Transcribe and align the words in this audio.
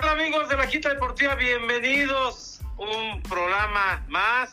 tal 0.00 0.08
amigos 0.10 0.46
de 0.50 0.56
la 0.58 0.66
Quinta 0.66 0.90
Deportiva? 0.90 1.34
Bienvenidos. 1.36 2.60
Un 2.76 3.22
programa 3.22 4.04
más. 4.08 4.52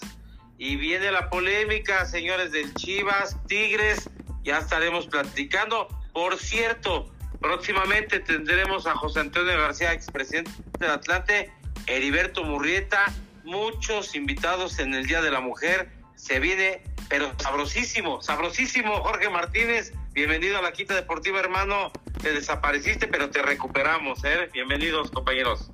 Y 0.57 0.77
viene 0.77 1.11
la 1.11 1.29
polémica, 1.29 2.05
señores 2.05 2.53
del 2.53 2.73
Chivas, 2.75 3.35
Tigres. 3.47 4.09
Ya 4.43 4.59
estaremos 4.59 5.07
platicando. 5.07 5.89
Por 6.13 6.37
cierto, 6.37 7.13
próximamente 7.41 8.21
tendremos 8.21 8.87
a 8.87 8.95
José 8.95 9.19
Antonio 9.19 9.57
García, 9.57 9.91
expresidente 9.91 10.51
del 10.79 10.91
Atlante, 10.91 11.51
Heriberto 11.87 12.45
Murrieta, 12.45 13.03
muchos 13.43 14.15
invitados 14.15 14.79
en 14.79 14.93
el 14.93 15.05
Día 15.07 15.21
de 15.21 15.31
la 15.31 15.41
Mujer. 15.41 15.91
Se 16.15 16.39
viene, 16.39 16.83
pero 17.09 17.33
sabrosísimo, 17.39 18.21
sabrosísimo, 18.21 18.95
Jorge 19.01 19.29
Martínez. 19.29 19.91
Bienvenido 20.13 20.59
a 20.59 20.61
la 20.61 20.71
Quinta 20.71 20.95
Deportiva, 20.95 21.41
hermano. 21.41 21.91
Te 22.23 22.31
desapareciste, 22.31 23.07
pero 23.07 23.29
te 23.29 23.41
recuperamos, 23.41 24.23
¿eh? 24.23 24.49
Bienvenidos, 24.53 25.11
compañeros. 25.11 25.71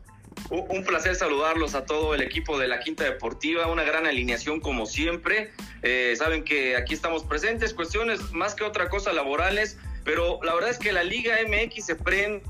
Un 0.49 0.83
placer 0.83 1.13
saludarlos 1.13 1.75
a 1.75 1.85
todo 1.85 2.15
el 2.15 2.23
equipo 2.23 2.57
de 2.57 2.67
la 2.67 2.79
Quinta 2.79 3.03
Deportiva, 3.03 3.67
una 3.67 3.83
gran 3.83 4.07
alineación 4.07 4.59
como 4.59 4.87
siempre. 4.87 5.51
Eh, 5.83 6.15
saben 6.17 6.43
que 6.43 6.75
aquí 6.75 6.95
estamos 6.95 7.23
presentes, 7.23 7.75
cuestiones 7.75 8.31
más 8.31 8.55
que 8.55 8.63
otra 8.63 8.89
cosa 8.89 9.13
laborales, 9.13 9.77
pero 10.03 10.39
la 10.41 10.55
verdad 10.55 10.71
es 10.71 10.79
que 10.79 10.91
la 10.91 11.03
Liga 11.03 11.35
MX 11.47 11.85
se 11.85 11.95
prende 11.95 12.41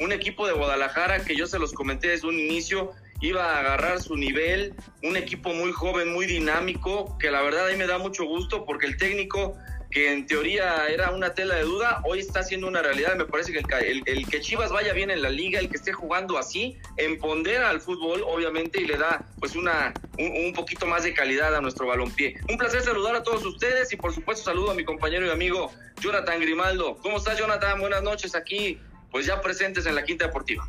un 0.00 0.12
equipo 0.12 0.46
de 0.46 0.54
Guadalajara 0.54 1.22
que 1.22 1.36
yo 1.36 1.46
se 1.46 1.58
los 1.58 1.74
comenté 1.74 2.08
desde 2.08 2.26
un 2.26 2.40
inicio, 2.40 2.92
iba 3.20 3.44
a 3.44 3.60
agarrar 3.60 4.00
su 4.00 4.16
nivel, 4.16 4.74
un 5.02 5.18
equipo 5.18 5.52
muy 5.52 5.70
joven, 5.72 6.14
muy 6.14 6.24
dinámico, 6.24 7.18
que 7.18 7.30
la 7.30 7.42
verdad 7.42 7.66
ahí 7.66 7.76
me 7.76 7.86
da 7.86 7.98
mucho 7.98 8.24
gusto 8.24 8.64
porque 8.64 8.86
el 8.86 8.96
técnico 8.96 9.54
que 9.90 10.12
en 10.12 10.26
teoría 10.26 10.88
era 10.88 11.10
una 11.10 11.34
tela 11.34 11.56
de 11.56 11.62
duda, 11.62 12.00
hoy 12.04 12.18
está 12.18 12.42
siendo 12.42 12.66
una 12.68 12.82
realidad. 12.82 13.16
Me 13.16 13.24
parece 13.24 13.52
que 13.52 13.58
el, 13.58 14.02
el, 14.06 14.26
que 14.26 14.40
Chivas 14.40 14.70
vaya 14.70 14.92
bien 14.92 15.10
en 15.10 15.22
la 15.22 15.30
liga, 15.30 15.58
el 15.58 15.68
que 15.68 15.76
esté 15.76 15.92
jugando 15.92 16.38
así, 16.38 16.76
empodera 16.96 17.70
al 17.70 17.80
fútbol, 17.80 18.22
obviamente, 18.26 18.80
y 18.80 18.86
le 18.86 18.96
da 18.96 19.24
pues 19.38 19.54
una 19.54 19.94
un, 20.18 20.52
poquito 20.52 20.86
más 20.86 21.04
de 21.04 21.14
calidad 21.14 21.54
a 21.54 21.60
nuestro 21.60 21.86
balompié. 21.86 22.36
Un 22.50 22.58
placer 22.58 22.82
saludar 22.82 23.16
a 23.16 23.22
todos 23.22 23.44
ustedes 23.44 23.92
y 23.92 23.96
por 23.96 24.14
supuesto 24.14 24.44
saludo 24.44 24.70
a 24.70 24.74
mi 24.74 24.84
compañero 24.84 25.26
y 25.26 25.30
amigo 25.30 25.72
Jonathan 26.00 26.40
Grimaldo. 26.40 26.96
¿Cómo 27.02 27.18
estás, 27.18 27.38
Jonathan? 27.38 27.80
Buenas 27.80 28.02
noches 28.02 28.34
aquí, 28.34 28.78
pues 29.10 29.26
ya 29.26 29.40
presentes 29.40 29.86
en 29.86 29.94
la 29.94 30.04
Quinta 30.04 30.26
Deportiva. 30.26 30.68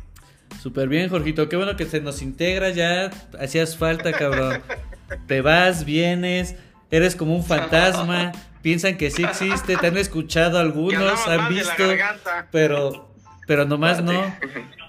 Súper 0.60 0.88
bien, 0.88 1.08
Jorgito. 1.08 1.48
Qué 1.48 1.56
bueno 1.56 1.76
que 1.76 1.86
se 1.86 2.00
nos 2.00 2.22
integra 2.22 2.70
ya. 2.70 3.10
Hacías 3.38 3.76
falta, 3.76 4.12
cabrón. 4.12 4.62
Te 5.26 5.40
vas, 5.40 5.84
vienes, 5.84 6.56
eres 6.90 7.16
como 7.16 7.34
un 7.34 7.44
fantasma 7.44 8.32
piensan 8.62 8.96
que 8.96 9.10
sí 9.10 9.24
existe, 9.24 9.76
te 9.76 9.86
han 9.86 9.96
escuchado 9.96 10.58
algunos, 10.60 11.26
han 11.26 11.48
visto, 11.48 11.84
pero, 12.50 13.08
pero 13.46 13.64
nomás 13.64 14.02
no. 14.02 14.34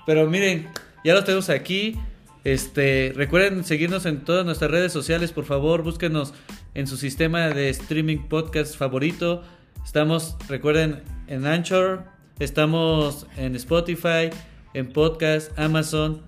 Pero 0.06 0.28
miren, 0.30 0.70
ya 1.04 1.14
lo 1.14 1.24
tenemos 1.24 1.50
aquí. 1.50 1.98
Este, 2.44 3.12
recuerden 3.16 3.66
seguirnos 3.66 4.06
en 4.06 4.22
todas 4.22 4.46
nuestras 4.46 4.72
redes 4.72 4.94
sociales, 4.94 5.32
por 5.32 5.46
favor, 5.46 5.84
búsquenos 5.84 6.34
en 6.74 6.88
su 6.88 6.98
sistema 6.98 7.50
de 7.50 7.70
streaming 7.70 8.30
podcast 8.30 8.76
favorito. 8.78 9.44
Estamos, 9.84 10.38
recuerden, 10.48 11.04
en 11.28 11.46
Anchor, 11.46 12.06
estamos 12.40 13.28
en 13.38 13.56
Spotify, 13.56 14.30
en 14.74 14.92
podcast, 14.92 15.58
Amazon. 15.60 16.24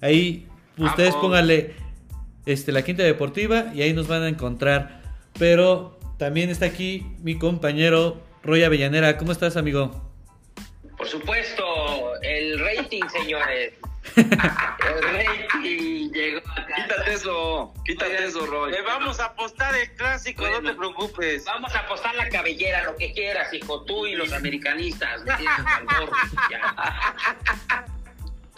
Ahí 0.00 0.48
ustedes 0.78 1.14
pónganle 1.16 1.74
este, 2.46 2.72
la 2.72 2.82
quinta 2.82 3.02
deportiva 3.02 3.72
y 3.74 3.82
ahí 3.82 3.92
nos 3.92 4.08
van 4.08 4.22
a 4.22 4.28
encontrar. 4.28 5.02
Pero 5.38 5.99
también 6.20 6.50
está 6.50 6.66
aquí 6.66 7.16
mi 7.22 7.38
compañero 7.38 8.22
Roy 8.42 8.62
Avellanera. 8.62 9.16
¿Cómo 9.16 9.32
estás, 9.32 9.56
amigo? 9.56 10.12
Por 10.98 11.08
supuesto, 11.08 11.64
el 12.20 12.60
rating, 12.60 13.00
señores. 13.08 13.72
el 14.16 15.02
rating 15.14 16.10
llegó 16.12 16.40
acá. 16.40 16.74
Quítate 16.76 17.14
eso, 17.14 17.72
quítate 17.86 18.26
eso, 18.26 18.44
Roy. 18.44 18.70
Le 18.70 18.82
vamos 18.82 19.18
a 19.18 19.24
apostar 19.24 19.74
el 19.74 19.90
clásico, 19.94 20.46
no 20.46 20.60
te 20.60 20.74
preocupes. 20.74 21.46
Vamos 21.46 21.74
a 21.74 21.78
apostar 21.78 22.14
la 22.14 22.28
cabellera, 22.28 22.84
lo 22.84 22.96
que 22.96 23.14
quieras, 23.14 23.54
hijo, 23.54 23.82
tú 23.86 24.06
y 24.06 24.14
los 24.14 24.30
americanistas. 24.34 25.22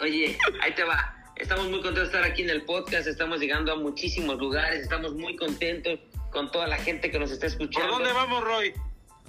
Oye, 0.01 0.37
ahí 0.61 0.75
te 0.75 0.83
va. 0.83 1.15
Estamos 1.37 1.69
muy 1.69 1.79
contentos 1.79 2.11
de 2.11 2.17
estar 2.17 2.29
aquí 2.29 2.41
en 2.41 2.49
el 2.49 2.63
podcast, 2.63 3.07
estamos 3.07 3.39
llegando 3.39 3.71
a 3.71 3.77
muchísimos 3.77 4.37
lugares, 4.37 4.81
estamos 4.81 5.13
muy 5.13 5.37
contentos 5.37 5.97
con 6.33 6.51
toda 6.51 6.67
la 6.67 6.77
gente 6.77 7.11
que 7.11 7.19
nos 7.19 7.31
está 7.31 7.45
escuchando. 7.47 7.89
¿Por 7.89 7.99
dónde 7.99 8.11
vamos, 8.11 8.43
Roy? 8.43 8.73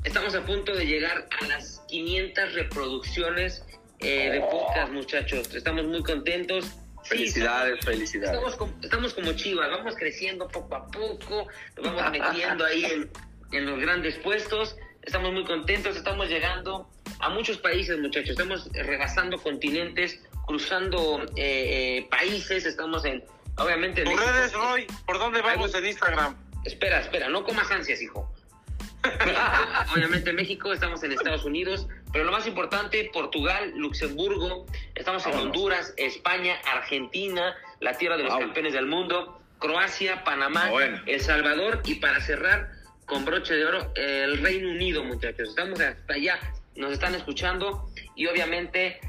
Estamos 0.03 0.35
a 0.35 0.45
punto 0.45 0.75
de 0.75 0.87
llegar 0.87 1.29
a 1.41 1.47
las 1.47 1.83
500 1.89 2.55
reproducciones 2.55 3.65
eh, 4.01 4.31
de 4.33 4.41
podcast, 4.41 4.93
muchachos. 4.93 5.55
Estamos 5.55 5.85
muy 5.85 6.03
contentos. 6.03 6.67
Felicidades, 7.05 7.85
felicidades. 7.85 8.39
Estamos 8.83 9.15
como, 9.15 9.33
chivas, 9.35 9.71
vamos 9.71 9.95
creciendo 9.95 10.49
poco 10.49 10.75
a 10.75 10.87
poco, 10.91 11.47
nos 11.77 11.95
vamos 11.95 12.11
metiendo 12.11 12.65
ahí 12.65 13.09
en, 13.53 13.67
los 13.67 13.79
grandes 13.79 14.17
puestos. 14.19 14.77
Estamos 15.03 15.33
muy 15.33 15.45
contentos, 15.45 15.97
estamos 15.97 16.29
llegando 16.29 16.89
a 17.21 17.29
muchos 17.29 17.59
países, 17.59 17.99
muchachos. 17.99 18.31
Estamos 18.31 18.71
rebasando 18.73 19.39
continentes, 19.39 20.21
cruzando 20.47 21.23
eh, 21.37 21.99
eh, 21.99 22.09
países. 22.11 22.65
Estamos 22.65 23.05
en, 23.05 23.23
obviamente. 23.59 24.03
¿Por 24.05 24.19
redes, 24.19 24.55
Roy? 24.55 24.87
¿Por 25.07 25.19
dónde 25.19 25.43
vamos 25.43 25.75
en 25.75 25.87
Instagram? 25.87 26.44
Espera, 26.65 27.01
espera, 27.01 27.29
no 27.29 27.45
comas 27.45 27.71
ansias, 27.71 28.01
hijo. 28.01 28.33
Obviamente 29.95 30.33
México, 30.33 30.73
estamos 30.73 31.03
en 31.03 31.13
Estados 31.13 31.45
Unidos, 31.45 31.87
pero 32.13 32.25
lo 32.25 32.33
más 32.33 32.47
importante, 32.47 33.11
Portugal, 33.13 33.73
Luxemburgo, 33.77 34.67
estamos 34.95 35.27
en 35.27 35.35
Honduras, 35.35 35.93
España, 35.97 36.57
Argentina, 36.73 37.55
la 37.81 37.95
tierra 37.99 38.17
de 38.17 38.25
los 38.25 38.37
campeones 38.37 38.73
del 38.73 38.87
mundo, 38.87 39.41
Croacia, 39.59 40.25
Panamá, 40.25 40.71
ah, 40.73 41.03
El 41.07 41.21
Salvador 41.21 41.83
y 41.85 41.97
para 41.97 42.21
cerrar 42.21 42.71
con 43.05 43.25
broche 43.25 43.55
de 43.55 43.67
oro, 43.67 43.93
el 43.95 44.39
Reino 44.39 44.71
Unido, 44.71 45.05
muchachos. 45.05 45.51
Estamos 45.51 45.81
hasta 45.81 46.15
allá, 46.15 46.39
nos 46.75 46.93
están 46.93 47.15
escuchando 47.15 47.91
y 48.17 48.27
obviamente 48.27 49.01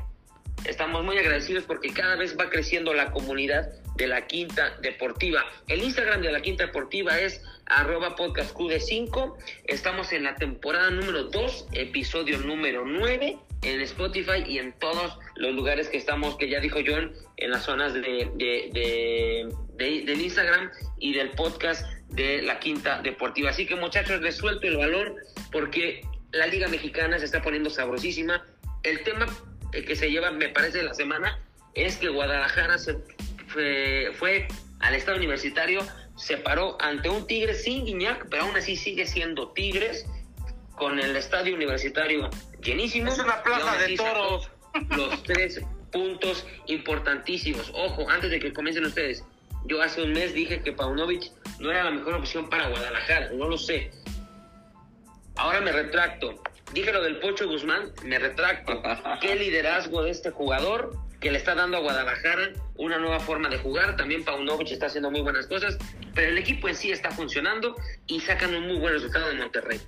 estamos 0.66 1.04
muy 1.04 1.18
agradecidos 1.18 1.64
porque 1.64 1.94
cada 1.94 2.16
vez 2.16 2.38
va 2.38 2.50
creciendo 2.50 2.94
la 2.94 3.12
comunidad 3.12 3.70
de 3.96 4.08
la 4.08 4.28
Quinta 4.28 4.78
Deportiva. 4.82 5.46
El 5.68 5.84
Instagram 5.84 6.22
de 6.22 6.32
la 6.32 6.42
Quinta 6.42 6.66
Deportiva 6.66 7.20
es 7.20 7.42
arroba 7.66 8.16
podcastqd5. 8.16 9.36
Estamos 9.66 10.12
en 10.12 10.24
la 10.24 10.36
temporada 10.36 10.90
número 10.92 11.24
2, 11.24 11.68
episodio 11.74 12.38
número 12.40 12.86
9 12.86 13.38
en 13.64 13.82
Spotify 13.82 14.44
y 14.46 14.60
en 14.60 14.74
todos 14.74 15.18
los 15.36 15.56
lugares 15.56 15.90
que 15.90 15.98
estamos, 15.98 16.38
que 16.38 16.50
ya 16.50 16.60
dijo 16.60 16.80
John, 16.86 17.14
en 17.38 17.52
las 17.52 17.64
zonas 17.64 17.94
de, 17.94 18.30
de, 18.36 19.50
del 19.76 20.22
Instagram 20.22 20.72
y 21.00 21.14
del 21.14 21.32
podcast 21.32 21.86
de 22.10 22.42
la 22.42 22.60
Quinta 22.60 23.02
Deportiva. 23.02 23.50
Así 23.50 23.66
que 23.66 23.76
muchachos, 23.76 24.22
les 24.22 24.38
suelto 24.38 24.68
el 24.68 24.78
valor 24.78 25.16
porque 25.52 26.02
la 26.32 26.48
Liga 26.48 26.68
Mexicana 26.68 27.18
se 27.18 27.26
está 27.26 27.42
poniendo 27.42 27.70
sabrosísima. 27.70 28.46
El 28.84 29.04
tema 29.04 29.26
que 29.72 29.96
se 29.96 30.12
lleva, 30.12 30.32
me 30.32 30.50
parece, 30.50 30.84
la 30.84 30.94
semana 30.94 31.40
es 31.74 31.98
que 31.98 32.10
Guadalajara 32.10 32.78
se 32.78 32.98
fue, 34.18 34.48
al 34.80 34.96
estado 34.96 35.18
universitario, 35.18 35.82
se 36.16 36.38
paró 36.38 36.78
ante 36.80 37.10
un 37.10 37.28
Tigre 37.28 37.54
sin 37.54 37.86
Guiñac, 37.86 38.28
pero 38.30 38.44
aún 38.44 38.56
así 38.56 38.76
sigue 38.76 39.06
siendo 39.06 39.50
Tigres, 39.50 40.06
con 40.76 41.00
el 41.00 41.16
estadio 41.16 41.56
universitario 41.56 42.30
llenísimo. 42.62 43.12
Es 43.12 43.20
una 43.20 43.42
plaza 43.44 43.78
de 43.78 43.96
toros. 43.96 44.50
Los 44.90 45.24
tres 45.24 45.62
puntos 45.92 46.46
importantísimos. 46.68 47.72
Ojo, 47.74 48.10
antes 48.10 48.30
de 48.30 48.40
que 48.40 48.52
comiencen 48.52 48.86
ustedes, 48.86 49.24
yo 49.66 49.82
hace 49.82 50.02
un 50.02 50.12
mes 50.12 50.34
dije 50.34 50.62
que 50.62 50.74
Paunovic 50.74 51.32
no 51.60 51.72
era 51.72 51.86
la 51.86 51.92
mejor 51.92 52.16
opción 52.16 52.50
para 52.50 52.68
Guadalajara, 52.68 53.32
no 53.32 53.48
lo 53.48 53.58
sé. 53.58 53.92
Ahora 55.38 55.62
me 55.62 55.72
retracto. 55.72 56.42
Dije 56.74 56.92
lo 56.92 57.02
del 57.02 57.20
Pocho 57.20 57.48
Guzmán, 57.48 57.92
me 58.04 58.20
retracto. 58.20 58.82
Qué 59.22 59.36
liderazgo 59.36 60.04
de 60.04 60.12
este 60.12 60.32
jugador 60.32 60.98
que 61.20 61.32
le 61.32 61.38
está 61.38 61.56
dando 61.56 61.78
a 61.78 61.80
Guadalajara 61.80 62.52
una 62.76 62.98
nueva 62.98 63.20
forma 63.20 63.50
de 63.50 63.58
jugar. 63.58 63.96
También 63.96 64.24
Paunovic 64.24 64.72
está 64.72 64.88
haciendo 64.88 65.12
muy 65.12 65.22
buenas 65.22 65.48
cosas, 65.48 65.78
pero 66.14 66.30
el 66.30 66.38
equipo 66.38 66.68
en 66.68 66.76
sí 66.76 66.92
está 66.92 67.12
funcionando 67.12 67.76
y 68.08 68.20
sacan 68.20 68.54
un 68.56 68.68
muy 68.68 68.78
buen 68.78 68.94
resultado 68.94 69.30
de 69.30 69.36
Monterrey. 69.36 69.82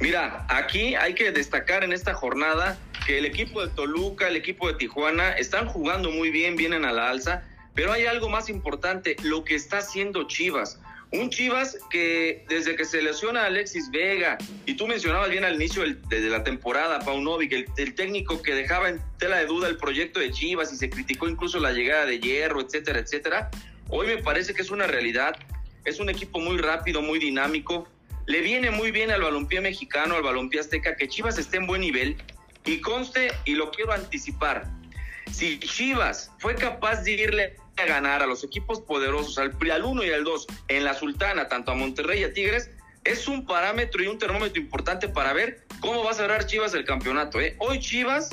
Mira, 0.00 0.46
aquí 0.48 0.94
hay 0.94 1.14
que 1.14 1.32
destacar 1.32 1.84
en 1.84 1.92
esta 1.92 2.14
jornada 2.14 2.78
que 3.06 3.18
el 3.18 3.24
equipo 3.24 3.64
de 3.64 3.72
Toluca, 3.72 4.28
el 4.28 4.36
equipo 4.36 4.68
de 4.68 4.74
Tijuana 4.74 5.32
están 5.32 5.66
jugando 5.66 6.10
muy 6.10 6.30
bien, 6.30 6.56
vienen 6.56 6.84
a 6.84 6.92
la 6.92 7.08
alza, 7.08 7.42
pero 7.74 7.92
hay 7.92 8.06
algo 8.06 8.28
más 8.28 8.48
importante, 8.48 9.16
lo 9.22 9.44
que 9.44 9.54
está 9.54 9.78
haciendo 9.78 10.24
Chivas. 10.26 10.80
Un 11.10 11.30
Chivas 11.30 11.78
que 11.90 12.44
desde 12.48 12.76
que 12.76 12.84
se 12.84 13.00
lesiona 13.00 13.44
a 13.44 13.46
Alexis 13.46 13.90
Vega, 13.90 14.36
y 14.66 14.74
tú 14.74 14.86
mencionabas 14.86 15.30
bien 15.30 15.44
al 15.44 15.54
inicio 15.54 15.82
de 15.82 16.20
la 16.28 16.44
temporada, 16.44 16.98
Paunovic, 16.98 17.52
el, 17.52 17.66
el 17.78 17.94
técnico 17.94 18.42
que 18.42 18.54
dejaba 18.54 18.90
en 18.90 19.00
tela 19.18 19.38
de 19.38 19.46
duda 19.46 19.68
el 19.68 19.78
proyecto 19.78 20.20
de 20.20 20.30
Chivas 20.30 20.72
y 20.72 20.76
se 20.76 20.90
criticó 20.90 21.28
incluso 21.28 21.58
la 21.60 21.72
llegada 21.72 22.04
de 22.04 22.20
Hierro, 22.20 22.60
etcétera, 22.60 22.98
etcétera. 22.98 23.50
Hoy 23.88 24.06
me 24.06 24.18
parece 24.18 24.52
que 24.52 24.60
es 24.60 24.70
una 24.70 24.86
realidad. 24.86 25.36
Es 25.84 25.98
un 25.98 26.10
equipo 26.10 26.40
muy 26.40 26.58
rápido, 26.58 27.00
muy 27.00 27.18
dinámico. 27.18 27.88
Le 28.26 28.42
viene 28.42 28.70
muy 28.70 28.90
bien 28.90 29.10
al 29.10 29.22
balompié 29.22 29.62
mexicano, 29.62 30.16
al 30.16 30.22
balompié 30.22 30.60
azteca, 30.60 30.94
que 30.96 31.08
Chivas 31.08 31.38
esté 31.38 31.56
en 31.56 31.66
buen 31.66 31.80
nivel. 31.80 32.16
Y 32.66 32.82
conste, 32.82 33.32
y 33.46 33.54
lo 33.54 33.70
quiero 33.70 33.92
anticipar, 33.92 34.66
Si 35.32 35.58
Chivas 35.60 36.32
fue 36.38 36.54
capaz 36.54 37.02
de 37.02 37.12
irle 37.12 37.56
a 37.76 37.86
ganar 37.86 38.22
a 38.22 38.26
los 38.26 38.42
equipos 38.44 38.80
poderosos, 38.80 39.38
al, 39.38 39.56
al 39.70 39.84
1 39.84 40.04
y 40.04 40.10
al 40.10 40.24
2, 40.24 40.46
en 40.68 40.84
la 40.84 40.94
Sultana, 40.94 41.48
tanto 41.48 41.72
a 41.72 41.74
Monterrey 41.74 42.20
y 42.20 42.24
a 42.24 42.32
Tigres, 42.32 42.70
es 43.04 43.28
un 43.28 43.46
parámetro 43.46 44.02
y 44.02 44.06
un 44.06 44.18
termómetro 44.18 44.60
importante 44.60 45.08
para 45.08 45.32
ver 45.32 45.64
cómo 45.80 46.04
va 46.04 46.10
a 46.10 46.14
cerrar 46.14 46.46
Chivas 46.46 46.74
el 46.74 46.84
campeonato. 46.84 47.40
¿eh? 47.40 47.56
Hoy 47.58 47.78
Chivas 47.80 48.30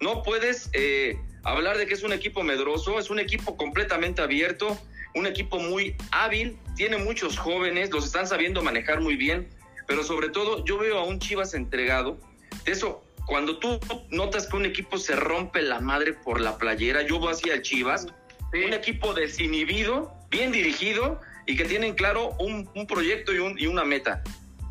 no 0.00 0.22
puedes 0.22 0.70
eh, 0.72 1.18
hablar 1.42 1.76
de 1.76 1.86
que 1.86 1.94
es 1.94 2.02
un 2.02 2.12
equipo 2.12 2.42
medroso, 2.42 2.98
es 2.98 3.10
un 3.10 3.18
equipo 3.18 3.56
completamente 3.56 4.22
abierto, 4.22 4.78
un 5.14 5.26
equipo 5.26 5.58
muy 5.58 5.96
hábil, 6.10 6.58
tiene 6.76 6.96
muchos 6.98 7.38
jóvenes, 7.38 7.90
los 7.90 8.04
están 8.04 8.26
sabiendo 8.26 8.62
manejar 8.62 9.00
muy 9.00 9.16
bien, 9.16 9.48
pero 9.86 10.02
sobre 10.02 10.28
todo 10.30 10.64
yo 10.64 10.78
veo 10.78 10.98
a 10.98 11.04
un 11.04 11.18
Chivas 11.18 11.54
entregado. 11.54 12.18
De 12.64 12.72
eso, 12.72 13.04
cuando 13.26 13.58
tú 13.58 13.80
notas 14.10 14.46
que 14.46 14.56
un 14.56 14.66
equipo 14.66 14.98
se 14.98 15.16
rompe 15.16 15.62
la 15.62 15.80
madre 15.80 16.12
por 16.12 16.40
la 16.40 16.58
playera, 16.58 17.02
yo 17.02 17.18
voy 17.18 17.32
hacia 17.32 17.54
el 17.54 17.62
Chivas, 17.62 18.06
un 18.52 18.72
equipo 18.72 19.14
desinhibido, 19.14 20.14
bien 20.30 20.52
dirigido 20.52 21.20
y 21.46 21.56
que 21.56 21.64
tienen 21.64 21.94
claro 21.94 22.36
un, 22.38 22.68
un 22.74 22.86
proyecto 22.86 23.32
y, 23.32 23.38
un, 23.38 23.58
y 23.58 23.66
una 23.66 23.84
meta. 23.84 24.22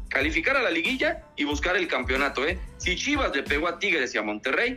Calificar 0.09 0.55
a 0.55 0.61
la 0.61 0.69
liguilla 0.69 1.23
y 1.35 1.44
buscar 1.44 1.75
el 1.75 1.88
campeonato, 1.88 2.45
¿eh? 2.47 2.59
Si 2.77 2.95
Chivas 2.95 3.35
le 3.35 3.44
pegó 3.44 3.67
a 3.67 3.79
Tigres 3.79 4.13
y 4.13 4.17
a 4.17 4.21
Monterrey, 4.21 4.75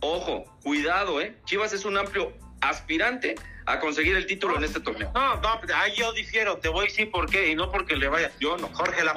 ojo, 0.00 0.44
cuidado, 0.62 1.20
¿eh? 1.20 1.36
Chivas 1.44 1.72
es 1.72 1.84
un 1.84 1.96
amplio 1.96 2.32
aspirante 2.60 3.36
a 3.66 3.78
conseguir 3.78 4.16
el 4.16 4.26
título 4.26 4.56
en 4.56 4.64
este 4.64 4.80
torneo. 4.80 5.12
No, 5.14 5.40
no, 5.40 5.60
ahí 5.74 5.92
yo 5.94 6.12
difiero, 6.12 6.58
te 6.58 6.68
voy 6.68 6.86
a 6.86 6.88
decir 6.88 7.10
por 7.10 7.30
qué, 7.30 7.50
y 7.50 7.54
no 7.54 7.70
porque 7.70 7.96
le 7.96 8.08
vaya. 8.08 8.32
Yo 8.40 8.56
no. 8.56 8.68
Jorge, 8.74 9.04
la 9.04 9.12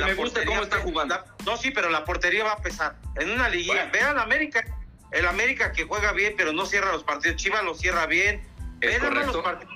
La 0.00 0.06
me 0.06 0.14
gusta 0.14 0.44
cómo 0.44 0.62
está 0.62 0.78
jugando. 0.78 1.14
La- 1.14 1.24
no, 1.44 1.56
sí, 1.56 1.70
pero 1.70 1.90
la 1.90 2.04
portería 2.04 2.44
va 2.44 2.52
a 2.52 2.62
pesar. 2.62 2.96
En 3.16 3.30
una 3.30 3.48
liguilla, 3.48 3.74
Bueno. 3.74 3.92
vean 3.92 4.18
América, 4.18 4.64
el 5.10 5.26
América 5.26 5.72
que 5.72 5.84
juega 5.84 6.12
bien, 6.12 6.34
pero 6.36 6.52
no 6.52 6.64
cierra 6.66 6.92
los 6.92 7.04
partidos. 7.04 7.36
Chivas 7.36 7.62
lo 7.64 7.74
cierra 7.74 8.06
bien. 8.06 8.46
Es 8.80 9.00
Vean 9.00 9.14
los 9.26 9.36
partidos. 9.38 9.72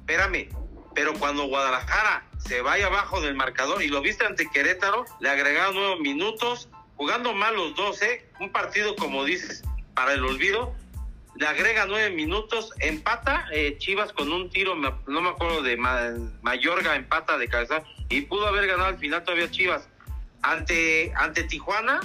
Espérame, 0.00 0.48
pero 0.94 1.14
cuando 1.14 1.44
Guadalajara 1.46 2.24
se 2.38 2.60
vaya 2.60 2.86
abajo 2.86 3.20
del 3.20 3.34
marcador 3.34 3.82
y 3.82 3.88
lo 3.88 4.02
viste 4.02 4.26
ante 4.26 4.48
Querétaro, 4.50 5.04
le 5.20 5.30
agregaron 5.30 5.74
nueve 5.74 5.96
minutos, 6.00 6.68
jugando 6.96 7.32
mal 7.32 7.56
los 7.56 7.74
dos, 7.74 8.02
¿eh? 8.02 8.28
Un 8.40 8.52
partido, 8.52 8.94
como 8.96 9.24
dices, 9.24 9.62
para 9.94 10.12
el 10.12 10.24
olvido. 10.24 10.74
Le 11.36 11.48
agrega 11.48 11.86
nueve 11.86 12.10
minutos, 12.14 12.70
empata 12.78 13.46
eh, 13.50 13.76
Chivas 13.78 14.12
con 14.12 14.30
un 14.32 14.50
tiro, 14.50 14.76
no 14.76 15.20
me 15.20 15.28
acuerdo 15.30 15.62
de 15.62 15.76
Ma- 15.76 16.12
Mayorga, 16.42 16.94
empata 16.94 17.38
de 17.38 17.48
cabeza 17.48 17.82
y 18.08 18.22
pudo 18.22 18.46
haber 18.46 18.66
ganado 18.66 18.88
al 18.88 18.98
final 18.98 19.22
todavía 19.24 19.50
Chivas. 19.50 19.88
Ante, 20.42 21.12
ante 21.16 21.44
Tijuana, 21.44 22.00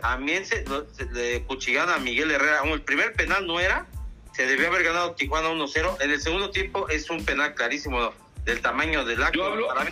también 0.00 0.44
se, 0.44 0.64
se 0.92 1.04
le 1.12 1.42
cuchillaron 1.44 1.94
a 1.94 1.98
Miguel 1.98 2.30
Herrera. 2.30 2.62
El 2.64 2.82
primer 2.82 3.12
penal 3.12 3.46
no 3.46 3.60
era, 3.60 3.86
se 4.32 4.46
debió 4.46 4.68
haber 4.68 4.82
ganado 4.84 5.12
Tijuana 5.14 5.48
1-0. 5.50 5.96
En 6.00 6.10
el 6.10 6.20
segundo 6.20 6.50
tiempo 6.50 6.88
es 6.88 7.08
un 7.10 7.24
penal 7.24 7.54
clarísimo 7.54 8.12
del 8.44 8.60
tamaño 8.60 9.04
del 9.04 9.22
acto. 9.22 9.38
Yo 9.38 9.44
hablo, 9.46 9.68
mí, 9.84 9.90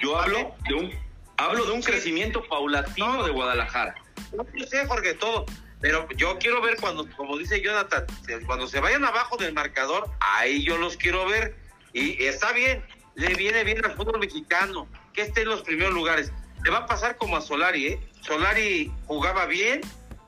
yo 0.00 0.22
de 0.68 0.74
un, 0.74 0.92
hablo 1.36 1.64
de 1.64 1.72
un 1.72 1.82
Sí. 1.82 1.90
crecimiento 1.90 2.44
paulatino 2.46 3.24
de 3.24 3.30
Guadalajara. 3.30 3.94
No 4.32 4.66
sé, 4.66 4.86
Jorge, 4.86 5.14
todo. 5.14 5.46
Pero 5.80 6.08
yo 6.16 6.38
quiero 6.38 6.62
ver 6.62 6.76
cuando, 6.80 7.08
como 7.16 7.36
dice 7.36 7.60
Jonathan, 7.60 8.06
cuando 8.46 8.66
se 8.66 8.80
vayan 8.80 9.04
abajo 9.04 9.36
del 9.36 9.52
marcador, 9.52 10.10
ahí 10.20 10.64
yo 10.64 10.78
los 10.78 10.96
quiero 10.96 11.26
ver. 11.26 11.56
Y 11.92 12.24
está 12.24 12.52
bien, 12.52 12.84
le 13.14 13.34
viene 13.34 13.64
bien 13.64 13.84
al 13.84 13.94
fútbol 13.94 14.18
mexicano, 14.18 14.88
que 15.12 15.22
esté 15.22 15.42
en 15.42 15.48
los 15.48 15.62
primeros 15.62 15.92
lugares. 15.92 16.32
Le 16.64 16.70
va 16.70 16.78
a 16.78 16.86
pasar 16.86 17.16
como 17.16 17.36
a 17.36 17.40
Solari, 17.40 17.86
¿eh? 17.88 18.00
Solari 18.20 18.92
jugaba 19.06 19.46
bien, 19.46 19.80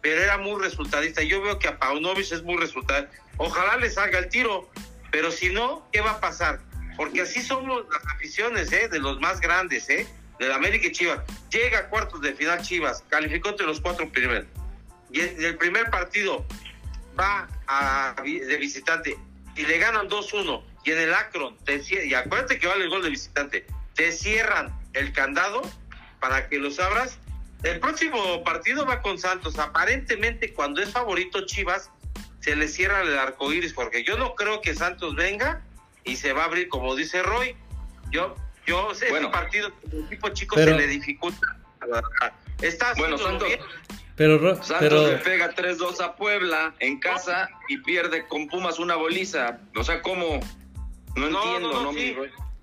pero 0.02 0.22
era 0.22 0.38
muy 0.38 0.62
resultadista. 0.62 1.22
Yo 1.22 1.42
veo 1.42 1.58
que 1.58 1.68
a 1.68 1.78
Paunovic 1.78 2.30
es 2.30 2.42
muy 2.42 2.56
resultadista. 2.56 3.10
Ojalá 3.38 3.76
le 3.76 3.90
salga 3.90 4.18
el 4.18 4.28
tiro, 4.28 4.70
pero 5.10 5.30
si 5.30 5.50
no, 5.50 5.86
¿qué 5.92 6.00
va 6.00 6.12
a 6.12 6.20
pasar? 6.20 6.60
Porque 6.96 7.22
así 7.22 7.42
somos 7.42 7.84
las 7.90 8.14
aficiones, 8.14 8.72
¿eh? 8.72 8.88
De 8.88 8.98
los 8.98 9.20
más 9.20 9.40
grandes, 9.40 9.88
¿eh? 9.90 10.06
Del 10.38 10.52
América 10.52 10.86
y 10.86 10.92
Chivas. 10.92 11.20
Llega 11.50 11.78
a 11.78 11.88
cuartos 11.88 12.20
de 12.20 12.34
final 12.34 12.60
Chivas, 12.62 13.02
calificó 13.08 13.50
entre 13.50 13.66
los 13.66 13.80
cuatro 13.80 14.08
primeros. 14.10 14.46
Y 15.10 15.20
en 15.20 15.42
el 15.42 15.56
primer 15.56 15.90
partido 15.90 16.44
va 17.18 17.48
a, 17.66 18.14
de 18.22 18.56
visitante 18.58 19.16
y 19.56 19.64
le 19.64 19.79
ganan 19.79 20.08
2-1 20.08 20.62
y 20.85 20.93
en 20.93 20.99
el 20.99 21.14
Akron, 21.14 21.56
te 21.64 21.82
y 22.05 22.14
acuérdate 22.14 22.58
que 22.58 22.67
vale 22.67 22.85
el 22.85 22.91
gol 22.91 23.03
de 23.03 23.11
visitante, 23.11 23.67
te 23.94 24.12
cierran 24.12 24.79
el 24.93 25.12
candado 25.12 25.62
para 26.20 26.49
que 26.49 26.58
los 26.58 26.79
abras. 26.79 27.19
El 27.62 27.81
próximo 27.81 28.44
partido 28.44 28.87
va 28.87 29.03
con 29.03 29.19
Santos. 29.19 29.58
Aparentemente, 29.58 30.53
cuando 30.53 30.82
es 30.82 30.91
favorito 30.93 31.44
Chivas, 31.47 31.91
se 32.41 32.55
le 32.55 32.69
cierra 32.69 33.00
el 33.03 33.19
arco 33.19 33.53
iris, 33.53 33.73
porque 33.73 34.05
yo 34.05 34.17
no 34.17 34.35
creo 34.35 34.61
que 34.61 34.75
Santos 34.75 35.17
venga 35.17 35.62
y 36.05 36.17
se 36.17 36.32
va 36.32 36.43
a 36.43 36.44
abrir, 36.44 36.69
como 36.69 36.94
dice 36.94 37.23
Roy. 37.23 37.56
Yo, 38.11 38.37
yo 38.67 38.94
sé, 38.94 39.08
Bueno. 39.08 39.29
ese 39.29 39.32
partido, 39.37 39.73
el 39.91 40.05
equipo 40.05 40.29
chico 40.29 40.55
Pero- 40.55 40.73
se 40.73 40.79
le 40.79 40.87
dificulta. 40.87 41.56
Está 42.61 42.94
Bueno, 42.97 43.19
Santos, 43.19 43.49
bien. 43.49 43.61
Pero, 44.16 44.38
Ro- 44.38 44.54
Santos 44.56 44.76
pero 44.80 45.06
le 45.08 45.16
pega 45.18 45.54
3-2 45.54 46.00
a 46.00 46.16
Puebla 46.16 46.74
en 46.80 46.98
casa 46.98 47.50
y 47.68 47.78
pierde 47.78 48.26
con 48.26 48.48
Pumas 48.48 48.78
una 48.78 48.94
goliza. 48.94 49.58
O 49.76 49.84
sea, 49.84 50.00
¿cómo? 50.02 50.40
No, 51.14 51.28
No, 51.30 51.42
entiendo, 51.44 51.72
no, 51.72 51.74
¿no, 51.74 51.82
no, 51.84 51.92
mi? 51.92 52.16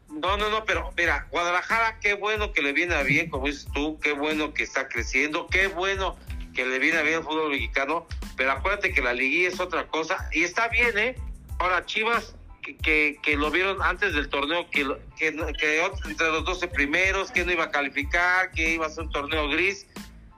No, 0.10 0.38
no, 0.38 0.50
no, 0.50 0.64
pero 0.66 0.92
mira, 0.98 1.28
Guadalajara, 1.32 2.00
qué 2.00 2.14
bueno 2.14 2.52
que 2.54 2.62
le 2.62 2.72
viene 2.74 2.94
a 2.96 3.02
bien, 3.04 3.30
como 3.30 3.48
dices 3.48 3.68
tú, 3.74 4.00
qué 4.00 4.14
bueno 4.14 4.54
que 4.54 4.62
está 4.64 4.88
creciendo, 4.88 5.48
qué 5.48 5.68
bueno 5.68 6.18
que 6.54 6.66
le 6.66 6.78
viene 6.78 7.00
a 7.00 7.02
bien 7.02 7.16
al 7.18 7.24
fútbol 7.24 7.50
mexicano, 7.50 8.06
pero 8.38 8.52
acuérdate 8.52 8.94
que 8.94 9.02
la 9.02 9.14
liguilla 9.14 9.48
es 9.48 9.60
otra 9.60 9.88
cosa, 9.88 10.30
y 10.32 10.44
está 10.44 10.68
bien, 10.68 10.96
¿eh? 11.00 11.16
Ahora, 11.58 11.84
Chivas, 11.88 12.36
que, 12.62 12.78
que, 12.78 13.18
que 13.24 13.36
lo 13.38 13.50
vieron 13.50 13.82
antes 13.82 14.14
del 14.14 14.30
torneo, 14.30 14.70
que, 14.70 14.84
lo- 14.84 15.00
que, 15.18 15.36
que 15.60 15.84
entre 16.06 16.28
los 16.28 16.46
12 16.46 16.68
primeros, 16.68 17.32
que 17.32 17.44
no 17.44 17.52
iba 17.52 17.64
a 17.64 17.72
calificar, 17.72 18.52
que 18.52 18.70
iba 18.76 18.86
a 18.86 18.90
ser 18.92 19.06
un 19.06 19.12
torneo 19.12 19.50
gris, 19.50 19.88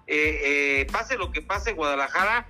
eh, 0.08 0.82
eh, 0.82 0.88
pase 0.92 1.18
lo 1.18 1.32
que 1.32 1.42
pase, 1.42 1.74
Guadalajara 1.74 2.48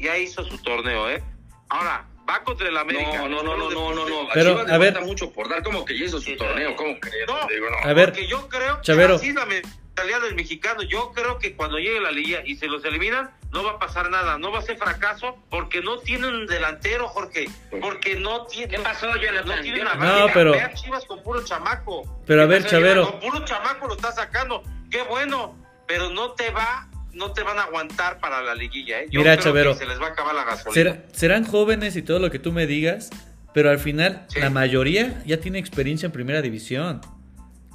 ya 0.00 0.16
hizo 0.18 0.44
su 0.44 0.58
torneo, 0.58 1.08
¿eh? 1.10 1.22
Ahora, 1.68 2.06
va 2.28 2.42
contra 2.44 2.68
el 2.68 2.76
América. 2.76 3.18
No, 3.18 3.28
no, 3.28 3.42
no, 3.42 3.56
no, 3.56 3.70
no, 3.70 3.94
no, 3.94 4.08
no. 4.08 4.30
A 4.30 4.34
Pero, 4.34 4.50
Chivas 4.50 4.66
le 4.66 4.72
a 4.74 4.78
ver. 4.78 5.00
mucho 5.02 5.32
por 5.32 5.48
dar, 5.48 5.62
como 5.62 5.84
que 5.84 5.98
ya 5.98 6.04
hizo 6.04 6.20
su 6.20 6.36
torneo, 6.36 6.76
¿cómo 6.76 6.98
que? 7.00 7.10
No, 7.26 7.46
Digo, 7.48 7.66
no. 7.70 7.88
A 7.88 7.92
ver, 7.92 8.10
Porque 8.12 8.26
yo 8.28 8.48
creo 8.48 8.76
que 8.76 8.82
Chavero. 8.82 9.14
así 9.16 9.28
es 9.30 9.34
la 9.34 9.46
mentalidad 9.46 10.20
del 10.22 10.34
mexicano. 10.34 10.82
Yo 10.82 11.12
creo 11.12 11.38
que 11.38 11.54
cuando 11.56 11.78
llegue 11.78 12.00
la 12.00 12.10
liga 12.10 12.40
y 12.44 12.56
se 12.56 12.66
los 12.66 12.84
eliminan, 12.84 13.30
no 13.52 13.64
va 13.64 13.72
a 13.72 13.78
pasar 13.78 14.10
nada. 14.10 14.36
No 14.38 14.50
va 14.52 14.58
a 14.58 14.62
ser 14.62 14.76
fracaso 14.76 15.38
porque 15.50 15.80
no 15.80 15.98
tienen 15.98 16.46
delantero, 16.46 17.08
Jorge. 17.08 17.46
Porque 17.80 18.16
no 18.16 18.46
tiene. 18.46 18.68
¿Qué 18.76 18.78
pasó, 18.82 19.06
Jonathan? 19.16 19.56
No 19.56 19.62
tiene 19.62 19.80
una 19.80 19.94
no- 19.94 20.26
pero- 20.34 20.52
Ve 20.52 20.60
a 20.60 20.74
Chivas 20.74 21.04
con 21.06 21.22
puro 21.22 21.42
chamaco. 21.44 22.22
Pero 22.26 22.42
a 22.42 22.44
¿Qué 22.44 22.50
ver, 22.50 22.66
Chavero. 22.66 23.10
Con 23.10 23.20
puro 23.20 23.44
chamaco 23.44 23.86
lo 23.86 23.94
está 23.94 24.12
sacando. 24.12 24.62
Qué 24.90 25.02
bueno. 25.02 25.56
Pero 25.88 26.10
no 26.10 26.32
te 26.32 26.50
va. 26.50 26.88
No 27.16 27.32
te 27.32 27.42
van 27.42 27.58
a 27.58 27.62
aguantar 27.62 28.18
para 28.20 28.42
la 28.42 28.54
liguilla, 28.54 29.00
¿eh? 29.00 29.06
Yo 29.10 29.20
Mira, 29.20 29.32
creo 29.32 29.44
Chavero. 29.44 29.72
que 29.72 29.78
se 29.78 29.86
les 29.86 30.00
va 30.00 30.06
a 30.06 30.10
acabar 30.10 30.34
la 30.34 30.44
gasolina. 30.44 30.74
será- 30.74 31.04
serán 31.12 31.44
jóvenes 31.44 31.96
y 31.96 32.02
todo 32.02 32.18
lo 32.18 32.30
que 32.30 32.38
tú 32.38 32.52
me 32.52 32.66
digas, 32.66 33.10
pero 33.54 33.70
al 33.70 33.78
final 33.78 34.24
Sí. 34.28 34.38
la 34.40 34.50
mayoría 34.50 35.22
ya 35.26 35.38
tiene 35.38 35.58
experiencia 35.58 36.06
en 36.06 36.12
primera 36.12 36.42
división. 36.42 37.00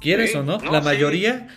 ¿Quieres 0.00 0.32
Sí, 0.32 0.38
o 0.38 0.42
no? 0.42 0.58
no, 0.58 0.70
la 0.72 0.78
sí. 0.80 0.84
mayoría 0.84 1.48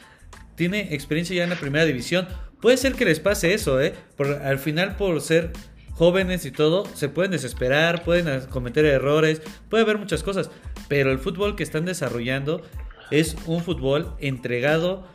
tiene 0.55 0.93
experiencia 0.95 1.35
ya 1.35 1.43
en 1.43 1.49
la 1.51 1.55
primera 1.57 1.85
división. 1.85 2.27
Puede 2.61 2.77
ser 2.77 2.93
que 2.93 3.05
les 3.05 3.19
pase 3.19 3.53
eso, 3.53 3.79
¿eh? 3.81 3.93
Por, 4.17 4.27
al 4.31 4.57
final 4.59 4.95
por 4.95 5.21
ser 5.21 5.51
jóvenes 5.91 6.45
y 6.45 6.51
todo, 6.51 6.85
se 6.95 7.07
pueden 7.09 7.31
desesperar, 7.31 8.03
pueden 8.03 8.41
cometer 8.47 8.83
errores, 8.85 9.41
puede 9.69 9.83
haber 9.83 9.97
muchas 9.97 10.23
cosas, 10.23 10.49
pero 10.87 11.11
el 11.11 11.19
fútbol 11.19 11.55
que 11.55 11.63
están 11.63 11.85
desarrollando 11.85 12.61
es 13.11 13.35
un 13.45 13.63
fútbol 13.63 14.15
entregado 14.19 15.07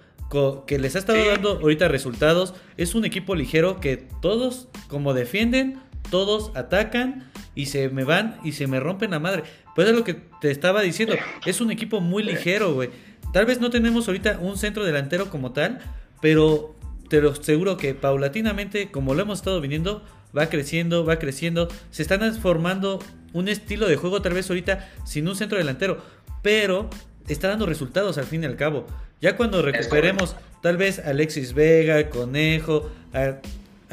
que 0.66 0.78
les 0.78 0.96
ha 0.96 1.00
estado 1.00 1.24
dando 1.26 1.58
ahorita 1.60 1.88
resultados. 1.88 2.54
Es 2.76 2.94
un 2.94 3.04
equipo 3.04 3.34
ligero 3.34 3.80
que 3.80 3.96
todos, 3.96 4.68
como 4.88 5.12
defienden, 5.12 5.80
todos 6.10 6.52
atacan 6.54 7.30
y 7.54 7.66
se 7.66 7.88
me 7.88 8.04
van 8.04 8.38
y 8.44 8.52
se 8.52 8.66
me 8.66 8.80
rompen 8.80 9.10
la 9.10 9.18
madre. 9.18 9.42
Pues 9.74 9.88
es 9.88 9.94
lo 9.94 10.04
que 10.04 10.14
te 10.14 10.50
estaba 10.50 10.82
diciendo. 10.82 11.14
Es 11.44 11.60
un 11.60 11.70
equipo 11.70 12.00
muy 12.00 12.22
ligero, 12.22 12.74
güey. 12.74 12.90
Tal 13.32 13.46
vez 13.46 13.60
no 13.60 13.70
tenemos 13.70 14.08
ahorita 14.08 14.38
un 14.40 14.56
centro 14.56 14.84
delantero 14.84 15.30
como 15.30 15.52
tal, 15.52 15.80
pero 16.20 16.76
te 17.08 17.20
lo 17.20 17.30
aseguro 17.30 17.76
que 17.76 17.94
paulatinamente, 17.94 18.90
como 18.90 19.14
lo 19.14 19.22
hemos 19.22 19.40
estado 19.40 19.60
viniendo, 19.60 20.04
va 20.36 20.46
creciendo, 20.46 21.04
va 21.04 21.18
creciendo. 21.18 21.68
Se 21.90 22.02
están 22.02 22.34
formando 22.34 23.00
un 23.32 23.48
estilo 23.48 23.86
de 23.86 23.96
juego 23.96 24.22
tal 24.22 24.34
vez 24.34 24.48
ahorita 24.48 24.88
sin 25.04 25.28
un 25.28 25.36
centro 25.36 25.58
delantero, 25.58 26.02
pero 26.42 26.88
está 27.32 27.48
dando 27.48 27.66
resultados 27.66 28.18
al 28.18 28.24
fin 28.24 28.42
y 28.42 28.46
al 28.46 28.56
cabo. 28.56 28.86
Ya 29.20 29.36
cuando 29.36 29.62
recuperemos 29.62 30.36
tal 30.62 30.76
vez 30.76 30.98
Alexis 30.98 31.52
Vega, 31.54 32.08
Conejo, 32.10 32.90
a- 33.12 33.36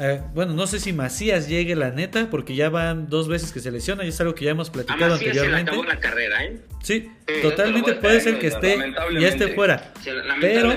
a- 0.02 0.30
bueno, 0.34 0.54
no 0.54 0.66
sé 0.66 0.78
si 0.80 0.92
Macías 0.92 1.48
llegue 1.48 1.74
la 1.76 1.90
neta, 1.90 2.28
porque 2.30 2.54
ya 2.54 2.68
van 2.70 3.08
dos 3.08 3.28
veces 3.28 3.52
que 3.52 3.60
se 3.60 3.70
lesiona 3.70 4.04
y 4.04 4.08
es 4.08 4.20
algo 4.20 4.34
que 4.34 4.44
ya 4.44 4.52
hemos 4.52 4.68
A 4.68 4.72
platicado 4.72 5.12
Macías 5.12 5.18
se 5.18 5.24
le 5.24 5.30
anteriormente. 5.56 5.70
acabó 5.70 5.84
la 5.84 5.98
carrera, 6.00 6.44
¿eh? 6.44 6.60
Sí, 6.82 7.10
Sí, 7.26 7.34
totalmente 7.42 7.90
a 7.92 8.00
puede 8.00 8.20
ser 8.20 8.38
que 8.38 8.46
esté, 8.48 8.78
ya 9.20 9.28
esté 9.28 9.48
fuera. 9.54 9.92
Pero, 10.40 10.74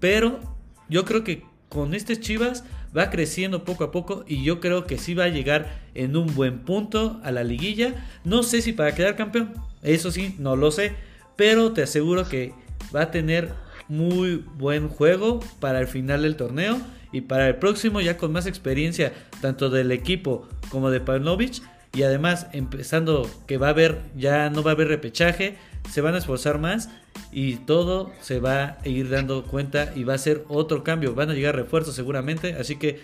pero 0.00 0.40
yo 0.88 1.04
creo 1.04 1.24
que 1.24 1.42
con 1.68 1.94
este 1.94 2.18
Chivas 2.18 2.64
va 2.96 3.10
creciendo 3.10 3.64
poco 3.64 3.84
a 3.84 3.90
poco 3.92 4.24
y 4.26 4.42
yo 4.42 4.60
creo 4.60 4.86
que 4.86 4.96
sí 4.98 5.12
va 5.14 5.24
a 5.24 5.28
llegar 5.28 5.80
en 5.94 6.16
un 6.16 6.34
buen 6.34 6.60
punto 6.60 7.20
a 7.22 7.30
la 7.30 7.44
liguilla. 7.44 7.92
No 8.24 8.42
sé 8.42 8.62
si 8.62 8.72
para 8.72 8.94
quedar 8.94 9.14
campeón, 9.16 9.52
eso 9.82 10.10
sí, 10.10 10.34
no 10.38 10.56
lo 10.56 10.70
sé, 10.70 10.94
pero 11.38 11.72
te 11.72 11.84
aseguro 11.84 12.28
que 12.28 12.52
va 12.94 13.02
a 13.02 13.10
tener 13.12 13.54
muy 13.86 14.44
buen 14.56 14.88
juego 14.88 15.38
para 15.60 15.80
el 15.80 15.86
final 15.86 16.22
del 16.22 16.34
torneo 16.34 16.78
y 17.12 17.20
para 17.22 17.46
el 17.46 17.56
próximo 17.56 18.00
ya 18.00 18.16
con 18.16 18.32
más 18.32 18.46
experiencia 18.46 19.12
tanto 19.40 19.70
del 19.70 19.92
equipo 19.92 20.48
como 20.68 20.90
de 20.90 21.00
Pavlovich 21.00 21.62
y 21.94 22.02
además 22.02 22.48
empezando 22.52 23.30
que 23.46 23.56
va 23.56 23.68
a 23.68 23.70
haber 23.70 24.00
ya 24.16 24.50
no 24.50 24.64
va 24.64 24.72
a 24.72 24.74
haber 24.74 24.88
repechaje, 24.88 25.56
se 25.88 26.00
van 26.00 26.16
a 26.16 26.18
esforzar 26.18 26.58
más 26.58 26.90
y 27.30 27.54
todo 27.54 28.10
se 28.20 28.40
va 28.40 28.76
a 28.84 28.88
ir 28.88 29.08
dando 29.08 29.44
cuenta 29.44 29.92
y 29.94 30.02
va 30.02 30.14
a 30.14 30.18
ser 30.18 30.44
otro 30.48 30.82
cambio, 30.82 31.14
van 31.14 31.30
a 31.30 31.34
llegar 31.34 31.54
refuerzos 31.54 31.94
seguramente, 31.94 32.54
así 32.54 32.76
que 32.76 33.00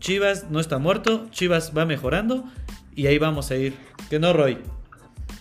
Chivas 0.00 0.50
no 0.50 0.58
está 0.58 0.78
muerto, 0.78 1.28
Chivas 1.30 1.72
va 1.76 1.86
mejorando 1.86 2.44
y 2.94 3.06
ahí 3.06 3.18
vamos 3.18 3.52
a 3.52 3.56
ir. 3.56 3.74
Que 4.10 4.18
no, 4.18 4.32
Roy. 4.32 4.58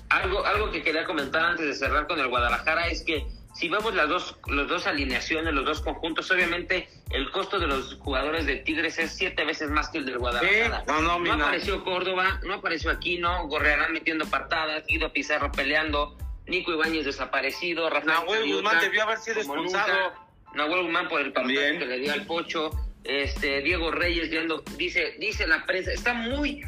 Algo, 0.09 0.45
algo 0.45 0.71
que 0.71 0.83
quería 0.83 1.05
comentar 1.05 1.43
antes 1.43 1.65
de 1.65 1.73
cerrar 1.73 2.07
con 2.07 2.19
el 2.19 2.27
Guadalajara 2.27 2.87
es 2.87 3.03
que 3.03 3.25
si 3.57 3.69
vemos 3.69 3.95
las 3.95 4.07
dos, 4.07 4.37
las 4.47 4.67
dos 4.67 4.85
alineaciones, 4.85 5.51
los 5.53 5.65
dos 5.65 5.81
conjuntos, 5.81 6.29
obviamente 6.29 6.87
el 7.09 7.31
costo 7.31 7.57
de 7.59 7.65
los 7.65 7.95
jugadores 7.95 8.45
de 8.45 8.57
Tigres 8.57 8.99
es 8.99 9.11
siete 9.11 9.45
veces 9.45 9.71
más 9.71 9.89
que 9.89 9.97
el 9.97 10.05
del 10.05 10.19
Guadalajara. 10.19 10.83
no, 10.87 11.01
no, 11.01 11.19
no 11.19 11.33
apareció 11.33 11.83
Córdoba, 11.83 12.39
no 12.43 12.55
apareció 12.55 12.91
Aquino, 12.91 13.47
Gorrearán 13.47 13.93
metiendo 13.93 14.27
patadas, 14.27 14.85
Guido 14.85 15.11
Pizarro 15.11 15.51
peleando, 15.51 16.15
Nico 16.45 16.71
Ibáñez 16.71 17.05
desaparecido, 17.05 17.89
Rafael 17.89 18.13
Nahuel 18.13 18.53
Guzmán 18.53 18.79
debió 18.79 19.03
haber 19.03 19.17
sido 19.17 19.39
expulsado. 19.39 20.13
Nahuel 20.53 20.83
Guzmán 20.83 21.09
por 21.09 21.21
el 21.21 21.33
papel 21.33 21.79
que 21.79 21.85
le 21.85 21.97
dio 21.97 22.13
al 22.13 22.25
Pocho, 22.27 22.69
este 23.03 23.61
Diego 23.61 23.89
Reyes 23.89 24.29
dice, 24.77 25.15
dice 25.19 25.47
la 25.47 25.65
prensa, 25.65 25.91
está 25.91 26.13
muy 26.13 26.63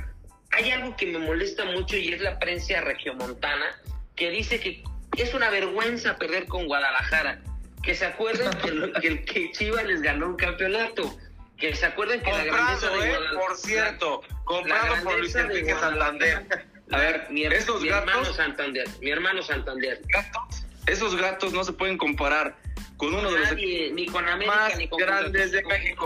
hay 0.52 0.72
algo 0.72 0.96
que 0.96 1.06
me 1.06 1.20
molesta 1.20 1.66
mucho 1.66 1.96
y 1.98 2.14
es 2.14 2.22
la 2.22 2.40
prensa 2.40 2.82
regiomontana 2.82 3.66
que 4.16 4.32
dice 4.32 4.60
que 4.60 4.84
es 5.18 5.34
una 5.34 5.50
vergüenza 5.50 6.18
perder 6.18 6.46
con 6.46 6.68
Guadalajara. 6.68 7.42
Que 7.84 7.96
se 7.96 8.06
acuerden 8.06 8.50
que, 9.02 9.24
que, 9.24 9.52
Chivas 9.52 9.86
les 9.86 10.02
ganó 10.02 10.28
un 10.28 10.36
campeonato. 10.36 11.18
Que 11.58 11.74
se 11.76 11.86
acuerden 11.86 12.22
que 12.22 12.32
la 12.32 12.44
grandeza 12.44 12.90
de 12.90 12.96
eh, 12.96 13.10
Guadalajara. 13.10 13.40
Por 13.40 13.58
cierto, 13.58 14.22
comprado 14.44 15.04
por 15.04 15.20
Luis 15.20 15.36
Enrique 15.36 15.74
Santander. 15.74 16.46
A 16.92 16.98
ver, 16.98 17.28
mi, 17.30 17.44
hermano 17.44 18.26
Santander. 18.26 18.88
Mi 19.02 19.12
hermano 19.12 19.42
Santander. 19.44 20.02
Esos 20.88 21.16
gatos 21.16 21.54
no 21.54 21.64
se 21.64 21.72
pueden 21.72 21.98
comparar 21.98 22.58
con 23.00 23.16
uno 23.16 23.32
de 23.32 23.40
los 23.40 23.56
ni 23.94 24.06
con 24.08 24.28
América, 24.28 24.56
más 24.56 24.78
ni 24.78 24.90
con 24.90 25.00
grandes 25.00 25.54
de 25.54 25.64
México. 25.64 26.06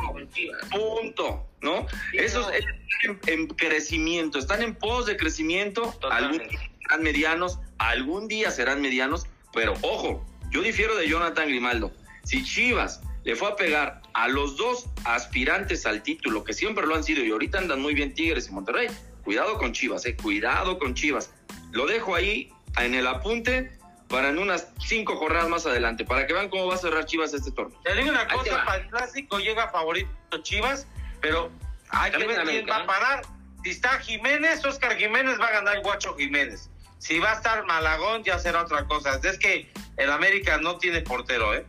Punto, 0.70 1.48
¿no? 1.60 1.88
Esos 2.14 2.46
están 2.54 3.20
en, 3.26 3.48
crecimiento, 3.48 4.38
están 4.38 4.62
en 4.62 4.76
pos 4.76 5.08
de 5.08 5.18
crecimiento. 5.18 5.92
Algún 6.12 6.38
día 6.38 6.60
serán 6.82 7.04
medianos, 7.04 7.60
algún 7.80 8.28
día 8.28 8.52
serán 8.52 8.80
medianos, 8.80 9.26
pero 9.54 9.74
ojo, 9.82 10.24
yo 10.52 10.62
difiero 10.62 10.96
de 10.96 11.10
Jonathan 11.10 11.48
Grimaldo. 11.48 11.92
Si 12.26 12.44
Chivas 12.44 13.02
le 13.24 13.36
fue 13.36 13.48
a 13.48 13.56
pegar 13.56 14.04
a 14.14 14.28
los 14.28 14.56
dos 14.56 14.86
aspirantes 15.04 15.88
al 15.88 16.04
título, 16.04 16.44
que 16.44 16.54
siempre 16.54 16.86
lo 16.86 16.94
han 16.94 17.04
sido 17.04 17.26
y 17.26 17.32
ahorita 17.32 17.58
andan 17.58 17.82
muy 17.82 17.96
bien 17.96 18.14
Tigres 18.14 18.50
y 18.50 18.52
Monterrey, 18.52 18.88
cuidado 19.24 19.58
con 19.58 19.74
Chivas, 19.74 20.06
eh, 20.06 20.16
cuidado 20.16 20.78
con 20.78 20.94
Chivas. 20.94 21.34
Lo 21.72 21.88
dejo 21.88 22.14
ahí 22.14 22.52
en 22.78 22.94
el 22.94 23.08
apunte 23.08 23.72
para 24.14 24.30
en 24.30 24.38
unas 24.38 24.72
cinco 24.78 25.18
jornadas 25.18 25.50
más 25.50 25.66
adelante, 25.66 26.06
para 26.06 26.28
que 26.28 26.34
vean 26.34 26.48
cómo 26.48 26.68
va 26.68 26.76
a 26.76 26.78
cerrar 26.78 27.04
Chivas 27.06 27.34
este 27.34 27.52
torneo. 27.52 27.80
Te 27.84 27.96
digo 27.96 28.10
una 28.10 28.28
cosa, 28.28 28.64
para 28.64 28.84
el 28.84 28.88
clásico 28.88 29.40
llega 29.40 29.70
favorito 29.70 30.08
Chivas, 30.44 30.86
pero 31.20 31.50
hay 31.90 32.12
que 32.12 32.28
ver 32.28 32.44
quién 32.44 32.70
va 32.70 32.78
a 32.78 32.86
parar. 32.86 33.24
Si 33.64 33.72
está 33.72 33.98
Jiménez, 33.98 34.64
Oscar 34.64 34.98
Jiménez 34.98 35.42
va 35.42 35.48
a 35.48 35.52
ganar 35.54 35.78
el 35.78 35.82
Guacho 35.82 36.16
Jiménez. 36.16 36.70
Si 37.00 37.18
va 37.18 37.32
a 37.32 37.34
estar 37.38 37.66
Malagón, 37.66 38.24
ya 38.24 38.38
será 38.38 38.62
otra 38.62 38.86
cosa. 38.86 39.20
Es 39.24 39.40
que 39.40 39.68
el 39.98 40.12
América 40.12 40.60
no 40.60 40.78
tiene 40.78 41.02
portero, 41.02 41.56
¿eh? 41.56 41.66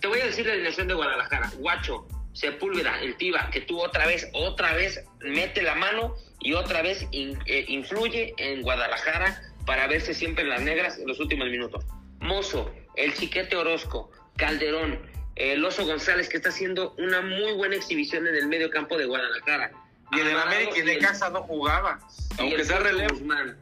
Te 0.00 0.06
voy 0.06 0.20
a 0.20 0.26
decir 0.26 0.46
la 0.46 0.54
dirección 0.54 0.86
de 0.86 0.94
Guadalajara. 0.94 1.50
Guacho, 1.56 2.06
Sepúlveda, 2.34 3.00
el 3.00 3.16
Tiba, 3.16 3.50
que 3.50 3.62
tú 3.62 3.80
otra 3.82 4.06
vez, 4.06 4.28
otra 4.32 4.74
vez 4.74 5.04
mete 5.18 5.62
la 5.62 5.74
mano 5.74 6.14
y 6.38 6.52
otra 6.52 6.82
vez 6.82 7.08
eh, 7.10 7.64
influye 7.66 8.32
en 8.38 8.62
Guadalajara 8.62 9.42
para 9.66 9.86
verse 9.86 10.14
siempre 10.14 10.44
en 10.44 10.50
las 10.50 10.62
negras 10.62 10.98
en 10.98 11.06
los 11.06 11.20
últimos 11.20 11.48
minutos. 11.48 11.84
Mozo, 12.20 12.72
el 12.96 13.14
Chiquete 13.14 13.56
Orozco, 13.56 14.10
Calderón, 14.36 14.98
el 15.36 15.64
Oso 15.64 15.86
González, 15.86 16.28
que 16.28 16.36
está 16.36 16.50
haciendo 16.50 16.94
una 16.98 17.22
muy 17.22 17.52
buena 17.52 17.76
exhibición 17.76 18.26
en 18.26 18.34
el 18.34 18.46
medio 18.46 18.70
campo 18.70 18.98
de 18.98 19.06
Guadalajara. 19.06 19.72
Y 20.12 20.20
en 20.20 20.26
el 20.26 20.38
América 20.38 20.76
y 20.76 20.82
de 20.82 20.98
casa 20.98 21.30
no 21.30 21.42
jugaba. 21.42 21.98
Aunque 22.38 22.64
sea 22.64 22.80
relevo. 22.80 23.14
Guzmán. 23.14 23.56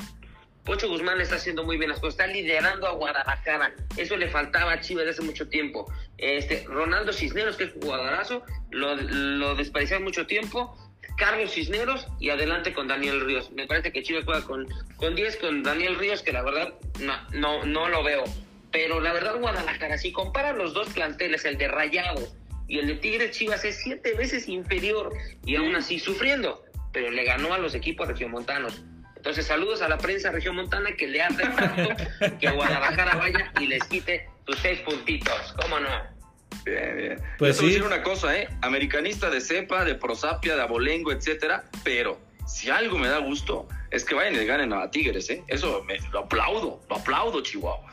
Pocho 0.64 0.88
Guzmán 0.88 1.20
está 1.20 1.36
haciendo 1.36 1.64
muy 1.64 1.78
bien 1.78 1.88
las 1.90 2.00
cosas, 2.00 2.20
está 2.20 2.26
liderando 2.26 2.86
a 2.86 2.92
Guadalajara. 2.92 3.72
Eso 3.96 4.16
le 4.16 4.28
faltaba 4.28 4.72
a 4.72 4.80
Chivas 4.80 5.06
hace 5.06 5.22
mucho 5.22 5.48
tiempo. 5.48 5.90
Este, 6.18 6.64
Ronaldo 6.66 7.12
Cisneros, 7.12 7.56
que 7.56 7.64
es 7.64 7.72
jugadorazo, 7.72 8.42
lo, 8.70 8.94
lo 8.96 9.56
mucho 10.00 10.26
tiempo 10.26 10.76
Carlos 11.16 11.52
Cisneros 11.52 12.06
y 12.20 12.30
adelante 12.30 12.72
con 12.72 12.88
Daniel 12.88 13.20
Ríos. 13.24 13.50
Me 13.52 13.66
parece 13.66 13.92
que 13.92 14.02
Chivas 14.02 14.24
juega 14.24 14.42
con, 14.42 14.66
con 14.96 15.14
10 15.14 15.36
con 15.38 15.62
Daniel 15.62 15.96
Ríos, 15.96 16.22
que 16.22 16.32
la 16.32 16.42
verdad 16.42 16.74
no, 17.00 17.14
no, 17.32 17.64
no 17.64 17.88
lo 17.88 18.02
veo. 18.02 18.24
Pero 18.70 19.00
la 19.00 19.12
verdad, 19.12 19.38
Guadalajara, 19.38 19.98
si 19.98 20.12
compara 20.12 20.52
los 20.52 20.74
dos 20.74 20.88
planteles, 20.90 21.44
el 21.44 21.56
de 21.58 21.68
Rayados 21.68 22.36
y 22.66 22.78
el 22.78 22.86
de 22.86 22.94
Tigres 22.96 23.30
Chivas, 23.36 23.64
es 23.64 23.80
siete 23.82 24.14
veces 24.14 24.48
inferior 24.48 25.12
y 25.44 25.56
aún 25.56 25.74
así 25.74 25.98
sufriendo. 25.98 26.64
Pero 26.92 27.10
le 27.10 27.24
ganó 27.24 27.54
a 27.54 27.58
los 27.58 27.74
equipos 27.74 28.08
regiomontanos. 28.08 28.82
Entonces, 29.16 29.46
saludos 29.46 29.82
a 29.82 29.88
la 29.88 29.98
prensa 29.98 30.30
regiomontana 30.30 30.92
que 30.92 31.08
le 31.08 31.22
hace 31.22 31.42
tanto 31.42 31.90
que 32.38 32.50
Guadalajara 32.50 33.16
vaya 33.16 33.52
y 33.60 33.66
les 33.66 33.82
quite 33.84 34.28
sus 34.46 34.58
seis 34.58 34.80
puntitos. 34.80 35.54
¿Cómo 35.60 35.80
no? 35.80 36.17
Bien, 36.64 36.96
bien. 36.96 37.22
Pues 37.38 37.56
sí. 37.56 37.66
decir 37.66 37.82
una 37.82 38.02
cosa, 38.02 38.36
¿eh? 38.36 38.48
Americanista 38.62 39.30
de 39.30 39.40
cepa, 39.40 39.84
de 39.84 39.94
prosapia, 39.94 40.56
de 40.56 40.62
abolengo, 40.62 41.12
etcétera, 41.12 41.64
pero 41.84 42.18
si 42.46 42.70
algo 42.70 42.98
me 42.98 43.08
da 43.08 43.18
gusto 43.18 43.68
es 43.90 44.04
que 44.04 44.14
vayan 44.14 44.34
y 44.34 44.38
le 44.38 44.46
ganen 44.46 44.72
a 44.72 44.90
Tigres, 44.90 45.30
¿eh? 45.30 45.42
Eso 45.48 45.82
me, 45.84 45.98
lo 46.12 46.20
aplaudo, 46.20 46.80
lo 46.88 46.96
aplaudo, 46.96 47.42
Chihuahua. 47.42 47.92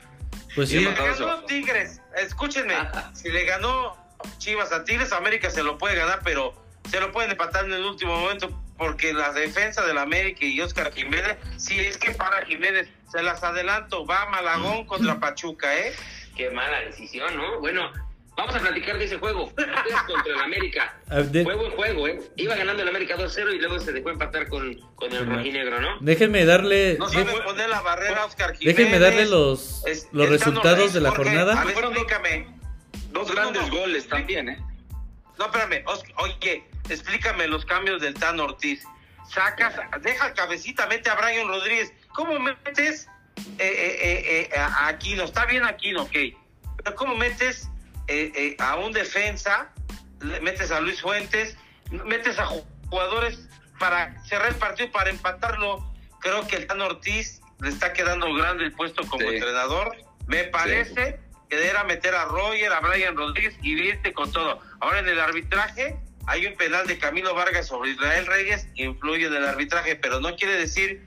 Pues 0.55 0.69
sí. 0.69 0.79
Si 0.79 0.85
le 0.85 0.93
ganó 0.93 1.43
Tigres, 1.45 2.01
escúchenme, 2.17 2.75
si 3.13 3.29
le 3.29 3.45
ganó 3.45 3.95
Chivas 4.37 4.71
a 4.71 4.83
Tigres, 4.83 5.11
América 5.11 5.49
se 5.49 5.63
lo 5.63 5.77
puede 5.77 5.95
ganar, 5.95 6.21
pero 6.23 6.53
se 6.89 6.99
lo 6.99 7.11
pueden 7.11 7.31
empatar 7.31 7.65
en 7.65 7.73
el 7.73 7.83
último 7.83 8.17
momento 8.17 8.61
porque 8.77 9.13
la 9.13 9.31
defensa 9.31 9.85
del 9.85 9.97
América 9.97 10.45
y 10.45 10.59
Oscar 10.61 10.93
Jiménez, 10.93 11.37
si 11.57 11.79
es 11.79 11.97
que 11.97 12.11
para 12.11 12.45
Jiménez, 12.45 12.89
se 13.09 13.23
las 13.23 13.43
adelanto, 13.43 14.05
va 14.05 14.25
Malagón 14.27 14.85
contra 14.85 15.19
Pachuca, 15.19 15.77
¿eh? 15.77 15.93
Qué 16.35 16.49
mala 16.49 16.81
decisión, 16.81 17.35
¿no? 17.37 17.59
Bueno, 17.59 17.89
Vamos 18.37 18.55
a 18.55 18.59
platicar 18.59 18.97
de 18.97 19.05
ese 19.05 19.17
juego. 19.17 19.49
contra 19.49 20.33
el 20.33 20.41
América. 20.41 20.99
Fue 21.07 21.55
buen 21.55 21.71
juego, 21.71 22.07
¿eh? 22.07 22.19
Iba 22.35 22.55
ganando 22.55 22.83
el 22.83 22.89
América 22.89 23.15
2-0 23.17 23.55
y 23.55 23.59
luego 23.59 23.79
se 23.79 23.93
dejó 23.93 24.09
empatar 24.09 24.47
con, 24.49 24.75
con 24.95 25.11
el 25.13 25.25
rojinegro, 25.25 25.79
¿no? 25.79 25.97
Déjenme 26.01 26.45
darle. 26.45 26.97
No 26.99 27.07
sabe 27.09 27.31
poner 27.41 27.69
la 27.69 27.81
barrera 27.81 28.25
Oscar 28.25 28.55
Jiménez. 28.55 28.77
Déjenme 28.77 28.99
darle 28.99 29.25
los, 29.25 29.83
los 30.11 30.29
resultados 30.29 30.93
de 30.93 31.01
la 31.01 31.11
jornada. 31.11 31.61
A 31.61 31.65
ver, 31.65 31.77
explícame. 31.77 32.47
Dos 33.11 33.31
grandes 33.31 33.69
goles 33.69 34.07
también, 34.07 34.49
¿eh? 34.49 34.59
No, 35.39 35.45
espérame. 35.45 35.83
oye, 36.17 36.67
explícame 36.89 37.47
los 37.47 37.65
cambios 37.65 38.01
del 38.01 38.13
Tan 38.13 38.39
Ortiz. 38.39 38.83
Sacas, 39.29 39.75
deja 40.01 40.33
cabecita, 40.33 40.85
mete 40.87 41.09
a 41.09 41.15
Brian 41.15 41.47
Rodríguez. 41.47 41.93
¿Cómo 42.13 42.37
metes 42.39 43.07
eh, 43.57 43.63
eh, 43.63 43.97
eh, 44.01 44.49
eh 44.51 44.57
a 44.57 44.87
Aquino? 44.87 45.23
Está 45.23 45.45
bien 45.45 45.63
Aquino, 45.63 46.03
ok. 46.03 46.15
Pero 46.83 46.95
¿cómo 46.95 47.15
metes 47.15 47.69
eh, 48.07 48.31
eh, 48.35 48.55
a 48.59 48.75
un 48.75 48.91
defensa, 48.91 49.73
metes 50.41 50.71
a 50.71 50.79
Luis 50.79 51.01
Fuentes, 51.01 51.57
metes 52.05 52.39
a 52.39 52.45
jugadores 52.89 53.47
para 53.79 54.23
cerrar 54.25 54.49
el 54.49 54.55
partido, 54.55 54.91
para 54.91 55.09
empatarlo. 55.09 55.93
Creo 56.19 56.47
que 56.47 56.57
el 56.57 56.67
Tan 56.67 56.81
Ortiz 56.81 57.41
le 57.61 57.69
está 57.69 57.93
quedando 57.93 58.33
grande 58.33 58.65
el 58.65 58.71
puesto 58.73 59.05
como 59.07 59.29
entrenador. 59.29 59.95
Me 60.27 60.45
parece 60.45 61.19
que 61.49 61.67
era 61.67 61.83
meter 61.83 62.15
a 62.15 62.25
Roger, 62.25 62.71
a 62.71 62.79
Brian 62.79 63.15
Rodríguez 63.15 63.55
y 63.61 63.73
irte 63.73 64.13
con 64.13 64.31
todo. 64.31 64.59
Ahora 64.79 64.99
en 64.99 65.07
el 65.07 65.19
arbitraje 65.19 65.97
hay 66.27 66.47
un 66.47 66.55
penal 66.55 66.87
de 66.87 66.97
Camilo 66.97 67.35
Vargas 67.35 67.67
sobre 67.67 67.91
Israel 67.91 68.25
Reyes, 68.25 68.67
influye 68.75 69.27
en 69.27 69.35
el 69.35 69.45
arbitraje, 69.45 69.95
pero 69.95 70.19
no 70.19 70.35
quiere 70.35 70.57
decir 70.57 71.05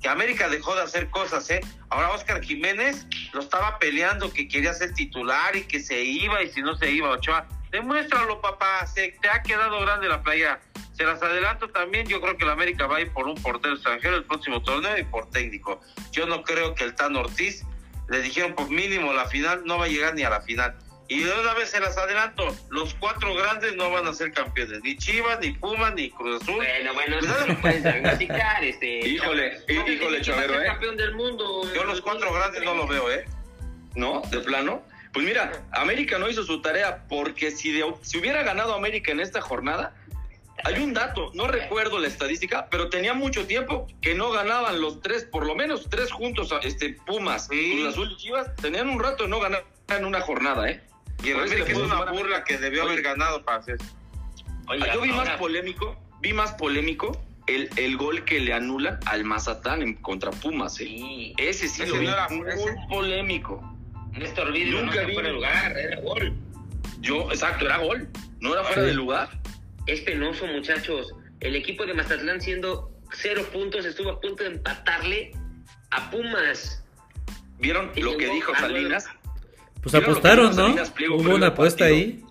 que 0.00 0.08
América 0.08 0.48
dejó 0.48 0.74
de 0.74 0.82
hacer 0.82 1.10
cosas, 1.10 1.48
¿eh? 1.50 1.60
Ahora 1.90 2.10
Oscar 2.10 2.42
Jiménez 2.42 3.06
lo 3.32 3.40
estaba 3.40 3.78
peleando 3.78 4.32
que 4.32 4.48
quería 4.48 4.72
ser 4.72 4.94
titular 4.94 5.54
y 5.56 5.62
que 5.62 5.80
se 5.80 6.02
iba 6.02 6.42
y 6.42 6.50
si 6.50 6.62
no 6.62 6.76
se 6.76 6.90
iba 6.90 7.10
Ochoa. 7.10 7.46
Demuéstralo, 7.70 8.40
papá, 8.40 8.86
se 8.86 9.16
te 9.20 9.28
ha 9.28 9.42
quedado 9.42 9.80
grande 9.80 10.08
la 10.08 10.22
playa. 10.22 10.60
Se 10.92 11.04
las 11.04 11.22
adelanto 11.22 11.68
también, 11.68 12.06
yo 12.06 12.20
creo 12.20 12.36
que 12.36 12.44
la 12.44 12.52
América 12.52 12.86
va 12.86 12.96
a 12.96 13.00
ir 13.00 13.12
por 13.12 13.26
un 13.26 13.40
portero 13.40 13.74
extranjero 13.74 14.16
el 14.16 14.24
próximo 14.24 14.62
torneo 14.62 14.98
y 14.98 15.04
por 15.04 15.30
técnico. 15.30 15.80
Yo 16.12 16.26
no 16.26 16.42
creo 16.42 16.74
que 16.74 16.84
el 16.84 16.94
Tan 16.94 17.16
Ortiz, 17.16 17.64
le 18.08 18.20
dijeron 18.20 18.54
por 18.54 18.68
mínimo 18.68 19.12
la 19.12 19.26
final, 19.26 19.62
no 19.64 19.78
va 19.78 19.84
a 19.84 19.88
llegar 19.88 20.14
ni 20.14 20.24
a 20.24 20.30
la 20.30 20.40
final. 20.40 20.76
Y 21.10 21.24
de 21.24 21.32
una 21.40 21.54
vez 21.54 21.70
se 21.70 21.80
las 21.80 21.98
adelanto, 21.98 22.56
los 22.70 22.94
cuatro 22.94 23.34
grandes 23.34 23.74
no 23.74 23.90
van 23.90 24.06
a 24.06 24.14
ser 24.14 24.30
campeones, 24.32 24.80
ni 24.84 24.96
Chivas, 24.96 25.40
ni 25.40 25.50
Pumas, 25.50 25.92
ni 25.94 26.08
Cruz 26.08 26.40
Azul. 26.40 26.54
Bueno, 26.54 26.94
bueno, 26.94 27.18
eso 27.18 27.34
no 27.40 27.46
lo 27.48 27.60
puedes 27.60 27.82
diagnosticar, 27.82 28.62
este. 28.62 29.08
Híjole, 29.08 29.58
híjole, 29.68 30.20
Chavero, 30.20 30.62
¿eh? 30.62 30.66
campeón 30.66 30.96
del 30.96 31.14
mundo. 31.16 31.62
Yo 31.74 31.82
los 31.82 32.00
cuatro 32.00 32.32
grandes 32.32 32.62
no 32.62 32.74
lo 32.76 32.86
veo, 32.86 33.10
¿eh? 33.10 33.24
¿no? 33.96 34.22
De 34.30 34.38
plano. 34.38 34.82
Pues 35.12 35.26
mira, 35.26 35.50
América 35.72 36.16
no 36.20 36.28
hizo 36.30 36.44
su 36.44 36.62
tarea 36.62 37.02
porque 37.08 37.50
si, 37.50 37.72
de- 37.72 37.92
si 38.02 38.18
hubiera 38.18 38.44
ganado 38.44 38.72
América 38.74 39.10
en 39.10 39.18
esta 39.18 39.40
jornada, 39.40 39.96
hay 40.62 40.80
un 40.80 40.94
dato, 40.94 41.32
no 41.34 41.48
recuerdo 41.48 41.98
la 41.98 42.06
estadística, 42.06 42.68
pero 42.70 42.88
tenía 42.88 43.14
mucho 43.14 43.48
tiempo 43.48 43.88
que 44.00 44.14
no 44.14 44.30
ganaban 44.30 44.80
los 44.80 45.02
tres, 45.02 45.24
por 45.24 45.44
lo 45.44 45.56
menos 45.56 45.88
tres 45.90 46.12
juntos, 46.12 46.54
este 46.62 46.90
Pumas, 47.04 47.48
Sí. 47.50 47.72
Cruz 47.80 47.88
Azul 47.94 48.12
y 48.12 48.16
Chivas, 48.16 48.54
tenían 48.62 48.88
un 48.88 49.02
rato 49.02 49.24
de 49.24 49.28
no 49.30 49.40
ganar 49.40 49.64
en 49.88 50.04
una 50.04 50.20
jornada, 50.20 50.70
¿eh? 50.70 50.80
Y 51.22 51.30
el 51.30 51.40
América 51.40 51.72
es 51.72 51.78
una 51.78 52.04
burla 52.10 52.44
que 52.44 52.58
debió 52.58 52.82
Oye. 52.84 52.92
haber 52.92 53.02
ganado 53.04 53.44
para 53.44 53.58
hacer. 53.58 53.76
Oye, 54.68 54.84
Yo 54.94 55.00
vi 55.02 55.12
más 55.12 55.28
polémico, 55.38 55.96
vi 56.20 56.32
más 56.32 56.52
polémico 56.54 57.20
el, 57.46 57.68
el 57.76 57.96
gol 57.96 58.24
que 58.24 58.40
le 58.40 58.52
anulan 58.52 58.98
al 59.06 59.24
Mazatán 59.24 59.82
en 59.82 59.94
contra 59.94 60.30
Pumas, 60.30 60.78
¿eh? 60.80 60.84
Sí, 60.84 61.34
Ese 61.36 61.68
sí 61.68 61.82
Ese 61.82 61.92
lo 61.92 61.98
vi 61.98 62.06
no 62.06 62.12
era- 62.12 62.28
muy 62.28 62.48
ese- 62.48 62.76
polémico. 62.88 63.62
Néstor 64.12 64.52
Vidrio 64.52 64.78
no 64.78 64.86
Nunca 64.86 64.94
está 64.96 65.06
vi- 65.06 65.14
fuera 65.14 65.28
de 65.28 65.34
lugar, 65.34 65.78
era 65.78 66.00
gol. 66.00 66.32
Yo, 67.00 67.30
exacto, 67.30 67.64
era 67.66 67.78
gol, 67.78 68.08
no 68.40 68.52
era 68.54 68.64
fuera 68.64 68.82
Sí. 68.82 68.88
de 68.88 68.94
lugar. 68.94 69.28
Es 69.86 70.00
penoso, 70.02 70.46
muchachos. 70.46 71.12
El 71.40 71.56
equipo 71.56 71.86
de 71.86 71.94
Mazatlán 71.94 72.40
siendo 72.40 72.90
cero 73.12 73.42
puntos 73.52 73.84
estuvo 73.84 74.10
a 74.10 74.20
punto 74.20 74.44
de 74.44 74.50
empatarle 74.50 75.32
a 75.90 76.10
Pumas. 76.10 76.84
¿Vieron 77.58 77.90
Y 77.96 78.02
lo 78.02 78.16
que 78.16 78.28
dijo. 78.30 78.54
Salinas? 78.54 79.06
Pues 79.82 79.94
Mira 79.94 80.06
apostaron, 80.06 80.54
¿no? 80.56 80.74
Pliego 80.94 81.16
Hubo 81.16 81.34
una 81.34 81.48
apuesta 81.48 81.84
partido. 81.84 81.98
ahí. 81.98 82.24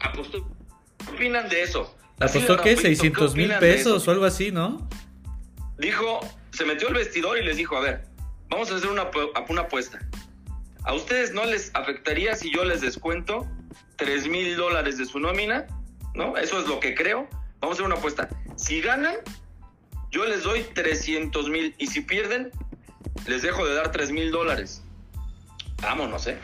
Apostó. 0.00 0.48
¿Qué 0.98 1.10
opinan 1.14 1.48
de 1.48 1.62
eso? 1.62 1.96
¿Apostó 2.18 2.56
qué? 2.58 2.74
rapidito, 2.74 2.82
600 2.82 3.34
mil 3.34 3.52
pesos 3.58 4.02
eso? 4.02 4.10
o 4.10 4.12
algo 4.12 4.24
así, 4.26 4.50
¿no? 4.50 4.88
Dijo, 5.78 6.20
se 6.52 6.64
metió 6.66 6.88
al 6.88 6.94
vestidor 6.94 7.38
y 7.38 7.44
les 7.44 7.56
dijo, 7.56 7.76
a 7.76 7.80
ver, 7.80 8.04
vamos 8.50 8.70
a 8.70 8.76
hacer 8.76 8.90
una, 8.90 9.08
una 9.48 9.62
apuesta. 9.62 9.98
¿A 10.84 10.94
ustedes 10.94 11.32
no 11.32 11.44
les 11.44 11.70
afectaría 11.74 12.34
si 12.34 12.52
yo 12.52 12.64
les 12.64 12.80
descuento 12.80 13.46
3 13.96 14.28
mil 14.28 14.56
dólares 14.56 14.98
de 14.98 15.06
su 15.06 15.18
nómina? 15.18 15.66
¿No? 16.14 16.36
Eso 16.36 16.60
es 16.60 16.66
lo 16.66 16.80
que 16.80 16.94
creo. 16.94 17.28
Vamos 17.60 17.74
a 17.74 17.76
hacer 17.76 17.86
una 17.86 17.96
apuesta. 17.96 18.28
Si 18.56 18.80
ganan, 18.80 19.16
yo 20.10 20.26
les 20.26 20.42
doy 20.42 20.62
300 20.74 21.48
mil. 21.48 21.74
Y 21.78 21.86
si 21.86 22.00
pierden, 22.02 22.50
les 23.26 23.42
dejo 23.42 23.66
de 23.66 23.74
dar 23.74 23.92
3 23.92 24.10
mil 24.10 24.30
dólares. 24.30 24.82
Vámonos, 25.82 26.26
¿eh? 26.26 26.38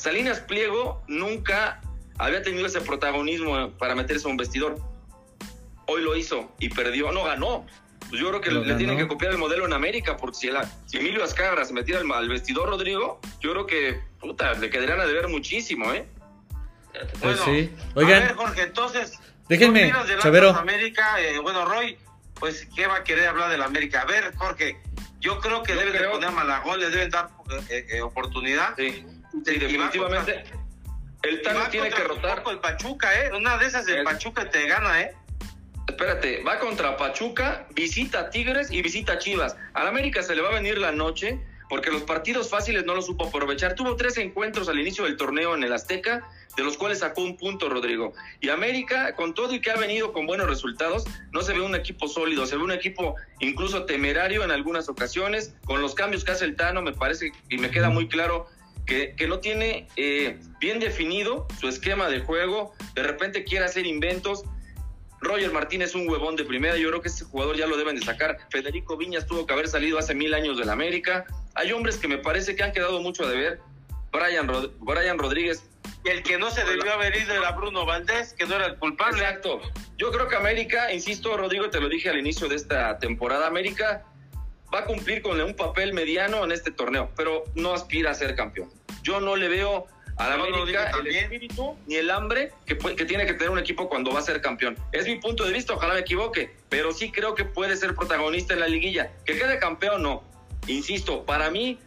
Salinas 0.00 0.40
Pliego 0.40 1.02
nunca 1.08 1.80
había 2.16 2.42
tenido 2.42 2.66
ese 2.66 2.80
protagonismo 2.80 3.70
para 3.72 3.94
meterse 3.94 4.26
a 4.26 4.30
un 4.30 4.38
vestidor. 4.38 4.76
Hoy 5.86 6.02
lo 6.02 6.16
hizo 6.16 6.50
y 6.58 6.70
perdió, 6.70 7.12
no 7.12 7.24
ganó. 7.24 7.66
Pues 8.08 8.20
yo 8.20 8.28
creo 8.30 8.40
que 8.40 8.50
le, 8.50 8.60
ganó. 8.62 8.76
tienen 8.78 8.96
que 8.96 9.06
copiar 9.06 9.32
el 9.32 9.38
modelo 9.38 9.66
en 9.66 9.74
América, 9.74 10.16
porque 10.16 10.38
si, 10.86 10.96
Emilio 10.96 11.22
Azcárraga 11.22 11.66
se 11.66 11.74
metiera 11.74 12.00
al, 12.00 12.10
al 12.10 12.28
vestidor 12.30 12.70
Rodrigo, 12.70 13.20
yo 13.40 13.52
creo 13.52 13.66
que, 13.66 14.00
puta, 14.18 14.54
le 14.54 14.70
quedarían 14.70 15.00
a 15.00 15.06
deber 15.06 15.28
muchísimo, 15.28 15.92
¿eh? 15.92 16.06
Pues 16.92 17.20
Bueno, 17.20 17.44
sí. 17.44 17.70
A 17.94 18.00
ver, 18.00 18.34
Jorge, 18.34 18.62
entonces. 18.62 19.18
Déjenme, 19.48 19.80
¿qué 19.80 19.86
opinas 19.88 20.08
del 20.08 20.18
Chavero. 20.18 20.50
América, 20.50 21.20
eh, 21.20 21.38
bueno, 21.40 21.66
Roy, 21.66 21.98
pues, 22.38 22.66
¿qué 22.74 22.86
va 22.86 22.96
a 22.96 23.04
querer 23.04 23.28
hablar 23.28 23.50
del 23.50 23.62
América? 23.62 24.00
A 24.00 24.06
ver, 24.06 24.34
Jorge, 24.34 24.80
yo 25.20 25.38
creo 25.40 25.62
que 25.62 25.72
Yo 25.74 25.78
deben 25.78 25.92
de 25.92 25.98
creo- 25.98 26.12
poner 26.12 26.28
a 26.30 26.32
Malagón, 26.32 26.80
le 26.80 26.88
deben 26.88 27.10
dar 27.10 27.28
eh, 27.68 27.86
eh, 27.90 28.00
oportunidad. 28.00 28.74
Sí, 28.76 29.04
sí 29.32 29.38
va 29.38 29.44
definitivamente. 29.44 30.44
El 31.22 31.42
Tano 31.42 31.68
tiene 31.70 31.90
que 31.90 32.02
rotar. 32.04 32.42
El 32.50 32.58
Pachuca, 32.60 33.08
¿eh? 33.24 33.30
Una 33.36 33.58
de 33.58 33.66
esas 33.66 33.86
el 33.88 33.98
Es- 33.98 34.04
Pachuca 34.04 34.48
te 34.50 34.66
gana, 34.66 35.02
¿eh? 35.02 35.14
Espérate, 35.86 36.42
va 36.44 36.58
contra 36.58 36.96
Pachuca, 36.96 37.66
visita 37.74 38.20
a 38.20 38.30
Tigres 38.30 38.70
y 38.70 38.80
visita 38.80 39.14
a 39.14 39.18
Chivas. 39.18 39.56
Al 39.74 39.86
América 39.88 40.22
se 40.22 40.34
le 40.34 40.40
va 40.42 40.48
a 40.48 40.52
venir 40.52 40.78
la 40.78 40.92
noche 40.92 41.40
porque 41.68 41.90
los 41.90 42.02
partidos 42.02 42.48
fáciles 42.48 42.84
no 42.84 42.94
los 42.94 43.06
supo 43.06 43.26
aprovechar. 43.26 43.74
Tuvo 43.74 43.96
tres 43.96 44.16
encuentros 44.18 44.68
al 44.68 44.78
inicio 44.80 45.04
del 45.04 45.16
torneo 45.16 45.54
en 45.54 45.62
el 45.62 45.72
Azteca, 45.72 46.26
de 46.56 46.64
los 46.64 46.76
cuales 46.76 47.00
sacó 47.00 47.22
un 47.22 47.36
punto, 47.36 47.68
Rodrigo. 47.68 48.12
Y 48.40 48.48
América, 48.48 49.14
con 49.14 49.34
todo 49.34 49.54
y 49.54 49.60
que 49.60 49.70
ha 49.70 49.76
venido 49.76 50.12
con 50.12 50.26
buenos 50.26 50.48
resultados, 50.48 51.04
no 51.32 51.42
se 51.42 51.52
ve 51.52 51.60
un 51.60 51.74
equipo 51.74 52.08
sólido, 52.08 52.46
se 52.46 52.56
ve 52.56 52.62
un 52.62 52.72
equipo 52.72 53.14
incluso 53.40 53.84
temerario 53.84 54.42
en 54.42 54.50
algunas 54.50 54.88
ocasiones. 54.88 55.54
Con 55.64 55.80
los 55.80 55.94
cambios 55.94 56.24
que 56.24 56.32
hace 56.32 56.44
el 56.44 56.56
Tano, 56.56 56.82
me 56.82 56.92
parece 56.92 57.32
y 57.48 57.58
me 57.58 57.70
queda 57.70 57.88
muy 57.88 58.08
claro 58.08 58.46
que, 58.90 59.14
que 59.14 59.28
no 59.28 59.38
tiene 59.38 59.86
eh, 59.94 60.36
bien 60.58 60.80
definido 60.80 61.46
su 61.60 61.68
esquema 61.68 62.08
de 62.08 62.18
juego. 62.18 62.74
De 62.96 63.04
repente 63.04 63.44
quiere 63.44 63.64
hacer 63.64 63.86
inventos. 63.86 64.42
Roger 65.20 65.52
Martínez 65.52 65.90
es 65.90 65.94
un 65.94 66.08
huevón 66.08 66.34
de 66.34 66.44
primera, 66.44 66.76
yo 66.76 66.88
creo 66.88 67.00
que 67.00 67.08
ese 67.08 67.24
jugador 67.24 67.56
ya 67.56 67.68
lo 67.68 67.76
deben 67.76 67.94
de 67.94 68.04
sacar. 68.04 68.38
Federico 68.50 68.96
Viñas 68.96 69.26
tuvo 69.26 69.46
que 69.46 69.52
haber 69.52 69.68
salido 69.68 69.96
hace 69.96 70.12
mil 70.12 70.34
años 70.34 70.58
del 70.58 70.70
América. 70.70 71.24
Hay 71.54 71.70
hombres 71.70 71.98
que 71.98 72.08
me 72.08 72.18
parece 72.18 72.56
que 72.56 72.64
han 72.64 72.72
quedado 72.72 73.00
mucho 73.00 73.24
a 73.24 73.28
deber. 73.28 73.60
Brian, 74.10 74.48
Rod- 74.48 74.72
Brian 74.80 75.18
Rodríguez. 75.18 75.62
Y 76.04 76.08
el 76.08 76.24
que 76.24 76.36
no 76.36 76.50
se 76.50 76.64
debió 76.64 76.92
haber 76.92 77.14
ido 77.14 77.32
era 77.32 77.52
Bruno 77.52 77.86
Valdés, 77.86 78.32
que 78.32 78.44
no 78.46 78.56
era 78.56 78.66
el 78.66 78.76
culpable. 78.76 79.20
Exacto. 79.20 79.60
Yo 79.98 80.10
creo 80.10 80.26
que 80.26 80.34
América, 80.34 80.92
insisto, 80.92 81.36
Rodrigo, 81.36 81.70
te 81.70 81.80
lo 81.80 81.88
dije 81.88 82.08
al 82.08 82.18
inicio 82.18 82.48
de 82.48 82.56
esta 82.56 82.98
temporada, 82.98 83.46
América 83.46 84.04
va 84.72 84.80
a 84.80 84.84
cumplir 84.84 85.20
con 85.20 85.40
un 85.40 85.54
papel 85.54 85.92
mediano 85.92 86.44
en 86.44 86.52
este 86.52 86.70
torneo, 86.70 87.10
pero 87.16 87.42
no 87.56 87.74
aspira 87.74 88.12
a 88.12 88.14
ser 88.14 88.36
campeón. 88.36 88.70
Yo 89.02 89.20
no 89.20 89.36
le 89.36 89.48
veo 89.48 89.86
a 90.16 90.28
la 90.28 90.34
América 90.34 90.90
el 91.00 91.06
espíritu 91.06 91.76
ni 91.86 91.94
el 91.96 92.10
hambre 92.10 92.52
que, 92.66 92.76
puede- 92.76 92.94
que 92.96 93.06
tiene 93.06 93.24
que 93.26 93.32
tener 93.34 93.50
un 93.50 93.58
equipo 93.58 93.88
cuando 93.88 94.12
va 94.12 94.18
a 94.18 94.22
ser 94.22 94.40
campeón. 94.42 94.76
Es 94.92 95.06
mi 95.06 95.16
punto 95.16 95.44
de 95.44 95.52
vista, 95.52 95.72
ojalá 95.72 95.94
me 95.94 96.00
equivoque, 96.00 96.54
pero 96.68 96.92
sí 96.92 97.10
creo 97.10 97.34
que 97.34 97.44
puede 97.44 97.76
ser 97.76 97.94
protagonista 97.94 98.52
en 98.54 98.60
la 98.60 98.68
liguilla. 98.68 99.10
Que 99.24 99.38
quede 99.38 99.58
campeón, 99.58 100.02
no. 100.02 100.22
Insisto, 100.66 101.24
para 101.24 101.50
mí, 101.50 101.78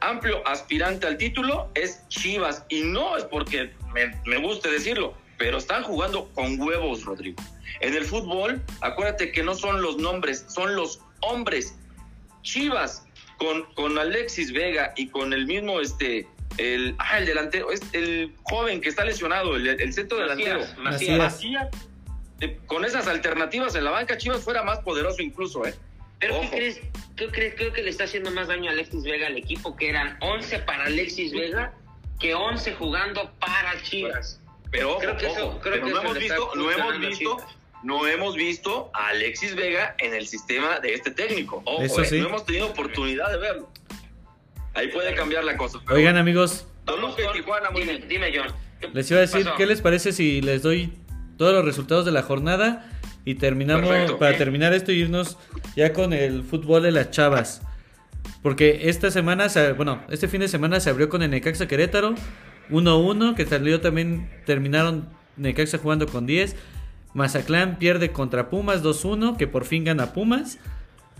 amplio 0.00 0.46
aspirante 0.46 1.06
al 1.08 1.16
título 1.16 1.70
es 1.74 2.06
Chivas, 2.08 2.64
y 2.68 2.82
no 2.82 3.16
es 3.16 3.24
porque 3.24 3.72
me, 3.92 4.14
me 4.26 4.36
guste 4.38 4.70
decirlo, 4.70 5.14
pero 5.38 5.58
están 5.58 5.82
jugando 5.82 6.28
con 6.34 6.60
huevos, 6.60 7.04
Rodrigo. 7.04 7.42
En 7.80 7.94
el 7.94 8.04
fútbol, 8.04 8.62
acuérdate 8.80 9.32
que 9.32 9.42
no 9.42 9.56
son 9.56 9.82
los 9.82 9.96
nombres, 9.96 10.44
son 10.48 10.76
los 10.76 11.00
hombres. 11.20 11.76
Chivas, 12.42 13.04
con, 13.38 13.64
con 13.74 13.98
Alexis 13.98 14.52
Vega 14.52 14.92
y 14.96 15.08
con 15.08 15.32
el 15.32 15.46
mismo, 15.46 15.80
este, 15.80 16.28
el, 16.58 16.94
ah, 16.98 17.18
el 17.18 17.26
delantero, 17.26 17.70
es 17.70 17.80
el 17.92 18.34
joven 18.42 18.80
que 18.80 18.88
está 18.88 19.04
lesionado, 19.04 19.56
el, 19.56 19.66
el 19.68 19.92
centro 19.92 20.18
delantero. 20.18 20.60
Macías, 20.60 20.78
Macías. 20.78 21.18
Macías, 21.18 21.68
eh, 22.40 22.58
con 22.66 22.84
esas 22.84 23.06
alternativas 23.06 23.74
en 23.74 23.84
la 23.84 23.90
banca, 23.90 24.16
Chivas 24.18 24.42
fuera 24.42 24.62
más 24.62 24.80
poderoso 24.80 25.22
incluso, 25.22 25.64
¿eh? 25.66 25.74
Pero 26.18 26.40
¿qué 26.42 26.50
crees? 26.50 26.80
¿Qué 27.16 27.28
crees? 27.28 27.54
Creo 27.56 27.72
que 27.72 27.82
le 27.82 27.90
está 27.90 28.04
haciendo 28.04 28.30
más 28.30 28.48
daño 28.48 28.70
a 28.70 28.72
Alexis 28.72 29.02
Vega 29.04 29.26
al 29.26 29.36
equipo, 29.36 29.76
que 29.76 29.88
eran 29.88 30.16
11 30.20 30.60
para 30.60 30.84
Alexis 30.84 31.32
Vega, 31.32 31.72
que 32.20 32.34
11 32.34 32.74
jugando 32.74 33.30
para 33.40 33.82
Chivas. 33.82 34.40
Pero 34.70 34.90
ojo, 34.92 35.00
Creo 35.00 35.16
que 35.16 35.26
eso- 35.26 35.48
ojo, 35.48 35.60
creo 35.60 35.74
pero 35.74 35.86
que 35.86 35.92
no 35.92 36.00
hemos 36.00 36.18
visto, 36.18 36.50
no 36.54 36.70
hemos 36.70 36.98
visto, 37.00 37.36
no 37.82 38.06
hemos 38.06 38.34
visto 38.36 38.90
a 38.94 39.08
Alexis 39.08 39.54
Vega 39.56 39.94
en 39.98 40.14
el 40.14 40.26
sistema 40.28 40.78
de 40.80 40.94
este 40.94 41.10
técnico. 41.10 41.60
Ojo, 41.66 41.82
Eso 41.82 42.02
eh, 42.02 42.06
sí. 42.06 42.20
no 42.20 42.28
hemos 42.28 42.46
tenido 42.46 42.68
oportunidad 42.68 43.30
de 43.30 43.38
verlo. 43.38 43.68
Ahí 44.74 44.88
puede 44.88 45.14
cambiar 45.14 45.44
la 45.44 45.56
cosa. 45.56 45.78
pero 45.84 45.96
Oigan 45.96 46.16
amigos, 46.16 46.66
Toluca 46.84 47.22
y 47.22 47.32
Tijuana, 47.38 47.70
muy 47.70 47.82
Dime, 47.82 47.96
bien. 47.98 48.08
dime, 48.08 48.32
John. 48.34 48.46
¿qué 48.80 48.88
les 48.92 49.10
iba 49.10 49.18
a 49.18 49.20
decir, 49.20 49.44
pasó? 49.44 49.56
¿qué 49.56 49.66
les 49.66 49.80
parece 49.80 50.12
si 50.12 50.40
les 50.40 50.62
doy 50.62 50.92
todos 51.36 51.52
los 51.54 51.64
resultados 51.64 52.04
de 52.04 52.12
la 52.12 52.22
jornada 52.22 52.88
y 53.24 53.36
terminamos 53.36 53.88
Perfecto. 53.88 54.18
para 54.18 54.36
terminar 54.36 54.72
esto 54.72 54.90
y 54.92 54.96
irnos 55.00 55.38
ya 55.76 55.92
con 55.92 56.12
el 56.12 56.42
fútbol 56.42 56.82
de 56.82 56.90
las 56.92 57.10
chavas? 57.10 57.62
Porque 58.42 58.88
esta 58.88 59.10
semana, 59.10 59.48
se- 59.48 59.72
bueno, 59.72 60.02
este 60.10 60.26
fin 60.28 60.40
de 60.40 60.48
semana 60.48 60.80
se 60.80 60.90
abrió 60.90 61.08
con 61.08 61.22
el 61.22 61.30
Necaxa 61.30 61.68
Querétaro 61.68 62.14
1-1, 62.70 63.34
que 63.34 63.46
salió 63.46 63.80
también, 63.80 64.30
terminaron 64.46 65.08
Necaxa 65.36 65.78
jugando 65.78 66.06
con 66.06 66.26
10. 66.26 66.56
Mazatlán 67.14 67.78
pierde 67.78 68.10
contra 68.10 68.48
Pumas 68.50 68.82
2-1, 68.82 69.36
que 69.36 69.46
por 69.46 69.64
fin 69.64 69.84
gana 69.84 70.12
Pumas. 70.12 70.58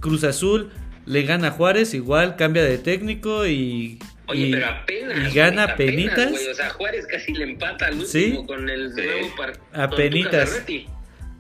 Cruz 0.00 0.24
Azul 0.24 0.70
le 1.06 1.22
gana 1.22 1.48
a 1.48 1.50
Juárez, 1.52 1.94
igual 1.94 2.36
cambia 2.36 2.62
de 2.64 2.78
técnico 2.78 3.46
y, 3.46 3.98
Oye, 4.26 4.46
y- 4.48 4.52
pero 4.52 4.66
apenas. 4.66 5.32
y 5.32 5.34
gana 5.36 5.64
güey, 5.66 5.76
penitas. 5.76 6.12
apenas, 6.18 6.32
güey, 6.32 6.48
o 6.48 6.54
sea, 6.54 6.70
Juárez 6.70 7.06
casi 7.06 7.32
le 7.32 7.44
empata 7.44 7.86
al 7.86 7.94
último 7.98 8.06
Sí. 8.40 8.46
con 8.46 8.68
el 8.70 8.92
Sí. 8.94 9.00
nuevo 9.02 9.36
par- 9.36 9.58
con 9.58 9.80
Apenitas. 9.80 10.30
Tuca 10.30 10.46
Ferretti. 10.46 10.86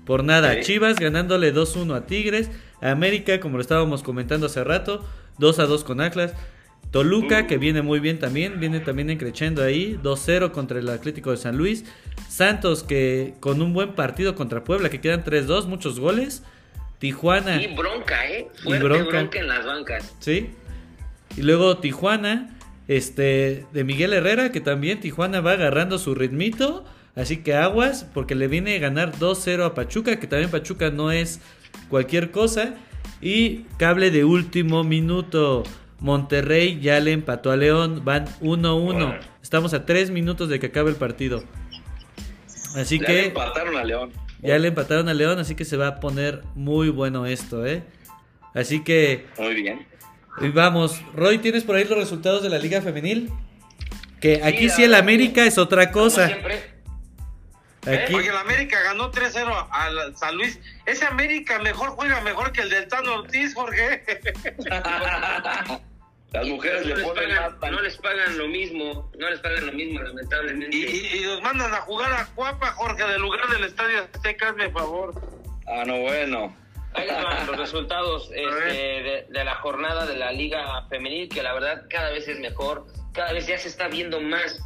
Por 0.04 0.24
nada, 0.24 0.54
Sí. 0.54 0.60
Chivas 0.62 0.96
ganándole 0.98 1.52
2-1 1.52 1.94
a 1.94 2.06
Tigres. 2.06 2.50
América, 2.80 3.38
como 3.38 3.56
lo 3.58 3.62
estábamos 3.62 4.02
comentando 4.02 4.46
hace 4.46 4.64
rato, 4.64 5.06
2-2 5.38 5.84
con 5.84 6.00
Atlas. 6.00 6.34
Toluca, 6.90 7.42
Uh. 7.44 7.46
que 7.46 7.56
viene 7.56 7.80
muy 7.80 8.00
bien 8.00 8.18
también, 8.18 8.58
viene 8.60 8.80
también 8.80 9.08
encrechendo 9.08 9.62
ahí, 9.62 9.98
2-0 10.02 10.52
contra 10.52 10.78
el 10.80 10.88
Atlético 10.88 11.30
de 11.30 11.36
San 11.38 11.56
Luis. 11.56 11.84
Santos, 12.28 12.82
que 12.82 13.34
con 13.40 13.62
un 13.62 13.72
buen 13.72 13.94
partido 13.94 14.34
contra 14.34 14.64
Puebla, 14.64 14.90
que 14.90 15.00
quedan 15.00 15.22
3-2, 15.24 15.66
muchos 15.66 16.00
goles. 16.00 16.42
Tijuana, 17.02 17.60
Y 17.60 17.74
bronca, 17.74 18.30
¿eh? 18.30 18.46
Fuerte 18.62 18.84
bronca. 18.84 19.10
bronca. 19.18 19.38
en 19.40 19.48
las 19.48 19.66
bancas. 19.66 20.14
¿sí? 20.20 20.50
Y 21.36 21.42
luego 21.42 21.78
Tijuana, 21.78 22.56
este, 22.86 23.66
de 23.72 23.82
Miguel 23.82 24.12
Herrera, 24.12 24.52
que 24.52 24.60
también 24.60 25.00
Tijuana 25.00 25.40
va 25.40 25.50
agarrando 25.54 25.98
su 25.98 26.14
ritmito. 26.14 26.84
Así 27.16 27.38
que 27.38 27.56
aguas, 27.56 28.04
porque 28.14 28.36
le 28.36 28.46
viene 28.46 28.76
a 28.76 28.78
ganar 28.78 29.10
2-0 29.18 29.64
a 29.66 29.74
Pachuca, 29.74 30.20
que 30.20 30.28
también 30.28 30.48
Pachuca 30.52 30.90
no 30.90 31.10
es 31.10 31.40
cualquier 31.88 32.30
cosa. 32.30 32.76
Y 33.20 33.64
cable 33.78 34.12
de 34.12 34.24
último 34.24 34.84
minuto. 34.84 35.64
Monterrey 35.98 36.78
ya 36.80 37.00
le 37.00 37.10
empató 37.10 37.50
a 37.50 37.56
León, 37.56 38.02
van 38.04 38.26
1-1. 38.40 39.18
Estamos 39.42 39.74
a 39.74 39.84
3 39.84 40.12
minutos 40.12 40.48
de 40.48 40.60
que 40.60 40.66
acabe 40.66 40.90
el 40.90 40.96
partido. 40.96 41.42
Así 42.76 43.00
Ya 43.00 43.06
que 43.06 43.12
le 43.12 43.26
empataron 43.26 43.76
a 43.76 43.82
León. 43.82 44.12
Ya 44.42 44.58
le 44.58 44.68
empataron 44.68 45.08
a 45.08 45.14
León, 45.14 45.38
así 45.38 45.54
que 45.54 45.64
se 45.64 45.76
va 45.76 45.86
a 45.86 46.00
poner 46.00 46.42
muy 46.54 46.88
bueno 46.88 47.26
esto, 47.26 47.64
¿eh? 47.64 47.82
Así 48.54 48.82
que 48.84 49.26
Muy 49.38 49.54
bien. 49.54 49.86
y 50.40 50.48
vamos, 50.48 51.00
Roy, 51.14 51.38
¿tienes 51.38 51.64
por 51.64 51.76
ahí 51.76 51.84
los 51.84 51.96
resultados 51.96 52.42
de 52.42 52.50
la 52.50 52.58
Liga 52.58 52.82
Femenil? 52.82 53.30
Que 54.20 54.42
aquí 54.44 54.68
sí 54.68 54.84
el 54.84 54.94
América 54.94 55.44
es 55.46 55.58
otra 55.58 55.90
cosa. 55.90 56.26
Aquí, 57.84 58.14
Oye, 58.14 58.28
el 58.28 58.36
América 58.36 58.80
ganó 58.80 59.10
3-0 59.10 59.68
al 59.70 60.16
San 60.16 60.36
Luis. 60.36 60.60
Ese 60.86 61.04
América 61.04 61.58
mejor 61.58 61.90
juega 61.90 62.20
mejor 62.20 62.52
que 62.52 62.60
el 62.60 62.70
del 62.70 62.86
Tano 62.86 63.14
Ortiz, 63.14 63.54
Jorge. 63.54 64.04
Las 66.32 66.46
mujeres 66.46 66.86
no 66.86 66.88
le 66.88 66.96
les, 66.96 67.04
ponen 67.04 67.28
pagan, 67.28 67.58
más 67.60 67.70
no 67.72 67.80
les 67.82 67.96
pagan 67.98 68.38
lo 68.38 68.48
mismo, 68.48 69.10
no 69.18 69.30
les 69.30 69.40
pagan 69.40 69.66
lo 69.66 69.72
mismo, 69.72 70.00
lamentablemente. 70.00 70.76
Y, 70.76 70.84
y, 70.84 71.18
y 71.18 71.24
los 71.24 71.42
mandan 71.42 71.74
a 71.74 71.82
jugar 71.82 72.12
a 72.12 72.26
Cuapa, 72.34 72.72
Jorge, 72.72 73.04
del 73.04 73.20
lugar 73.20 73.46
del 73.48 73.64
Estadio 73.64 73.98
Azteca, 73.98 74.48
hazme 74.48 74.70
favor. 74.70 75.14
Ah, 75.66 75.84
no, 75.86 76.00
bueno. 76.00 76.56
Ahí 76.94 77.06
van 77.08 77.46
los 77.46 77.56
resultados 77.56 78.30
este, 78.34 78.72
de, 78.72 79.26
de 79.28 79.44
la 79.44 79.56
jornada 79.56 80.06
de 80.06 80.16
la 80.16 80.32
Liga 80.32 80.86
Femenil, 80.88 81.28
que 81.28 81.42
la 81.42 81.52
verdad 81.52 81.84
cada 81.90 82.10
vez 82.10 82.26
es 82.28 82.38
mejor, 82.38 82.86
cada 83.12 83.32
vez 83.32 83.46
ya 83.46 83.58
se 83.58 83.68
está 83.68 83.88
viendo 83.88 84.20
más, 84.20 84.58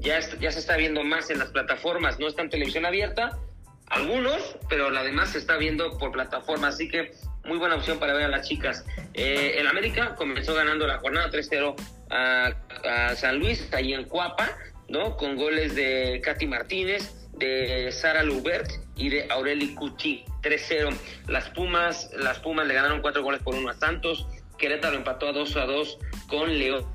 ya, 0.00 0.18
ya 0.40 0.50
se 0.50 0.58
está 0.58 0.76
viendo 0.76 1.04
más 1.04 1.30
en 1.30 1.38
las 1.38 1.48
plataformas, 1.50 2.18
no 2.18 2.26
está 2.26 2.42
en 2.42 2.50
televisión 2.50 2.86
abierta, 2.86 3.38
algunos, 3.86 4.56
pero 4.68 4.90
la 4.90 5.02
demás 5.02 5.30
se 5.30 5.38
está 5.38 5.56
viendo 5.56 5.96
por 5.98 6.12
plataforma, 6.12 6.68
así 6.68 6.88
que 6.88 7.12
muy 7.44 7.58
buena 7.58 7.76
opción 7.76 7.98
para 7.98 8.14
ver 8.14 8.24
a 8.24 8.28
las 8.28 8.48
chicas. 8.48 8.84
Eh, 9.12 9.56
el 9.58 9.66
América 9.66 10.14
comenzó 10.16 10.54
ganando 10.54 10.86
la 10.86 10.98
jornada 10.98 11.30
3-0 11.30 11.74
a, 12.10 13.14
San 13.16 13.38
Luis, 13.38 13.68
ahí 13.72 13.94
en 13.94 14.04
Cuapa, 14.04 14.50
¿no? 14.88 15.16
Con 15.16 15.36
goles 15.36 15.74
de 15.74 16.20
Katy 16.22 16.46
Martínez, 16.46 17.14
de 17.32 17.90
Sara 17.92 18.22
Lubert 18.22 18.70
y 18.96 19.08
de 19.08 19.26
Aureli 19.30 19.74
Cuchi, 19.74 20.24
3-0. 20.42 20.94
Las 21.28 21.48
Pumas, 21.50 22.10
las 22.16 22.38
Pumas 22.40 22.66
le 22.66 22.74
ganaron 22.74 23.00
cuatro 23.00 23.22
goles 23.22 23.42
por 23.42 23.54
uno 23.54 23.70
a 23.70 23.74
Santos, 23.74 24.26
Querétaro 24.58 24.96
empató 24.96 25.28
a 25.28 25.32
2 25.32 25.56
a 25.56 25.66
2 25.66 25.98
con 26.28 26.58
León 26.58 26.86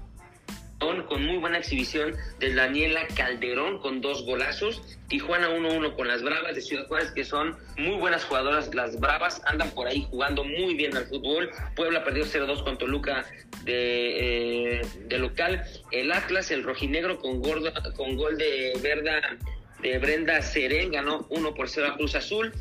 con 0.79 1.25
muy 1.25 1.37
buena 1.37 1.57
exhibición 1.57 2.15
de 2.39 2.53
Daniela 2.53 3.05
Calderón 3.15 3.79
con 3.79 3.99
dos 3.99 4.23
golazos. 4.23 4.81
Tijuana 5.09 5.49
1-1 5.49 5.95
con 5.95 6.07
las 6.07 6.23
Bravas 6.23 6.55
de 6.55 6.61
Ciudad 6.61 6.87
Juárez, 6.87 7.11
que 7.11 7.25
son 7.25 7.57
muy 7.77 7.97
buenas 7.97 8.23
jugadoras. 8.23 8.73
Las 8.73 8.97
Bravas 8.97 9.41
andan 9.45 9.71
por 9.71 9.87
ahí 9.87 10.07
jugando 10.09 10.45
muy 10.45 10.75
bien 10.75 10.95
al 10.95 11.05
fútbol. 11.05 11.51
Puebla 11.75 12.05
perdió 12.05 12.23
0-2 12.23 12.63
con 12.63 12.77
Toluca 12.77 13.25
de, 13.63 14.79
eh, 14.79 14.81
de 15.07 15.17
local. 15.17 15.65
El 15.91 16.13
Atlas, 16.13 16.49
el 16.49 16.63
rojinegro, 16.63 17.19
con, 17.19 17.41
gorda, 17.41 17.73
con 17.97 18.15
gol 18.15 18.37
de 18.37 18.73
Verda 18.81 19.37
de 19.81 19.97
Brenda 19.97 20.41
Serén, 20.41 20.91
ganó 20.91 21.25
1 21.29 21.53
por 21.55 21.67
0 21.67 21.89
a 21.91 21.97
Cruz 21.97 22.15
Azul. 22.15 22.53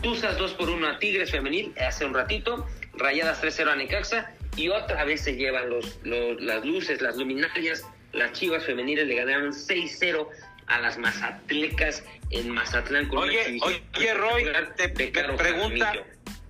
Tuzas 0.00 0.38
2 0.38 0.54
por 0.54 0.70
1 0.70 0.88
a 0.88 0.98
Tigres 0.98 1.30
Femenil 1.30 1.74
hace 1.78 2.06
un 2.06 2.14
ratito. 2.14 2.66
Rayadas 2.94 3.42
3-0 3.42 3.68
a 3.68 3.76
Necaxa. 3.76 4.34
Y 4.56 4.68
otra 4.68 5.04
vez 5.04 5.20
se 5.22 5.34
llevan 5.36 5.68
los, 5.70 5.98
los- 6.04 6.40
las 6.40 6.64
luces, 6.64 7.00
las 7.02 7.16
luminarias. 7.16 7.84
Las 8.12 8.32
chivas 8.32 8.64
femeniles 8.64 9.06
le 9.08 9.16
ganaron 9.16 9.52
6-0 9.52 10.28
a 10.68 10.80
las 10.80 10.96
mazatlecas 10.98 12.04
en 12.30 12.50
Mazatlán. 12.50 13.08
Con 13.08 13.18
Oye, 13.28 13.58
oye, 13.96 14.14
Roy, 14.14 14.46
te, 14.76 14.88
me 14.88 15.08
pregunta, 15.36 15.92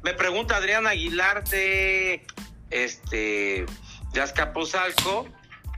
me 0.02 0.12
pregunta 0.14 0.56
Adrián 0.56 0.86
Aguilar 0.86 1.42
de 1.44 2.22
este 2.70 3.64
de 4.12 4.20
Azcapotzalco, 4.20 5.26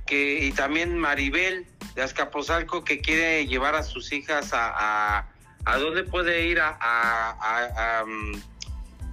que 0.06 0.44
y 0.44 0.52
también 0.52 0.98
Maribel 0.98 1.66
de 1.94 2.02
Azcapotzalco 2.02 2.84
que 2.84 3.00
quiere 3.00 3.46
llevar 3.46 3.74
a 3.76 3.82
sus 3.84 4.12
hijas 4.12 4.52
a 4.52 4.72
a, 5.18 5.28
a 5.64 5.76
dónde 5.78 6.02
puede 6.02 6.46
ir 6.46 6.58
a 6.60 6.76
a, 6.80 8.00
a, 8.00 8.04
mm, 8.04 8.32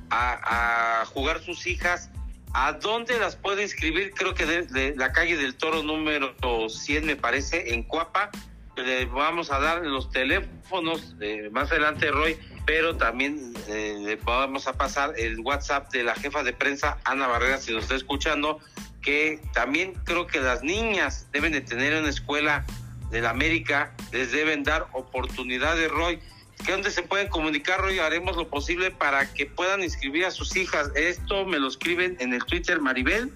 a- 0.09 1.01
a 1.01 1.05
jugar 1.05 1.39
sus 1.41 1.67
hijas. 1.67 2.09
¿A 2.53 2.73
dónde 2.73 3.17
las 3.17 3.35
puede 3.35 3.63
inscribir? 3.63 4.11
Creo 4.11 4.35
que 4.35 4.45
de, 4.45 4.61
de 4.63 4.95
la 4.95 5.11
calle 5.11 5.35
del 5.37 5.55
Toro 5.55 5.81
número 5.81 6.35
100, 6.69 7.05
me 7.05 7.15
parece, 7.15 7.73
en 7.73 7.81
Cuapa. 7.81 8.29
Le 8.75 9.05
vamos 9.05 9.51
a 9.51 9.59
dar 9.59 9.83
los 9.83 10.11
teléfonos 10.11 11.15
eh, 11.19 11.49
más 11.51 11.71
adelante, 11.71 12.11
Roy, 12.11 12.37
pero 12.65 12.95
también 12.95 13.53
eh, 13.67 13.97
le 13.99 14.15
vamos 14.17 14.67
a 14.67 14.73
pasar 14.73 15.13
el 15.17 15.39
WhatsApp 15.39 15.91
de 15.91 16.03
la 16.03 16.15
jefa 16.15 16.43
de 16.43 16.53
prensa, 16.53 16.97
Ana 17.05 17.27
Barrera, 17.27 17.57
si 17.57 17.73
nos 17.73 17.83
está 17.83 17.95
escuchando, 17.95 18.59
que 19.01 19.41
también 19.53 19.93
creo 20.05 20.27
que 20.27 20.39
las 20.39 20.63
niñas 20.63 21.27
deben 21.31 21.53
de 21.53 21.61
tener 21.61 21.99
una 21.99 22.09
escuela 22.09 22.65
de 23.11 23.21
la 23.21 23.31
América, 23.31 23.93
les 24.11 24.31
deben 24.31 24.63
dar 24.63 24.87
oportunidades, 24.93 25.89
Roy. 25.89 26.19
¿Qué 26.65 26.71
dónde 26.71 26.91
se 26.91 27.03
pueden 27.03 27.27
comunicar, 27.27 27.81
Roy? 27.81 27.99
Haremos 27.99 28.37
lo 28.37 28.47
posible 28.47 28.91
para 28.91 29.31
que 29.33 29.45
puedan 29.45 29.83
inscribir 29.83 30.25
a 30.25 30.31
sus 30.31 30.55
hijas. 30.55 30.89
Esto 30.95 31.45
me 31.45 31.59
lo 31.59 31.67
escriben 31.67 32.15
en 32.19 32.33
el 32.33 32.43
Twitter 32.45 32.79
Maribel 32.79 33.31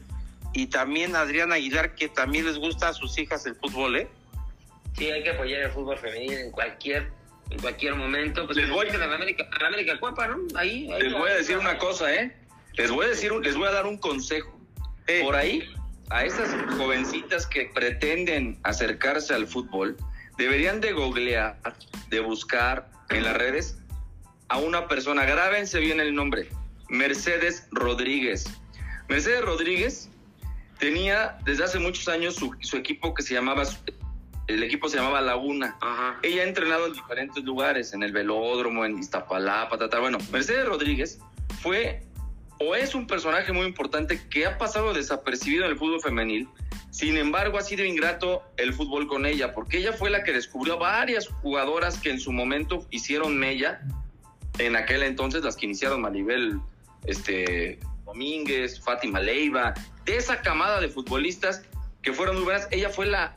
y 0.53 0.67
también 0.67 1.15
Adrián 1.15 1.51
Aguilar, 1.51 1.95
que 1.95 2.07
también 2.07 2.45
les 2.45 2.57
gusta 2.57 2.89
a 2.89 2.93
sus 2.93 3.17
hijas 3.17 3.45
el 3.45 3.55
fútbol, 3.55 3.97
¿eh? 3.97 4.07
Sí, 4.97 5.11
hay 5.11 5.23
que 5.23 5.31
apoyar 5.31 5.61
el 5.61 5.71
fútbol 5.71 5.97
femenil 5.97 6.33
en 6.33 6.51
cualquier 6.51 7.11
en 7.49 7.59
cualquier 7.59 7.95
momento. 7.95 8.45
Pues 8.45 8.57
Les 8.57 8.69
voy- 8.69 8.89
a 8.89 8.97
la 8.97 9.15
América, 9.15 9.47
a 9.49 9.61
la 9.61 9.67
América 9.69 9.97
Cuapa, 9.99 10.27
¿no? 10.27 10.37
Ahí, 10.55 10.91
ahí 10.91 11.01
Les 11.03 11.13
voy 11.13 11.29
a 11.31 11.35
decir 11.35 11.57
una 11.57 11.77
cosa, 11.77 12.13
¿eh? 12.13 12.35
Les 12.73 12.91
voy 12.91 13.05
a 13.05 13.09
decir, 13.09 13.31
un- 13.31 13.41
les 13.41 13.55
voy 13.55 13.67
a 13.67 13.71
dar 13.71 13.85
un 13.85 13.97
consejo. 13.97 14.59
Eh, 15.07 15.21
Por 15.23 15.33
ahí, 15.35 15.63
a 16.09 16.25
esas 16.25 16.49
jovencitas 16.77 17.47
que 17.47 17.71
pretenden 17.73 18.59
acercarse 18.63 19.33
al 19.33 19.47
fútbol, 19.47 19.95
deberían 20.37 20.81
de 20.81 20.91
googlear, 20.91 21.57
de 22.09 22.19
buscar 22.19 22.89
en 23.09 23.23
las 23.23 23.37
redes 23.37 23.77
a 24.49 24.57
una 24.57 24.87
persona, 24.87 25.25
grábense 25.25 25.79
bien 25.79 25.99
el 25.99 26.15
nombre, 26.15 26.49
Mercedes 26.89 27.67
Rodríguez. 27.71 28.45
Mercedes 29.09 29.43
Rodríguez 29.43 30.09
tenía 30.79 31.37
desde 31.45 31.65
hace 31.65 31.79
muchos 31.79 32.07
años 32.07 32.35
su, 32.35 32.55
su 32.61 32.77
equipo 32.77 33.13
que 33.13 33.23
se 33.23 33.33
llamaba, 33.33 33.63
el 34.47 34.63
equipo 34.63 34.89
se 34.89 34.97
llamaba 34.97 35.21
Laguna. 35.21 35.77
Ajá. 35.81 36.19
Ella 36.23 36.43
ha 36.43 36.45
entrenado 36.45 36.87
en 36.87 36.93
diferentes 36.93 37.43
lugares, 37.43 37.93
en 37.93 38.03
el 38.03 38.11
velódromo, 38.11 38.85
en 38.85 38.97
Iztapalapa, 38.99 39.77
tata. 39.77 39.99
Bueno, 39.99 40.17
Mercedes 40.31 40.65
Rodríguez 40.65 41.19
fue 41.61 42.01
o 42.59 42.75
es 42.75 42.95
un 42.95 43.05
personaje 43.05 43.51
muy 43.51 43.65
importante 43.65 44.19
que 44.29 44.45
ha 44.45 44.57
pasado 44.57 44.93
desapercibido 44.93 45.65
en 45.65 45.71
el 45.71 45.77
fútbol 45.77 46.01
femenil. 46.01 46.47
Sin 46.97 47.15
embargo, 47.15 47.59
ha 47.59 47.61
sido 47.61 47.85
ingrato 47.85 48.41
el 48.57 48.73
fútbol 48.73 49.07
con 49.07 49.27
ella, 49.27 49.53
porque 49.53 49.77
ella 49.77 49.93
fue 49.93 50.09
la 50.09 50.23
que 50.23 50.33
descubrió 50.33 50.73
a 50.73 50.77
varias 50.77 51.27
jugadoras 51.27 51.99
que 51.99 52.09
en 52.09 52.19
su 52.19 52.31
momento 52.31 52.87
hicieron 52.89 53.37
mella. 53.37 53.81
En 54.57 54.75
aquel 54.75 55.03
entonces, 55.03 55.43
las 55.43 55.55
que 55.55 55.67
iniciaron 55.67 56.01
Maribel 56.01 56.59
este, 57.05 57.77
Domínguez, 58.03 58.81
Fátima 58.81 59.19
Leiva, 59.19 59.75
de 60.05 60.17
esa 60.17 60.41
camada 60.41 60.81
de 60.81 60.89
futbolistas 60.89 61.61
que 62.01 62.13
fueron 62.13 62.37
muy 62.37 62.45
buenas. 62.45 62.67
Ella 62.71 62.89
fue 62.89 63.05
la, 63.05 63.35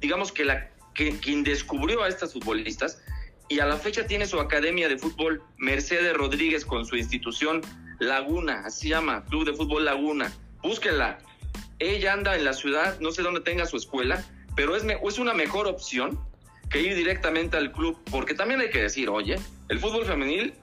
digamos 0.00 0.30
que 0.30 0.44
la 0.44 0.70
que, 0.94 1.18
quien 1.18 1.42
descubrió 1.42 2.04
a 2.04 2.08
estas 2.08 2.32
futbolistas 2.32 3.02
y 3.48 3.58
a 3.58 3.66
la 3.66 3.76
fecha 3.76 4.06
tiene 4.06 4.24
su 4.24 4.38
academia 4.38 4.88
de 4.88 4.96
fútbol 4.96 5.42
Mercedes 5.56 6.14
Rodríguez 6.14 6.64
con 6.64 6.86
su 6.86 6.94
institución 6.94 7.62
Laguna, 7.98 8.62
así 8.66 8.82
se 8.82 8.88
llama, 8.90 9.24
Club 9.24 9.46
de 9.46 9.54
Fútbol 9.54 9.84
Laguna. 9.84 10.32
Búsquenla. 10.62 11.18
Ella 11.80 12.12
anda 12.12 12.36
en 12.36 12.44
la 12.44 12.52
ciudad, 12.52 13.00
no 13.00 13.10
sé 13.10 13.22
dónde 13.22 13.40
tenga 13.40 13.66
su 13.66 13.76
escuela, 13.76 14.24
pero 14.54 14.76
es, 14.76 14.84
es 14.84 15.18
una 15.18 15.34
mejor 15.34 15.66
opción 15.66 16.18
que 16.70 16.80
ir 16.80 16.94
directamente 16.94 17.56
al 17.56 17.72
club, 17.72 17.98
porque 18.10 18.34
también 18.34 18.60
hay 18.60 18.70
que 18.70 18.82
decir, 18.82 19.08
oye, 19.08 19.36
el 19.68 19.80
fútbol 19.80 20.04
femenil 20.04 20.54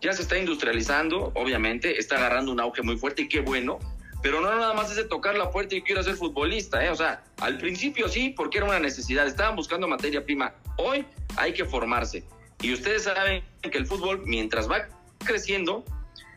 ya 0.00 0.12
se 0.12 0.22
está 0.22 0.38
industrializando, 0.38 1.32
obviamente, 1.34 1.98
está 1.98 2.16
agarrando 2.16 2.52
un 2.52 2.60
auge 2.60 2.82
muy 2.82 2.96
fuerte 2.96 3.22
y 3.22 3.28
qué 3.28 3.40
bueno, 3.40 3.78
pero 4.22 4.40
no 4.40 4.54
nada 4.54 4.74
más 4.74 4.90
es 4.90 4.96
de 4.96 5.04
tocar 5.04 5.36
la 5.36 5.50
puerta 5.50 5.74
y 5.74 5.82
quiero 5.82 6.02
ser 6.02 6.14
futbolista, 6.14 6.84
¿eh? 6.84 6.90
O 6.90 6.96
sea, 6.96 7.24
al 7.40 7.58
principio 7.58 8.08
sí, 8.08 8.30
porque 8.30 8.58
era 8.58 8.66
una 8.66 8.78
necesidad, 8.78 9.26
estaban 9.26 9.56
buscando 9.56 9.86
materia 9.88 10.24
prima. 10.24 10.54
Hoy 10.76 11.04
hay 11.36 11.52
que 11.52 11.64
formarse. 11.64 12.24
Y 12.60 12.72
ustedes 12.72 13.04
saben 13.04 13.42
que 13.62 13.78
el 13.78 13.86
fútbol, 13.86 14.22
mientras 14.26 14.68
va 14.68 14.88
creciendo, 15.24 15.84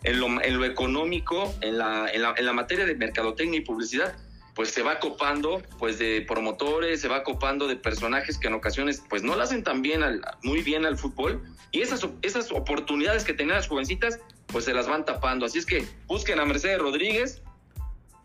en 0.04 0.20
lo, 0.20 0.42
en 0.42 0.58
lo 0.58 0.66
económico, 0.66 1.54
en 1.62 1.78
la, 1.78 2.10
en, 2.12 2.22
la, 2.22 2.34
en 2.38 2.46
la 2.46 2.54
materia 2.54 2.86
de 2.86 2.96
mercadotecnia 2.96 3.60
y 3.60 3.64
publicidad, 3.64 4.16
pues 4.56 4.70
se 4.72 4.82
va 4.82 5.00
copando 5.00 5.62
pues 5.80 5.98
de 6.00 6.26
promotores, 6.28 7.02
se 7.02 7.08
va 7.08 7.24
copando 7.24 7.68
de 7.68 7.76
personajes 7.76 8.38
que 8.38 8.48
en 8.48 8.54
ocasiones 8.54 9.04
pues 9.10 9.24
no 9.24 9.36
le 9.36 9.44
hacen 9.44 9.64
tan 9.64 9.82
bien 9.82 10.04
al, 10.04 10.22
muy 10.44 10.62
bien 10.62 10.86
al 10.86 10.98
fútbol 10.98 11.42
y 11.72 11.82
esas, 11.82 12.06
esas 12.22 12.52
oportunidades 12.52 13.24
que 13.24 13.34
tenían 13.34 13.58
las 13.58 13.68
jovencitas 13.68 14.20
pues 14.48 14.66
se 14.66 14.74
las 14.74 14.88
van 14.88 15.06
tapando. 15.06 15.46
Así 15.46 15.60
es 15.60 15.66
que 15.66 15.86
busquen 16.08 16.40
a 16.40 16.46
Mercedes 16.46 16.80
Rodríguez, 16.80 17.42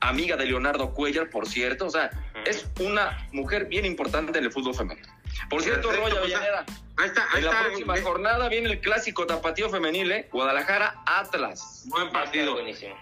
amiga 0.01 0.37
de 0.37 0.47
Leonardo 0.47 0.93
Cuellar, 0.93 1.31
por 1.31 1.47
cierto. 1.47 1.87
O 1.87 1.91
sea, 1.91 2.11
es 2.45 2.67
una 2.81 3.29
mujer 3.33 3.67
bien 3.67 3.85
importante 3.85 4.37
en 4.39 4.45
el 4.45 4.53
fútbol 4.53 4.75
femenino. 4.75 5.09
Por 5.51 5.63
cierto, 5.63 5.91
Roya 5.93 6.11
pues, 6.15 6.25
Villanera, 6.25 6.65
Ahí 6.99 7.07
está, 7.07 7.23
ahí 7.33 7.39
en 7.39 7.45
la 7.45 7.51
está. 7.51 7.65
próxima 7.65 7.93
Ve- 7.95 8.03
jornada 8.03 8.49
viene 8.49 8.71
el 8.71 8.81
clásico 8.81 9.27
tapatío 9.27 9.69
femenil, 9.69 10.11
¿eh? 10.13 10.29
Guadalajara 10.33 11.03
Atlas. 11.07 11.85
Buen 11.89 12.11
partido. 12.11 12.55
Buenísimo. 12.55 12.95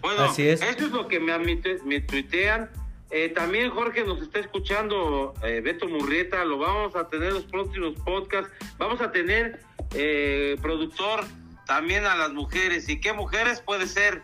Bueno, 0.00 0.24
Así 0.24 0.46
es. 0.46 0.60
eso 0.60 0.86
es 0.86 0.92
lo 0.92 1.08
que 1.08 1.18
me, 1.20 1.36
me 1.38 2.00
tuitean. 2.02 2.70
Eh, 3.10 3.28
también 3.30 3.70
Jorge 3.70 4.04
nos 4.04 4.20
está 4.20 4.40
escuchando, 4.40 5.34
eh, 5.42 5.60
Beto 5.62 5.86
Murrieta, 5.88 6.44
lo 6.44 6.58
vamos 6.58 6.96
a 6.96 7.08
tener 7.08 7.28
en 7.28 7.34
los 7.34 7.44
próximos 7.44 7.94
podcasts. 8.04 8.50
Vamos 8.76 9.00
a 9.00 9.12
tener 9.12 9.60
eh, 9.94 10.56
productor 10.60 11.24
también 11.64 12.04
a 12.06 12.16
las 12.16 12.32
mujeres. 12.32 12.88
¿Y 12.88 13.00
qué 13.00 13.12
mujeres 13.12 13.60
puede 13.60 13.86
ser? 13.86 14.22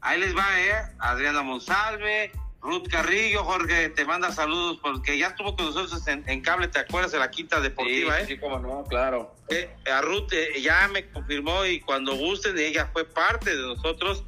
Ahí 0.00 0.20
les 0.20 0.34
va, 0.36 0.46
¿eh? 0.60 0.72
Adriana 1.00 1.42
Monsalve, 1.42 2.30
Ruth 2.60 2.88
Carrillo, 2.90 3.44
Jorge, 3.44 3.88
te 3.90 4.04
manda 4.04 4.32
saludos 4.32 4.78
porque 4.82 5.16
ya 5.16 5.28
estuvo 5.28 5.54
con 5.54 5.66
nosotros 5.66 6.06
en, 6.08 6.24
en 6.28 6.40
cable, 6.40 6.66
¿te 6.68 6.80
acuerdas? 6.80 7.12
De 7.12 7.18
la 7.18 7.30
quinta 7.30 7.60
deportiva, 7.60 8.16
sí, 8.16 8.22
¿eh? 8.22 8.26
sí, 8.26 8.38
cómo 8.38 8.58
no, 8.58 8.84
claro. 8.84 9.32
Eh, 9.48 9.70
a 9.92 10.00
Ruth 10.02 10.32
eh, 10.32 10.60
ya 10.60 10.88
me 10.88 11.08
confirmó 11.08 11.64
y 11.64 11.80
cuando 11.80 12.16
gusten, 12.16 12.58
ella 12.58 12.90
fue 12.92 13.04
parte 13.04 13.54
de 13.56 13.62
nosotros 13.62 14.24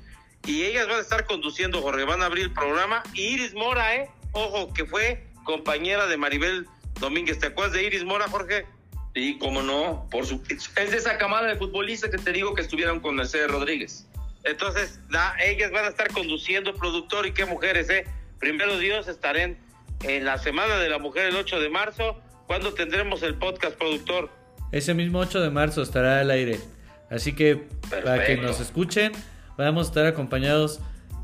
y 0.47 0.63
ellas 0.63 0.87
van 0.87 0.99
a 0.99 1.01
estar 1.01 1.27
conduciendo, 1.27 1.83
Jorge, 1.83 2.05
van 2.05 2.23
a 2.23 2.27
abrir 2.27 2.45
el 2.45 2.53
programa. 2.53 3.03
Iris 3.15 3.53
Mora, 3.55 3.97
¿eh? 3.97 4.11
Ojo, 4.33 4.73
que 4.73 4.85
fue 4.87 5.27
compañera 5.45 6.07
de 6.07 6.17
Maribel 6.17 6.67
Domínguez. 7.01 7.41
¿Te 7.41 7.49
acuerdas 7.49 7.73
de 7.75 7.83
Iris 7.85 8.05
Mora, 8.05 8.29
Jorge? 8.29 8.65
Sí, 9.13 9.39
cómo 9.41 9.61
no, 9.61 10.07
por 10.09 10.25
su... 10.25 10.41
es 10.49 10.73
de 10.93 10.97
esa 10.97 11.19
camada 11.19 11.49
de 11.49 11.57
futbolistas 11.57 12.11
que 12.11 12.19
te 12.19 12.31
digo 12.33 12.55
que 12.55 12.63
estuvieron 12.63 13.01
con 13.01 13.17
Mercedes 13.17 13.51
Rodríguez. 13.51 14.07
Entonces, 14.45 15.01
la- 15.11 15.35
ellas 15.45 15.73
van 15.73 15.85
a 15.85 15.89
estar 15.89 16.13
conduciendo, 16.13 16.75
productor 16.77 17.27
y 17.27 17.33
qué 17.33 17.45
mujeres, 17.45 17.91
¿eh? 17.91 18.07
Primero 18.41 18.79
Dios, 18.79 19.07
estarán 19.09 19.57
en 20.03 20.25
la 20.25 20.39
Semana 20.39 20.77
de 20.79 20.89
la 20.89 20.99
Mujer 20.99 21.27
el 21.27 21.37
8 21.37 21.61
de 21.61 21.69
marzo. 21.69 22.21
¿Cuándo 22.47 22.73
tendremos 22.75 23.23
el 23.23 23.35
podcast, 23.35 23.77
productor? 23.77 24.31
Ese 24.73 24.95
mismo 24.95 25.19
8 25.21 25.41
de 25.41 25.51
marzo 25.51 25.83
estará 25.83 26.21
al 26.21 26.31
aire. 26.31 26.59
Así 27.11 27.35
que 27.35 27.69
para 27.91 28.25
que 28.25 28.37
nos 28.37 28.61
escuchen, 28.61 29.13
vamos 29.59 29.87
a 29.87 29.91
estar 29.91 30.07
acompañados 30.07 30.81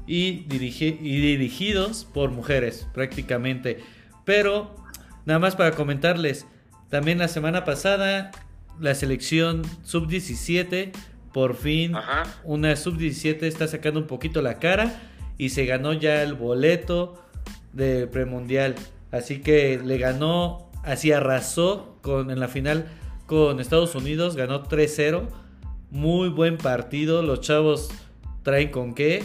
y, 0.06 0.44
dirigi- 0.46 0.98
y 1.00 1.20
dirigidos 1.20 2.04
por 2.04 2.30
mujeres 2.30 2.86
prácticamente. 2.92 3.82
Pero 4.24 4.76
nada 5.24 5.38
más 5.38 5.56
para 5.56 5.72
comentarles, 5.72 6.46
también 6.90 7.18
la 7.18 7.28
semana 7.28 7.64
pasada 7.64 8.30
la 8.78 8.94
selección 8.94 9.62
sub-17, 9.84 10.92
por 11.32 11.56
fin 11.56 11.94
Ajá. 11.96 12.24
una 12.44 12.76
sub-17 12.76 13.42
está 13.44 13.66
sacando 13.68 14.00
un 14.00 14.06
poquito 14.06 14.42
la 14.42 14.58
cara 14.58 15.00
y 15.38 15.50
se 15.50 15.66
ganó 15.66 15.92
ya 15.92 16.22
el 16.22 16.34
boleto 16.34 17.22
del 17.72 18.08
premundial. 18.08 18.74
Así 19.10 19.40
que 19.40 19.80
le 19.82 19.98
ganó, 19.98 20.70
así 20.82 21.12
arrasó 21.12 21.98
con, 22.02 22.30
en 22.30 22.40
la 22.40 22.48
final 22.48 22.88
con 23.26 23.60
Estados 23.60 23.94
Unidos, 23.94 24.36
ganó 24.36 24.64
3-0. 24.64 25.28
Muy 25.90 26.28
buen 26.28 26.58
partido, 26.58 27.22
los 27.22 27.40
chavos 27.40 27.90
traen 28.42 28.70
con 28.70 28.94
qué. 28.94 29.22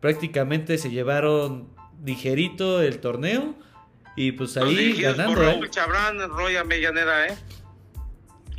Prácticamente 0.00 0.78
se 0.78 0.90
llevaron 0.90 1.68
ligerito 2.04 2.82
el 2.82 2.98
torneo 2.98 3.54
y 4.16 4.32
pues 4.32 4.56
ahí 4.56 5.00
ganando. 5.00 5.34
por 5.34 5.44
¿eh? 5.44 5.52
Raúl 5.52 5.70
Chabrán, 5.70 6.18
Roya 6.30 6.64
Mellanera, 6.64 7.28
¿eh? 7.28 7.36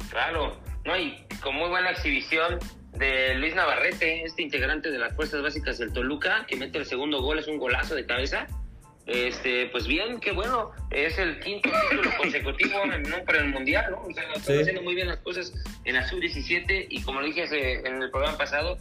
Claro, 0.09 0.57
no, 0.85 0.97
y 0.97 1.15
con 1.41 1.55
muy 1.55 1.69
buena 1.69 1.91
exhibición 1.91 2.59
de 2.97 3.35
Luis 3.35 3.55
Navarrete, 3.55 4.23
este 4.23 4.41
integrante 4.43 4.91
de 4.91 4.99
las 4.99 5.15
fuerzas 5.15 5.41
básicas 5.41 5.77
del 5.79 5.91
Toluca, 5.93 6.45
que 6.47 6.55
mete 6.55 6.77
el 6.77 6.85
segundo 6.85 7.21
gol, 7.21 7.39
es 7.39 7.47
un 7.47 7.57
golazo 7.57 7.95
de 7.95 8.05
cabeza. 8.05 8.47
Este, 9.05 9.65
pues 9.67 9.85
bien, 9.85 10.19
qué 10.21 10.31
bueno, 10.31 10.71
es 10.89 11.17
el 11.17 11.39
quinto 11.41 11.69
título 11.89 12.09
consecutivo 12.17 12.73
para 13.25 13.39
el 13.39 13.49
mundial, 13.49 13.91
¿no? 13.91 14.01
O 14.03 14.13
sea, 14.13 14.23
están 14.23 14.41
Sí. 14.55 14.61
haciendo 14.61 14.81
muy 14.81 14.95
bien 14.95 15.07
las 15.07 15.17
cosas 15.17 15.53
en 15.83 15.95
la 15.95 16.07
sub-17 16.07 16.87
y 16.89 17.01
como 17.01 17.19
lo 17.19 17.25
dije 17.27 17.43
hace- 17.43 17.85
en 17.85 18.01
el 18.01 18.09
programa 18.11 18.37
pasado, 18.37 18.77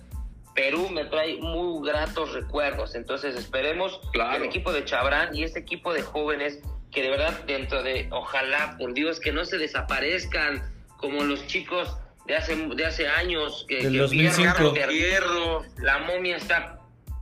Perú 0.55 0.91
me 0.91 1.07
trae 1.07 1.39
muy 1.39 1.85
gratos 1.89 2.35
recuerdos. 2.35 2.95
Entonces 2.95 3.35
esperemos 3.35 3.99
Claro. 4.13 4.31
que 4.33 4.37
el 4.37 4.43
equipo 4.45 4.73
de 4.73 4.85
Chabrán 4.85 5.35
y 5.35 5.43
este 5.45 5.59
equipo 5.61 5.93
de 5.93 6.03
jóvenes 6.03 6.61
que 6.93 7.03
de 7.03 7.09
verdad 7.11 7.41
dentro 7.47 7.83
de, 7.83 8.07
ojalá, 8.13 8.77
por 8.79 8.93
Dios, 8.93 9.19
que 9.19 9.33
no 9.33 9.45
se 9.47 9.57
desaparezcan 9.59 10.63
como 10.99 11.25
los 11.25 11.47
chicos 11.47 11.97
de 12.27 12.37
hace, 12.37 12.57
de 12.57 12.87
hace 12.87 13.09
años. 13.09 13.65
Que, 13.69 13.83
Del 13.83 13.93
que 13.93 13.99
2005. 13.99 14.37
Fierro, 14.55 14.75
Carlos 14.75 14.95
Fierro. 14.95 15.65
La 15.79 15.99
momia 16.01 16.37
está, 16.37 16.79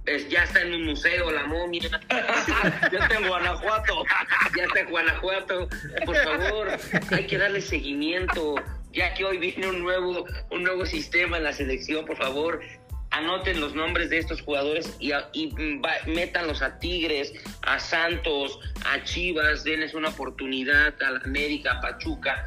es- 0.06 0.28
ya 0.28 0.44
está 0.44 0.62
en 0.62 0.74
un 0.74 0.84
museo, 0.86 1.30
la 1.30 1.44
momia. 1.46 1.82
ya 2.10 2.98
está 2.98 3.14
en 3.18 3.28
Guanajuato. 3.28 4.04
ya 4.56 4.64
está 4.64 4.80
en 4.80 4.90
Guanajuato. 4.90 5.68
Por 6.04 6.16
favor, 6.16 6.68
hay 7.12 7.26
que 7.26 7.38
darle 7.38 7.60
seguimiento. 7.60 8.56
Ya 8.92 9.14
que 9.14 9.24
hoy 9.24 9.38
viene 9.38 9.68
un 9.68 9.80
nuevo, 9.80 10.26
un 10.50 10.64
nuevo 10.64 10.84
sistema 10.84 11.36
en 11.36 11.44
la 11.44 11.52
selección, 11.52 12.04
por 12.04 12.16
favor, 12.16 12.60
anoten 13.12 13.60
los 13.60 13.72
nombres 13.74 14.10
de 14.10 14.18
estos 14.18 14.40
jugadores 14.42 14.96
y, 14.98 15.12
a- 15.12 15.28
y, 15.32 15.48
mm, 15.52 15.80
va- 15.84 15.94
métanlos 16.06 16.60
a 16.60 16.78
Tigres, 16.80 17.32
a 17.62 17.78
Santos, 17.78 18.58
a 18.86 19.02
Chivas, 19.04 19.62
denles 19.62 19.94
una 19.94 20.08
oportunidad 20.08 20.92
a 21.02 21.10
la 21.12 21.20
América, 21.20 21.74
a 21.74 21.80
Pachuca. 21.80 22.46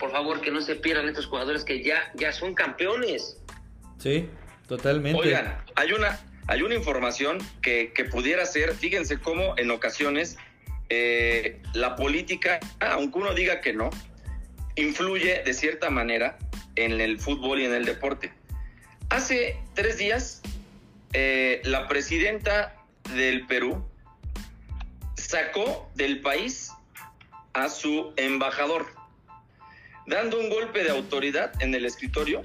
Por 0.00 0.10
favor, 0.10 0.40
que 0.40 0.50
no 0.50 0.60
se 0.60 0.74
pierdan 0.74 1.08
estos 1.08 1.26
jugadores 1.26 1.64
que 1.64 1.84
ya, 1.84 2.10
ya 2.14 2.32
son 2.32 2.54
campeones. 2.54 3.36
Sí, 3.98 4.28
totalmente. 4.66 5.20
Oigan, 5.20 5.62
hay 5.76 5.92
una, 5.92 6.18
hay 6.48 6.62
una 6.62 6.74
información 6.74 7.38
que, 7.62 7.92
que 7.94 8.06
pudiera 8.06 8.44
ser, 8.46 8.74
fíjense 8.74 9.20
cómo 9.20 9.54
en 9.58 9.70
ocasiones 9.70 10.38
eh, 10.88 11.62
la 11.72 11.94
política, 11.94 12.58
aunque 12.80 13.18
uno 13.18 13.32
diga 13.32 13.60
que 13.60 13.72
no, 13.72 13.90
influye 14.74 15.42
de 15.44 15.54
cierta 15.54 15.88
manera 15.88 16.36
en 16.74 17.00
el 17.00 17.20
fútbol 17.20 17.60
y 17.60 17.66
en 17.66 17.74
el 17.74 17.84
deporte. 17.84 18.32
Hace 19.08 19.56
tres 19.74 19.98
días, 19.98 20.42
eh, 21.12 21.60
la 21.64 21.86
presidenta 21.86 22.76
del 23.14 23.46
Perú 23.46 23.84
sacó 25.16 25.88
del 25.94 26.20
país 26.20 26.72
a 27.52 27.68
su 27.68 28.12
embajador, 28.16 28.86
dando 30.06 30.38
un 30.38 30.50
golpe 30.50 30.82
de 30.82 30.90
autoridad 30.90 31.52
en 31.62 31.74
el 31.74 31.84
escritorio 31.84 32.42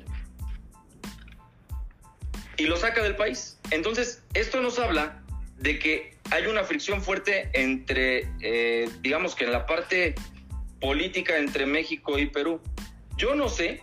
y 2.57 2.65
lo 2.65 2.77
saca 2.77 3.03
del 3.03 3.15
país. 3.15 3.59
Entonces, 3.71 4.23
esto 4.33 4.61
nos 4.61 4.79
habla 4.79 5.21
de 5.57 5.79
que 5.79 6.15
hay 6.31 6.47
una 6.47 6.63
fricción 6.63 7.01
fuerte 7.01 7.49
entre, 7.53 8.29
eh, 8.41 8.89
digamos 9.01 9.35
que 9.35 9.45
en 9.45 9.51
la 9.51 9.65
parte 9.65 10.15
política 10.79 11.37
entre 11.37 11.65
México 11.65 12.19
y 12.19 12.27
Perú. 12.27 12.61
Yo 13.17 13.35
no 13.35 13.49
sé 13.49 13.81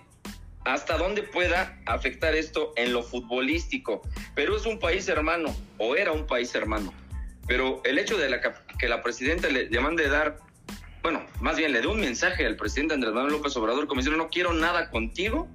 hasta 0.65 0.97
dónde 0.97 1.23
pueda 1.23 1.81
afectar 1.87 2.35
esto 2.35 2.73
en 2.77 2.93
lo 2.93 3.03
futbolístico. 3.03 4.03
Perú 4.35 4.57
es 4.57 4.67
un 4.67 4.79
país 4.79 5.09
hermano, 5.09 5.55
o 5.79 5.97
era 5.97 6.13
un 6.13 6.27
país 6.27 6.55
hermano, 6.55 6.93
pero 7.47 7.81
el 7.85 7.99
hecho 7.99 8.17
de 8.17 8.41
que 8.79 8.89
la 8.89 9.03
presidenta 9.03 9.49
le, 9.49 9.69
le 9.69 9.81
mande 9.81 10.09
dar, 10.09 10.39
bueno, 11.03 11.25
más 11.41 11.57
bien 11.57 11.73
le 11.73 11.81
dé 11.81 11.87
un 11.87 12.01
mensaje 12.01 12.47
al 12.47 12.57
presidente 12.57 12.95
Andrés 12.95 13.12
Manuel 13.12 13.33
López 13.35 13.57
Obrador 13.57 13.87
como 13.87 14.01
diciendo 14.01 14.23
no 14.23 14.31
quiero 14.31 14.53
nada 14.53 14.91
contigo 14.91 15.49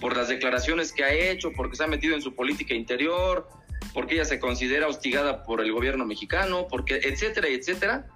por 0.00 0.16
las 0.16 0.28
declaraciones 0.28 0.92
que 0.92 1.04
ha 1.04 1.12
hecho, 1.12 1.52
porque 1.52 1.76
se 1.76 1.84
ha 1.84 1.86
metido 1.86 2.14
en 2.14 2.22
su 2.22 2.34
política 2.34 2.74
interior, 2.74 3.48
porque 3.92 4.14
ella 4.14 4.24
se 4.24 4.38
considera 4.40 4.86
hostigada 4.86 5.44
por 5.44 5.60
el 5.60 5.70
gobierno 5.72 6.04
mexicano, 6.06 6.66
porque 6.70 6.96
etcétera, 6.96 7.48
etcétera. 7.48 8.06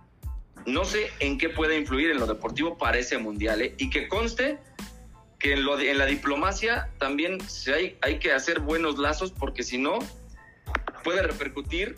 No 0.65 0.85
sé 0.85 1.11
en 1.21 1.39
qué 1.39 1.49
puede 1.49 1.77
influir 1.77 2.11
en 2.11 2.19
lo 2.19 2.27
deportivo 2.27 2.79
para 2.79 2.99
ese 2.99 3.19
mundial, 3.19 3.63
¿eh? 3.63 3.75
Y 3.79 3.91
que 3.91 4.09
conste 4.09 4.59
que 5.39 5.53
en, 5.53 5.65
lo 5.65 5.77
de- 5.77 5.91
en 5.91 5.99
la 5.99 6.07
diplomacia 6.07 6.89
también 6.99 7.39
hay, 7.75 7.99
hay 8.01 8.19
que 8.19 8.33
hacer 8.33 8.61
buenos 8.61 8.99
lazos, 8.99 9.33
porque 9.33 9.63
si 9.63 9.77
no, 9.77 9.99
puede 11.05 11.23
repercutir 11.23 11.95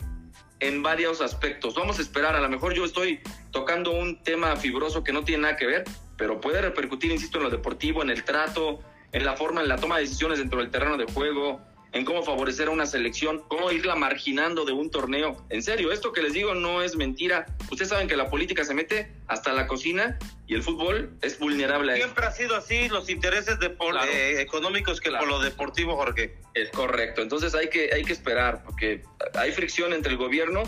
en 0.59 0.83
varios 0.83 1.21
aspectos. 1.21 1.75
Vamos 1.75 1.99
a 1.99 2.01
esperar, 2.01 2.35
a 2.35 2.41
lo 2.41 2.49
mejor 2.49 2.73
yo 2.73 2.85
estoy 2.85 3.21
tocando 3.51 3.91
un 3.91 4.21
tema 4.23 4.55
fibroso 4.55 5.03
que 5.03 5.13
no 5.13 5.23
tiene 5.23 5.43
nada 5.43 5.55
que 5.55 5.65
ver, 5.65 5.83
pero 6.17 6.41
puede 6.41 6.61
repercutir, 6.61 7.11
insisto, 7.11 7.37
en 7.37 7.45
lo 7.45 7.49
deportivo, 7.49 8.01
en 8.01 8.09
el 8.09 8.23
trato, 8.23 8.79
en 9.11 9.25
la 9.25 9.35
forma, 9.35 9.61
en 9.61 9.69
la 9.69 9.77
toma 9.77 9.97
de 9.97 10.03
decisiones 10.03 10.39
dentro 10.39 10.59
del 10.59 10.69
terreno 10.69 10.97
de 10.97 11.05
juego, 11.05 11.61
en 11.91 12.05
cómo 12.05 12.21
favorecer 12.23 12.67
a 12.67 12.71
una 12.71 12.85
selección, 12.85 13.41
cómo 13.47 13.71
irla 13.71 13.95
marginando 13.95 14.63
de 14.65 14.73
un 14.73 14.91
torneo. 14.91 15.43
En 15.49 15.63
serio, 15.63 15.91
esto 15.91 16.11
que 16.13 16.21
les 16.21 16.33
digo 16.33 16.53
no 16.53 16.83
es 16.83 16.95
mentira. 16.95 17.47
Ustedes 17.71 17.89
saben 17.89 18.07
que 18.07 18.15
la 18.15 18.29
política 18.29 18.63
se 18.63 18.73
mete 18.75 19.11
hasta 19.27 19.53
la 19.53 19.65
cocina 19.65 20.19
y 20.45 20.53
el 20.53 20.61
fútbol 20.61 21.11
es 21.23 21.39
vulnerable 21.39 21.91
a 21.91 21.95
eso. 21.95 22.03
Siempre 22.05 22.25
ha 22.27 22.31
sido 22.31 22.55
así, 22.55 22.89
los 22.89 23.09
intereses 23.09 23.59
de 23.59 23.69
por- 23.71 23.91
Claro. 23.93 24.11
eh, 24.11 24.39
económicos 24.41 24.99
que 25.01 25.09
Claro. 25.09 25.25
por 25.25 25.33
lo 25.37 25.39
deportivo, 25.43 25.95
Jorge. 25.95 26.37
Es 26.53 26.69
correcto. 26.69 27.21
Entonces 27.23 27.55
hay 27.55 27.69
que, 27.69 27.89
hay 27.93 28.03
que 28.03 28.13
esperar, 28.13 28.63
porque 28.63 29.01
hay 29.33 29.51
fricción 29.51 29.93
entre 29.93 30.11
el 30.11 30.17
gobierno 30.17 30.61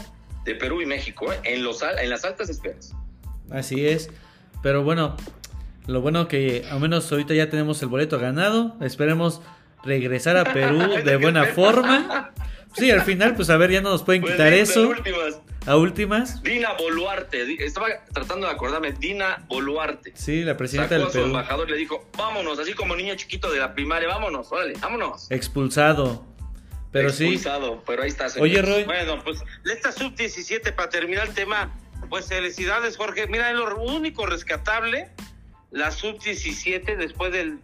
de 0.43 0.55
Perú 0.55 0.81
y 0.81 0.87
México, 0.87 1.31
¿eh? 1.31 1.39
en, 1.43 1.63
los, 1.63 1.83
en 1.83 2.09
las 2.09 2.25
altas 2.25 2.49
esferas. 2.49 2.95
Así 3.51 3.85
es. 3.85 4.09
Pero 4.63 4.83
bueno, 4.83 5.17
lo 5.85 6.01
bueno 6.01 6.27
que 6.27 6.65
al 6.71 6.79
menos 6.79 7.11
ahorita 7.11 7.35
ya 7.35 7.49
tenemos 7.49 7.79
el 7.83 7.89
boleto 7.89 8.17
ganado. 8.17 8.75
Esperemos 8.81 9.41
regresar 9.83 10.37
a 10.37 10.53
Perú 10.53 10.79
de 11.05 11.15
buena 11.17 11.45
forma. 11.45 12.31
Sí, 12.73 12.89
al 12.89 13.01
final, 13.01 13.35
pues 13.35 13.49
a 13.49 13.57
ver, 13.57 13.71
ya 13.71 13.81
no 13.81 13.89
nos 13.89 14.03
pueden 14.03 14.21
Pues, 14.21 14.33
quitar 14.33 14.53
eso. 14.53 14.87
últimas. 14.89 15.39
A 15.67 15.75
últimas, 15.77 16.41
Dina 16.41 16.73
Boluarte, 16.73 17.63
estaba 17.63 17.85
tratando 18.11 18.47
de 18.47 18.53
acordarme, 18.53 18.93
Dina 18.93 19.45
Boluarte. 19.47 20.11
sí, 20.15 20.41
la 20.43 20.57
presidenta 20.57 20.95
Sacó 20.95 20.99
del 21.01 21.07
a 21.07 21.11
su 21.11 21.13
Perú. 21.19 21.25
embajador 21.27 21.69
le 21.69 21.77
dijo, 21.77 22.09
vámonos, 22.17 22.57
así 22.57 22.73
como 22.73 22.95
niño 22.95 23.13
chiquito 23.15 23.51
de 23.51 23.59
la 23.59 23.75
primaria, 23.75 24.07
vámonos, 24.07 24.51
órale, 24.51 24.73
vámonos. 24.79 25.29
Expulsado. 25.29 26.25
Pero 26.91 27.11
sí. 27.11 27.25
Expulsado, 27.25 27.83
pero 27.85 28.01
ahí 28.01 28.09
está. 28.09 28.27
señor. 28.29 28.43
Oye, 28.49 28.59
Roy. 28.63 28.83
Bueno, 28.85 29.21
pues 29.23 29.43
esta 29.71 29.91
sub-17, 29.91 30.73
para 30.73 30.89
terminar 30.89 31.27
el 31.27 31.33
tema, 31.35 31.71
pues 32.09 32.27
felicidades, 32.27 32.97
Jorge. 32.97 33.27
Mira, 33.27 33.53
lo 33.53 33.77
único 33.83 34.25
rescatable, 34.25 35.09
la 35.69 35.91
sub-17, 35.91 36.97
después 36.97 37.31
del, 37.31 37.59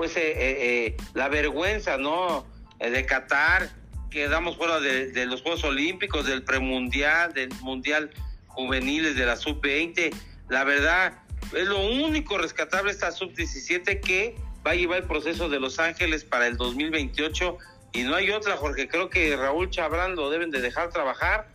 pues, 0.00 0.16
eh, 0.16 0.30
eh, 0.30 0.56
eh, 0.60 0.96
la 1.12 1.28
vergüenza, 1.28 1.98
¿no? 1.98 2.46
De 2.78 3.04
Qatar, 3.04 3.68
quedamos 4.10 4.56
fuera 4.56 4.80
de, 4.80 5.12
de 5.12 5.26
los 5.26 5.42
Juegos 5.42 5.62
Olímpicos, 5.62 6.24
del 6.24 6.42
premundial, 6.42 7.34
del 7.34 7.50
Mundial 7.60 8.10
Juveniles, 8.46 9.14
de 9.14 9.26
la 9.26 9.36
sub-20. 9.36 10.10
La 10.48 10.64
verdad, 10.64 11.18
es 11.54 11.66
lo 11.66 11.80
único 11.84 12.38
rescatable 12.38 12.92
esta 12.92 13.12
sub-17 13.12 14.00
que 14.00 14.36
va 14.66 14.70
a 14.70 14.74
llevar 14.74 15.00
el 15.00 15.04
proceso 15.04 15.50
de 15.50 15.60
Los 15.60 15.78
Ángeles 15.78 16.24
para 16.24 16.46
el 16.46 16.56
2028 16.56 17.58
y 17.92 18.04
no 18.04 18.14
hay 18.14 18.30
otra, 18.30 18.56
Jorge. 18.56 18.88
Creo 18.88 19.10
que 19.10 19.36
Raúl 19.36 19.68
Chabrán 19.68 20.16
lo 20.16 20.30
deben 20.30 20.50
de 20.50 20.62
dejar 20.62 20.88
trabajar. 20.88 21.48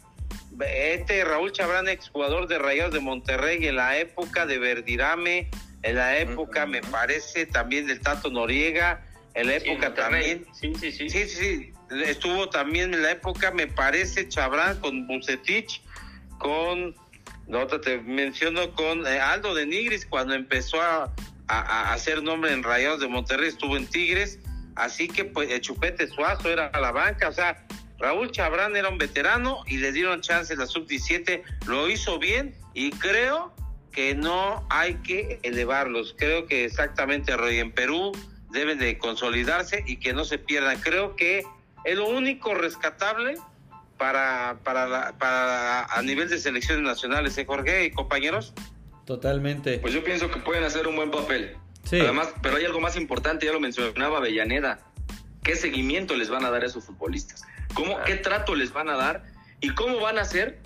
Este 0.68 1.26
Raúl 1.26 1.52
Chabrán, 1.52 1.90
exjugador 1.90 2.48
de 2.48 2.60
Rayados 2.60 2.94
de 2.94 3.00
Monterrey 3.00 3.66
en 3.66 3.78
la 3.78 3.98
época 3.98 4.46
de 4.46 4.60
Verdirame, 4.60 5.50
en 5.86 5.95
la 5.95 6.17
época, 6.17 6.65
me 6.65 6.82
parece, 6.82 7.45
también 7.45 7.86
del 7.88 8.00
Tato 8.02 8.30
Noriega, 8.32 9.06
en 9.36 9.48
la 9.48 9.56
época 9.56 9.93
también. 9.93 10.45
Sí, 10.54 10.74
sí, 10.80 10.91
sí. 10.91 11.10
Sí, 11.10 11.28
sí, 11.28 11.36
sí. 11.38 11.71
Estuvo 12.06 12.50
también 12.50 12.93
en 12.93 13.04
la 13.04 13.12
época, 13.12 13.52
me 13.52 13.67
parece, 13.67 14.28
Chabrán 14.28 14.80
con 14.80 15.06
Bucetich, 15.08 15.82
con, 16.39 16.95
la 17.48 17.60
otra 17.60 17.80
te 17.80 18.00
menciono, 18.00 18.74
con 18.74 19.06
eh, 19.06 19.19
Aldo 19.19 19.54
de 19.54 19.65
Nigris, 19.67 20.06
cuando 20.08 20.34
empezó 20.34 20.82
a, 20.82 21.13
a- 21.48 21.62
a 21.89 21.93
hacer 21.93 22.24
nombre 22.24 22.52
en 22.52 22.63
Rayados 22.63 23.00
de 23.00 23.08
Monterrey, 23.08 23.50
estuvo 23.50 23.78
en 23.78 23.86
Tigres. 23.88 24.39
Así 24.76 25.08
que, 25.08 25.24
pues, 25.26 25.52
el 25.52 25.62
Chupete 25.62 26.08
Suazo 26.08 26.50
era 26.52 26.65
a 26.67 26.80
la 26.82 26.91
banca, 26.91 27.30
o 27.30 27.32
sea, 27.34 27.65
Raúl 28.00 28.32
Chabrán 28.32 28.76
era 28.76 28.89
un 28.89 28.98
veterano 28.98 29.63
y 29.67 29.78
le 29.78 29.91
dieron 29.93 30.19
chance 30.21 30.52
en 30.52 30.60
la 30.60 30.65
sub-17, 30.65 31.43
lo 31.67 31.89
hizo 31.89 32.19
bien 32.19 32.54
y 32.74 32.89
creo 32.89 33.55
que 33.96 34.14
no 34.14 34.68
hay 34.70 34.96
que 34.96 35.40
elevarlos. 35.44 36.16
Creo 36.18 36.46
que 36.48 36.66
exactamente, 36.66 37.36
Roy, 37.38 37.60
en 37.60 37.72
Perú 37.72 38.12
deben 38.52 38.78
de 38.78 38.98
consolidarse 38.98 39.84
y 39.88 39.98
que 39.98 40.14
no 40.14 40.26
se 40.26 40.38
pierdan. 40.38 40.80
Creo 40.82 41.16
que 41.16 41.44
es 41.86 41.96
lo 41.96 42.08
único 42.10 42.54
rescatable 42.54 43.36
para, 43.98 44.58
para, 44.64 44.88
la- 44.88 45.18
para 45.18 45.86
a 45.86 46.02
nivel 46.02 46.30
de 46.30 46.38
selecciones 46.38 46.84
nacionales, 46.84 47.38
¿eh, 47.38 47.46
Jorge 47.46 47.86
y 47.86 47.92
compañeros? 47.92 48.54
Totalmente. 49.06 49.80
Pues 49.80 49.94
yo 49.94 50.04
pienso 50.04 50.30
que 50.30 50.40
pueden 50.40 50.64
hacer 50.66 50.88
un 50.88 50.96
buen 50.98 51.10
papel. 51.12 51.56
Sí. 51.84 52.00
Además, 52.00 52.30
pero 52.42 52.58
hay 52.58 52.66
algo 52.66 52.82
más 52.82 52.98
importante, 52.98 53.46
ya 53.46 53.54
lo 53.54 53.60
mencionaba 53.62 54.18
Avellaneda. 54.18 54.80
¿Qué 55.44 55.56
seguimiento 55.56 56.16
les 56.16 56.30
van 56.30 56.44
a 56.44 56.50
dar 56.50 56.64
a 56.64 56.66
esos 56.66 56.84
futbolistas? 56.86 57.44
¿Cómo, 57.76 57.98
¿Qué 58.04 58.16
trato 58.16 58.56
les 58.56 58.74
van 58.74 58.90
a 58.90 58.96
dar? 58.96 59.24
¿Y 59.62 59.70
cómo 59.70 60.00
van 60.02 60.18
a 60.18 60.22
hacer 60.22 60.60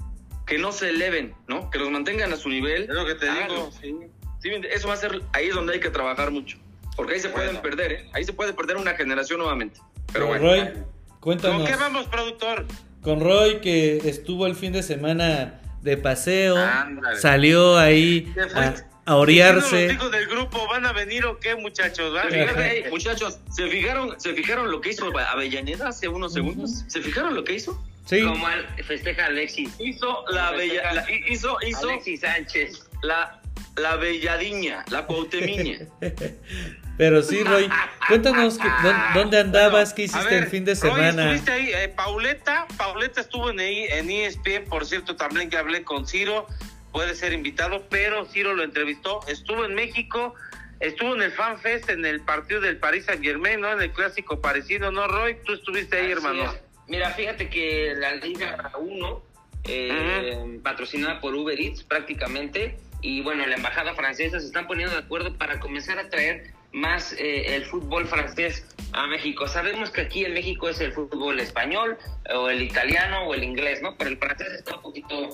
que 0.49 0.57
no 0.57 0.71
se 0.73 0.89
eleven, 0.89 1.33
¿no? 1.47 1.69
Que 1.69 1.77
los 1.79 1.89
mantengan 1.91 2.33
a 2.33 2.35
su 2.35 2.49
nivel. 2.49 2.83
Es 2.83 2.89
lo 2.89 3.05
que 3.05 3.15
te 3.15 3.29
Háganlo. 3.29 3.55
digo. 3.55 3.71
sí. 3.81 3.95
Sí, 4.41 4.49
eso 4.71 4.87
va 4.87 4.93
a 4.93 4.97
ser, 4.97 5.21
ahí 5.33 5.47
es 5.49 5.53
donde 5.55 5.73
hay 5.73 5.79
que 5.81 5.89
trabajar 5.89 6.31
mucho. 6.31 6.57
Porque 6.95 7.13
ahí 7.15 7.19
se 7.19 7.27
pueden 7.29 7.49
Bueno. 7.55 7.61
perder, 7.61 7.91
¿eh? 7.91 8.09
Ahí 8.13 8.23
se 8.23 8.31
puede 8.33 8.53
perder 8.53 8.77
una 8.77 8.93
generación 8.95 9.39
nuevamente. 9.39 9.79
Pero 10.13 10.27
bueno. 10.27 10.45
Roy, 10.45 10.59
¿Con 10.61 10.83
cuéntanos. 11.19 11.69
qué 11.69 11.75
vamos, 11.75 12.07
productor? 12.07 12.65
Con 13.01 13.19
Roy, 13.19 13.59
que 13.59 13.97
estuvo 14.09 14.47
el 14.47 14.55
fin 14.55 14.71
de 14.73 14.81
semana 14.81 15.59
de 15.81 15.97
paseo, 15.97 16.57
Ándale. 16.57 17.19
salió 17.19 17.77
ahí 17.77 18.31
¿Qué 18.33 18.47
fue? 18.47 18.61
a, 18.61 18.67
a 18.69 19.11
¿Los 19.11 19.21
orearse. 19.21 19.91
hijos 19.93 20.09
del 20.11 20.27
grupo 20.27 20.65
van 20.69 20.85
a 20.85 20.93
venir 20.93 21.25
o 21.25 21.37
qué, 21.39 21.55
muchachos? 21.55 22.15
¿Va? 22.15 22.23
Se 22.29 22.39
fijaron, 22.39 22.63
ey, 22.63 22.83
muchachos, 22.89 23.39
¿se 23.51 23.67
fijaron, 23.67 24.19
¿se 24.21 24.33
fijaron 24.33 24.71
lo 24.71 24.79
que 24.81 24.89
hizo 24.91 25.05
Avellaneda 25.17 25.89
hace 25.89 26.07
unos 26.07 26.33
segundos? 26.33 26.85
¿Se 26.87 27.01
fijaron 27.01 27.35
lo 27.35 27.43
que 27.43 27.53
hizo? 27.55 27.81
Sí, 28.09 28.23
Como 28.23 28.47
al- 28.47 28.65
festeja 28.83 29.27
Alexis. 29.27 29.69
Hizo 29.79 30.25
la 30.29 30.49
bella, 30.51 30.93
la- 30.93 31.05
hizo, 31.29 31.57
hizo 31.67 31.89
Alexis 31.89 32.21
Sánchez. 32.21 32.89
la, 33.03 33.39
la 33.75 33.97
belladiña, 33.97 34.83
la 34.89 35.05
cuautemiña. 35.05 35.77
pero 36.97 37.21
sí, 37.21 37.43
Roy. 37.43 37.69
Cuéntanos 38.07 38.57
que- 38.57 38.67
dónde 39.13 39.39
andabas, 39.39 39.93
qué 39.93 40.01
A 40.01 40.05
hiciste 40.05 40.25
ver, 40.33 40.43
el 40.45 40.49
fin 40.49 40.65
de 40.65 40.73
Roy, 40.73 40.81
semana. 40.81 41.21
estuviste 41.35 41.51
ahí, 41.51 41.71
eh, 41.71 41.89
Pauleta, 41.89 42.65
Pauleta 42.77 43.21
estuvo 43.21 43.51
en, 43.51 43.59
ahí- 43.59 43.85
en 43.89 44.09
ESPN, 44.09 44.65
por 44.65 44.85
cierto, 44.87 45.15
también 45.15 45.49
que 45.51 45.57
hablé 45.57 45.83
con 45.83 46.07
Ciro, 46.07 46.47
puede 46.91 47.13
ser 47.13 47.31
invitado, 47.33 47.85
pero 47.89 48.25
Ciro 48.25 48.55
lo 48.55 48.63
entrevistó, 48.63 49.19
estuvo 49.27 49.65
en 49.65 49.75
México, 49.75 50.33
estuvo 50.79 51.13
en 51.13 51.21
el 51.21 51.31
Fan 51.31 51.59
Fest, 51.59 51.89
en 51.91 52.05
el 52.05 52.21
partido 52.21 52.59
del 52.59 52.77
Paris 52.77 53.05
Saint 53.05 53.23
Germain, 53.23 53.61
¿no? 53.61 53.71
En 53.71 53.81
el 53.81 53.91
clásico 53.91 54.41
parecido, 54.41 54.91
¿no, 54.91 55.07
Roy? 55.07 55.37
Tú 55.45 55.53
estuviste 55.53 55.97
ahí, 55.97 56.05
Así 56.05 56.11
hermano. 56.13 56.51
es. 56.51 56.59
Mira, 56.89 57.11
fíjate 57.11 57.49
que 57.49 57.93
la 57.95 58.15
Liga 58.15 58.71
1, 58.77 59.23
eh, 59.65 60.59
patrocinada 60.63 61.21
por 61.21 61.35
Uber 61.35 61.59
Eats 61.59 61.83
prácticamente, 61.83 62.77
y 63.01 63.21
bueno, 63.21 63.45
la 63.45 63.55
embajada 63.55 63.93
francesa 63.93 64.39
se 64.39 64.47
están 64.47 64.67
poniendo 64.67 64.93
de 64.95 65.01
acuerdo 65.01 65.33
para 65.35 65.59
comenzar 65.59 65.99
a 65.99 66.09
traer 66.09 66.51
más 66.71 67.13
eh, 67.13 67.55
el 67.55 67.65
fútbol 67.65 68.07
francés 68.07 68.65
a 68.93 69.07
México. 69.07 69.47
Sabemos 69.47 69.91
que 69.91 70.01
aquí 70.01 70.25
en 70.25 70.33
México 70.33 70.67
es 70.67 70.79
el 70.81 70.91
fútbol 70.91 71.39
español, 71.39 71.97
o 72.33 72.49
el 72.49 72.61
italiano, 72.61 73.27
o 73.27 73.33
el 73.33 73.43
inglés, 73.43 73.81
¿no? 73.81 73.95
Pero 73.97 74.09
el 74.09 74.17
francés 74.17 74.47
está 74.51 74.75
un 74.75 74.81
poquito... 74.81 75.29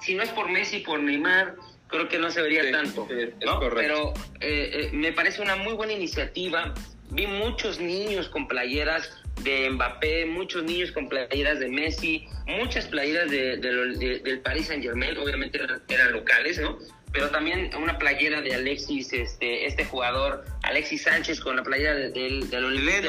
Si 0.00 0.14
no 0.14 0.22
es 0.22 0.30
por 0.30 0.50
Messi, 0.50 0.80
por 0.80 1.00
Neymar, 1.00 1.54
creo 1.88 2.08
que 2.08 2.18
no 2.18 2.30
se 2.30 2.42
vería 2.42 2.64
Sí, 2.64 2.72
tanto. 2.72 3.06
sí, 3.08 3.30
¿no? 3.44 3.60
Pero 3.74 4.12
eh, 4.40 4.90
eh, 4.90 4.90
me 4.92 5.12
parece 5.12 5.40
una 5.42 5.56
muy 5.56 5.74
buena 5.74 5.92
iniciativa. 5.92 6.74
Vi 7.10 7.26
muchos 7.26 7.78
niños 7.78 8.28
con 8.28 8.48
playeras 8.48 9.21
de 9.42 9.70
Mbappé, 9.70 10.26
muchos 10.26 10.62
niños 10.64 10.92
con 10.92 11.08
playeras 11.08 11.60
de 11.60 11.68
Messi, 11.68 12.26
muchas 12.46 12.86
playeras 12.86 13.30
de, 13.30 13.56
de 13.56 13.72
lo- 13.72 13.98
de- 13.98 14.18
del 14.20 14.40
Paris 14.40 14.66
Saint 14.68 14.82
Germain, 14.82 15.16
obviamente 15.18 15.58
eran, 15.88 16.12
locales, 16.12 16.58
¿no? 16.60 16.78
Pero 17.12 17.28
también 17.30 17.70
una 17.76 17.98
playera 17.98 18.40
de 18.40 18.54
Alexis, 18.54 19.12
este, 19.12 19.66
este 19.66 19.84
jugador, 19.84 20.44
Alexis 20.62 21.02
Sánchez 21.02 21.40
con 21.40 21.56
la 21.56 21.62
playera 21.62 21.94
de- 21.94 22.10
del, 22.10 22.48
del 22.50 22.64
Olympique. 22.64 23.08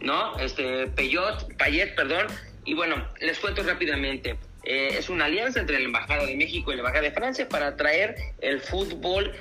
¿no? 0.00 0.38
Este, 0.38 0.86
Peyot, 0.88 1.56
Payet, 1.56 1.94
perdón. 1.96 2.26
Y 2.64 2.74
bueno, 2.74 3.04
les 3.20 3.38
cuento 3.40 3.62
rápidamente. 3.64 4.38
Eh, 4.70 4.98
es 4.98 5.08
una 5.08 5.24
alianza 5.24 5.60
entre 5.60 5.78
la 5.78 5.86
Embajada 5.86 6.26
de 6.26 6.36
México 6.36 6.70
y 6.70 6.74
la 6.74 6.80
Embajada 6.80 7.04
de 7.04 7.12
Francia 7.12 7.48
para 7.48 7.74
traer 7.74 8.16
el 8.42 8.60
fútbol 8.60 9.32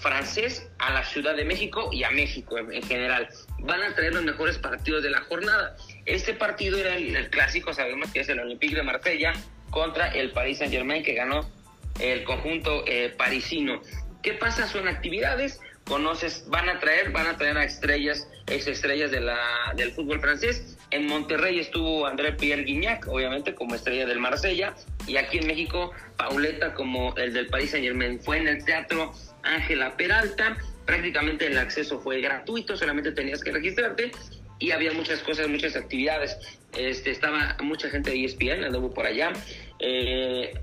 francés 0.00 0.70
a 0.78 0.92
la 0.92 1.04
Ciudad 1.04 1.34
de 1.34 1.44
México 1.44 1.90
y 1.90 2.04
a 2.04 2.10
México 2.10 2.58
en, 2.58 2.72
en 2.72 2.84
general. 2.84 3.28
Van 3.58 3.82
a 3.82 3.92
traer 3.96 4.14
los 4.14 4.22
mejores 4.22 4.56
partidos 4.56 5.02
de 5.02 5.10
la 5.10 5.22
jornada. 5.22 5.76
Este 6.06 6.32
partido 6.32 6.78
era 6.78 6.94
el, 6.94 7.28
clásico, 7.28 7.74
sabemos 7.74 8.12
que 8.12 8.20
es 8.20 8.28
el 8.28 8.38
Olympique 8.38 8.76
de 8.76 8.84
Marsella 8.84 9.32
contra 9.70 10.12
el 10.14 10.30
Paris 10.30 10.58
Saint 10.58 10.72
Germain 10.72 11.02
que 11.02 11.14
ganó 11.14 11.50
el 11.98 12.22
conjunto 12.22 12.84
eh, 12.86 13.12
parisino. 13.18 13.82
¿Qué 14.22 14.34
pasa? 14.34 14.68
Son 14.68 14.86
actividades, 14.86 15.60
conoces, 15.86 16.44
van 16.50 16.68
a 16.68 16.78
traer, 16.78 17.10
van 17.10 17.26
a 17.26 17.36
traer 17.36 17.58
a 17.58 17.64
estrellas, 17.64 18.28
estrellas 18.46 19.10
de 19.10 19.22
la, 19.22 19.40
del 19.74 19.90
fútbol 19.90 20.20
francés. 20.20 20.77
En 20.90 21.06
Monterrey 21.06 21.58
estuvo 21.58 22.06
André 22.06 22.32
Pierre 22.32 22.64
Guignac, 22.64 23.06
obviamente 23.08 23.54
como 23.54 23.74
estrella 23.74 24.06
del 24.06 24.18
Marsella, 24.18 24.74
y 25.06 25.16
aquí 25.16 25.38
en 25.38 25.46
México 25.46 25.92
Pauleta 26.16 26.72
como 26.74 27.14
el 27.16 27.34
del 27.34 27.48
Paris 27.48 27.72
Saint 27.72 27.86
Germain. 27.86 28.20
Fue 28.20 28.38
en 28.38 28.48
el 28.48 28.64
teatro 28.64 29.12
Ángela 29.42 29.96
Peralta, 29.96 30.56
prácticamente 30.86 31.46
el 31.46 31.58
acceso 31.58 32.00
fue 32.00 32.20
gratuito, 32.20 32.76
solamente 32.76 33.12
tenías 33.12 33.42
que 33.44 33.52
registrarte 33.52 34.10
y 34.58 34.70
había 34.70 34.92
muchas 34.92 35.20
cosas, 35.20 35.48
muchas 35.48 35.76
actividades. 35.76 36.36
Este, 36.76 37.10
estaba 37.10 37.56
mucha 37.62 37.90
gente 37.90 38.10
de 38.10 38.24
ESPN, 38.24 38.64
anduvo 38.64 38.92
por 38.92 39.06
allá. 39.06 39.32
Eh, 39.80 40.54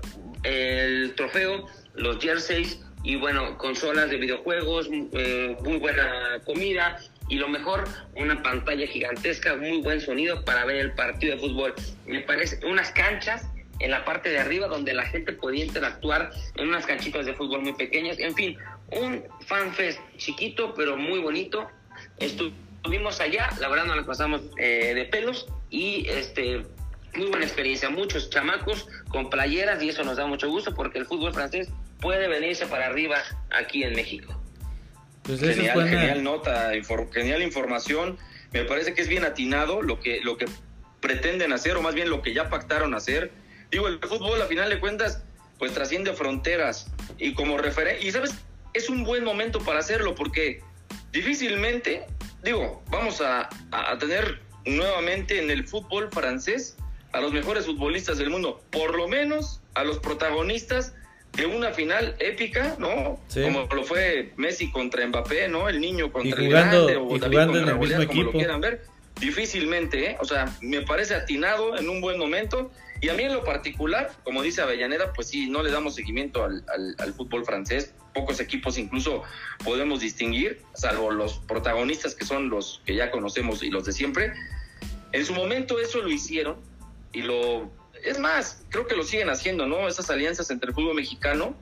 el 0.42 1.14
trofeo, 1.14 1.66
los 1.94 2.18
jerseys 2.18 2.80
y 3.04 3.14
bueno, 3.14 3.56
consolas 3.58 4.10
de 4.10 4.16
videojuegos, 4.16 4.88
eh, 5.12 5.56
muy 5.62 5.78
buena 5.78 6.40
comida 6.44 6.98
y 7.28 7.36
lo 7.36 7.48
mejor, 7.48 7.84
una 8.14 8.42
pantalla 8.42 8.86
gigantesca, 8.86 9.56
muy 9.56 9.80
buen 9.80 10.00
sonido 10.00 10.44
para 10.44 10.64
ver 10.64 10.76
el 10.76 10.92
partido 10.92 11.34
de 11.34 11.40
fútbol. 11.40 11.74
Me 12.06 12.20
parece 12.20 12.64
unas 12.64 12.90
canchas 12.92 13.46
en 13.80 13.90
la 13.90 14.04
parte 14.04 14.30
de 14.30 14.38
arriba 14.38 14.68
donde 14.68 14.94
la 14.94 15.04
gente 15.04 15.32
podía 15.32 15.64
interactuar 15.64 16.30
en 16.56 16.68
unas 16.68 16.86
canchitas 16.86 17.26
de 17.26 17.34
fútbol 17.34 17.62
muy 17.62 17.74
pequeñas. 17.74 18.18
En 18.18 18.34
fin, 18.34 18.56
un 18.92 19.24
fanfest 19.46 20.00
chiquito 20.16 20.72
pero 20.74 20.96
muy 20.96 21.18
bonito. 21.18 21.68
Estuvimos 22.18 23.20
allá, 23.20 23.50
la 23.60 23.68
verdad 23.68 23.86
nos 23.86 23.96
la 23.96 24.06
pasamos 24.06 24.42
eh, 24.58 24.94
de 24.94 25.04
pelos 25.06 25.46
y 25.70 26.06
este 26.08 26.62
muy 27.16 27.28
buena 27.28 27.44
experiencia. 27.44 27.90
Muchos 27.90 28.30
chamacos 28.30 28.86
con 29.08 29.30
playeras 29.30 29.82
y 29.82 29.88
eso 29.88 30.04
nos 30.04 30.16
da 30.16 30.26
mucho 30.26 30.48
gusto 30.48 30.74
porque 30.74 30.98
el 30.98 31.06
fútbol 31.06 31.32
francés 31.32 31.68
puede 32.00 32.28
venirse 32.28 32.66
para 32.66 32.86
arriba 32.86 33.16
aquí 33.50 33.82
en 33.82 33.94
México. 33.94 34.40
Pues 35.26 35.40
Genial, 35.40 35.74
buena. 35.74 35.90
genial 35.90 36.22
nota, 36.22 36.70
genial 37.12 37.42
información. 37.42 38.16
Me 38.52 38.64
parece 38.64 38.94
que 38.94 39.02
es 39.02 39.08
bien 39.08 39.24
atinado 39.24 39.82
lo 39.82 40.00
que, 40.00 40.20
lo 40.20 40.36
que 40.36 40.46
pretenden 41.00 41.52
hacer, 41.52 41.76
o 41.76 41.82
más 41.82 41.94
bien 41.94 42.10
lo 42.10 42.22
que 42.22 42.32
ya 42.32 42.48
pactaron 42.48 42.94
hacer. 42.94 43.32
Digo, 43.70 43.88
el 43.88 43.98
fútbol, 43.98 44.40
a 44.40 44.46
final 44.46 44.70
de 44.70 44.78
cuentas, 44.78 45.22
pues 45.58 45.72
trasciende 45.72 46.12
fronteras. 46.12 46.90
Y 47.18 47.34
como 47.34 47.58
referente, 47.58 48.06
y 48.06 48.12
sabes, 48.12 48.34
es 48.72 48.88
un 48.88 49.04
buen 49.04 49.24
momento 49.24 49.58
para 49.60 49.80
hacerlo, 49.80 50.14
porque 50.14 50.62
difícilmente, 51.12 52.06
digo, 52.44 52.82
vamos 52.88 53.20
a, 53.20 53.48
a 53.72 53.98
tener 53.98 54.40
nuevamente 54.64 55.42
en 55.42 55.50
el 55.50 55.66
fútbol 55.66 56.08
francés 56.12 56.76
a 57.12 57.20
los 57.20 57.32
mejores 57.32 57.66
futbolistas 57.66 58.18
del 58.18 58.30
mundo, 58.30 58.62
por 58.70 58.96
lo 58.96 59.08
menos 59.08 59.60
a 59.74 59.84
los 59.84 59.98
protagonistas 59.98 60.94
de 61.36 61.46
una 61.46 61.72
final 61.72 62.16
épica, 62.18 62.76
¿no? 62.78 63.20
Como 63.32 63.66
lo 63.66 63.84
fue 63.84 64.32
Messi 64.36 64.70
contra 64.70 65.06
Mbappé, 65.06 65.48
¿no? 65.48 65.68
El 65.68 65.80
niño 65.80 66.10
contra 66.10 66.40
el 66.40 66.48
grande, 66.48 66.96
o 66.96 67.16
y 67.16 67.20
jugando 67.20 67.58
en 67.58 67.68
el 67.68 67.78
mismo 67.78 67.96
como 67.96 68.02
equipo. 68.02 68.24
lo 68.24 68.32
quieran 68.32 68.60
ver. 68.60 68.84
Difícilmente, 69.20 70.10
¿eh? 70.10 70.16
O 70.20 70.24
sea, 70.24 70.54
me 70.60 70.82
parece 70.82 71.14
atinado 71.14 71.76
en 71.76 71.88
un 71.88 72.00
buen 72.00 72.18
momento. 72.18 72.70
Y 73.00 73.10
a 73.10 73.14
mí 73.14 73.24
en 73.24 73.34
lo 73.34 73.44
particular, 73.44 74.10
como 74.24 74.42
dice 74.42 74.62
Avellaneda, 74.62 75.12
pues 75.12 75.28
sí, 75.28 75.48
no 75.48 75.62
le 75.62 75.70
damos 75.70 75.94
seguimiento 75.94 76.44
al, 76.44 76.64
al, 76.74 76.96
al 76.98 77.12
fútbol 77.12 77.44
francés. 77.44 77.92
Pocos 78.14 78.40
equipos 78.40 78.78
incluso 78.78 79.22
podemos 79.62 80.00
distinguir, 80.00 80.62
salvo 80.74 81.10
los 81.10 81.38
protagonistas 81.40 82.14
que 82.14 82.24
son 82.24 82.48
los 82.48 82.80
que 82.86 82.94
ya 82.94 83.10
conocemos 83.10 83.62
y 83.62 83.70
los 83.70 83.84
de 83.84 83.92
siempre. 83.92 84.32
En 85.12 85.26
su 85.26 85.34
momento 85.34 85.78
eso 85.78 86.00
lo 86.00 86.10
hicieron 86.10 86.56
y 87.12 87.22
lo 87.22 87.70
es 88.04 88.18
más, 88.18 88.64
creo 88.70 88.86
que 88.86 88.96
lo 88.96 89.02
siguen 89.02 89.30
haciendo, 89.30 89.66
¿no? 89.66 89.88
Esas 89.88 90.10
alianzas 90.10 90.50
entre 90.50 90.70
el 90.70 90.74
fútbol 90.74 90.94
mexicano 90.94 91.56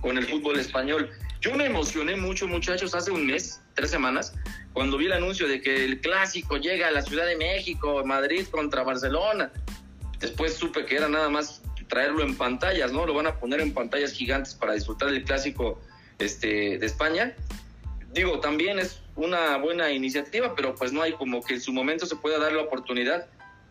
con 0.00 0.18
el 0.18 0.26
fútbol 0.26 0.58
español. 0.58 1.10
Yo 1.40 1.54
me 1.54 1.66
emocioné 1.66 2.16
mucho, 2.16 2.46
muchachos, 2.46 2.94
hace 2.94 3.10
un 3.10 3.26
mes, 3.26 3.60
tres 3.74 3.90
semanas, 3.90 4.34
cuando 4.72 4.96
vi 4.96 5.06
el 5.06 5.12
anuncio 5.12 5.48
de 5.48 5.60
que 5.60 5.84
el 5.84 6.00
clásico 6.00 6.56
llega 6.56 6.88
a 6.88 6.90
la 6.90 7.02
Ciudad 7.02 7.26
de 7.26 7.36
México, 7.36 8.04
Madrid 8.04 8.46
contra 8.50 8.82
Barcelona. 8.82 9.52
Después 10.18 10.54
supe 10.54 10.84
que 10.86 10.96
era 10.96 11.08
nada 11.08 11.28
más 11.28 11.62
traerlo 11.88 12.22
en 12.22 12.36
pantallas, 12.36 12.92
¿no? 12.92 13.06
Lo 13.06 13.14
van 13.14 13.26
a 13.26 13.38
poner 13.38 13.60
en 13.60 13.72
pantallas 13.72 14.12
gigantes 14.12 14.54
para 14.54 14.72
disfrutar 14.72 15.10
del 15.10 15.24
clásico 15.24 15.80
este, 16.18 16.78
de 16.78 16.86
España. 16.86 17.34
Digo, 18.12 18.40
también 18.40 18.78
es 18.78 19.02
una 19.14 19.56
buena 19.58 19.90
iniciativa, 19.90 20.54
pero 20.54 20.74
pues 20.74 20.92
no 20.92 21.02
hay 21.02 21.12
como 21.12 21.42
que 21.42 21.54
en 21.54 21.60
su 21.60 21.72
momento 21.72 22.06
se 22.06 22.16
pueda 22.16 22.38
dar 22.38 22.52
la 22.52 22.62
oportunidad 22.62 23.26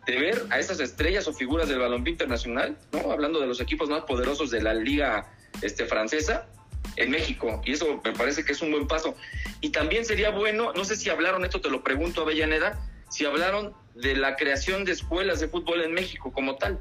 de 0.06 0.18
ver 0.18 0.46
a 0.50 0.58
esas 0.58 0.80
estrellas 0.80 1.26
o 1.26 1.32
figuras 1.32 1.68
del 1.68 1.80
balompié 1.80 2.12
internacional, 2.12 2.78
¿no? 2.92 3.10
Hablando 3.10 3.40
de 3.40 3.46
los 3.46 3.60
equipos 3.60 3.88
más 3.88 4.02
poderosos 4.04 4.50
de 4.50 4.62
la 4.62 4.72
liga 4.72 5.32
este, 5.62 5.84
francesa 5.84 6.46
en 6.94 7.10
México. 7.10 7.60
Y 7.64 7.72
eso 7.72 8.00
me 8.04 8.12
parece 8.12 8.44
que 8.44 8.52
es 8.52 8.62
un 8.62 8.70
buen 8.70 8.86
paso. 8.86 9.16
Y 9.60 9.70
también 9.70 10.04
sería 10.04 10.30
bueno, 10.30 10.72
no 10.74 10.84
sé 10.84 10.96
si 10.96 11.10
hablaron, 11.10 11.44
esto 11.44 11.60
te 11.60 11.70
lo 11.70 11.82
pregunto 11.82 12.22
Avellaneda, 12.22 12.88
si 13.10 13.24
hablaron 13.24 13.74
de 13.94 14.14
la 14.14 14.36
creación 14.36 14.84
de 14.84 14.92
escuelas 14.92 15.40
de 15.40 15.48
fútbol 15.48 15.82
en 15.82 15.92
México 15.92 16.32
como 16.32 16.56
tal. 16.56 16.80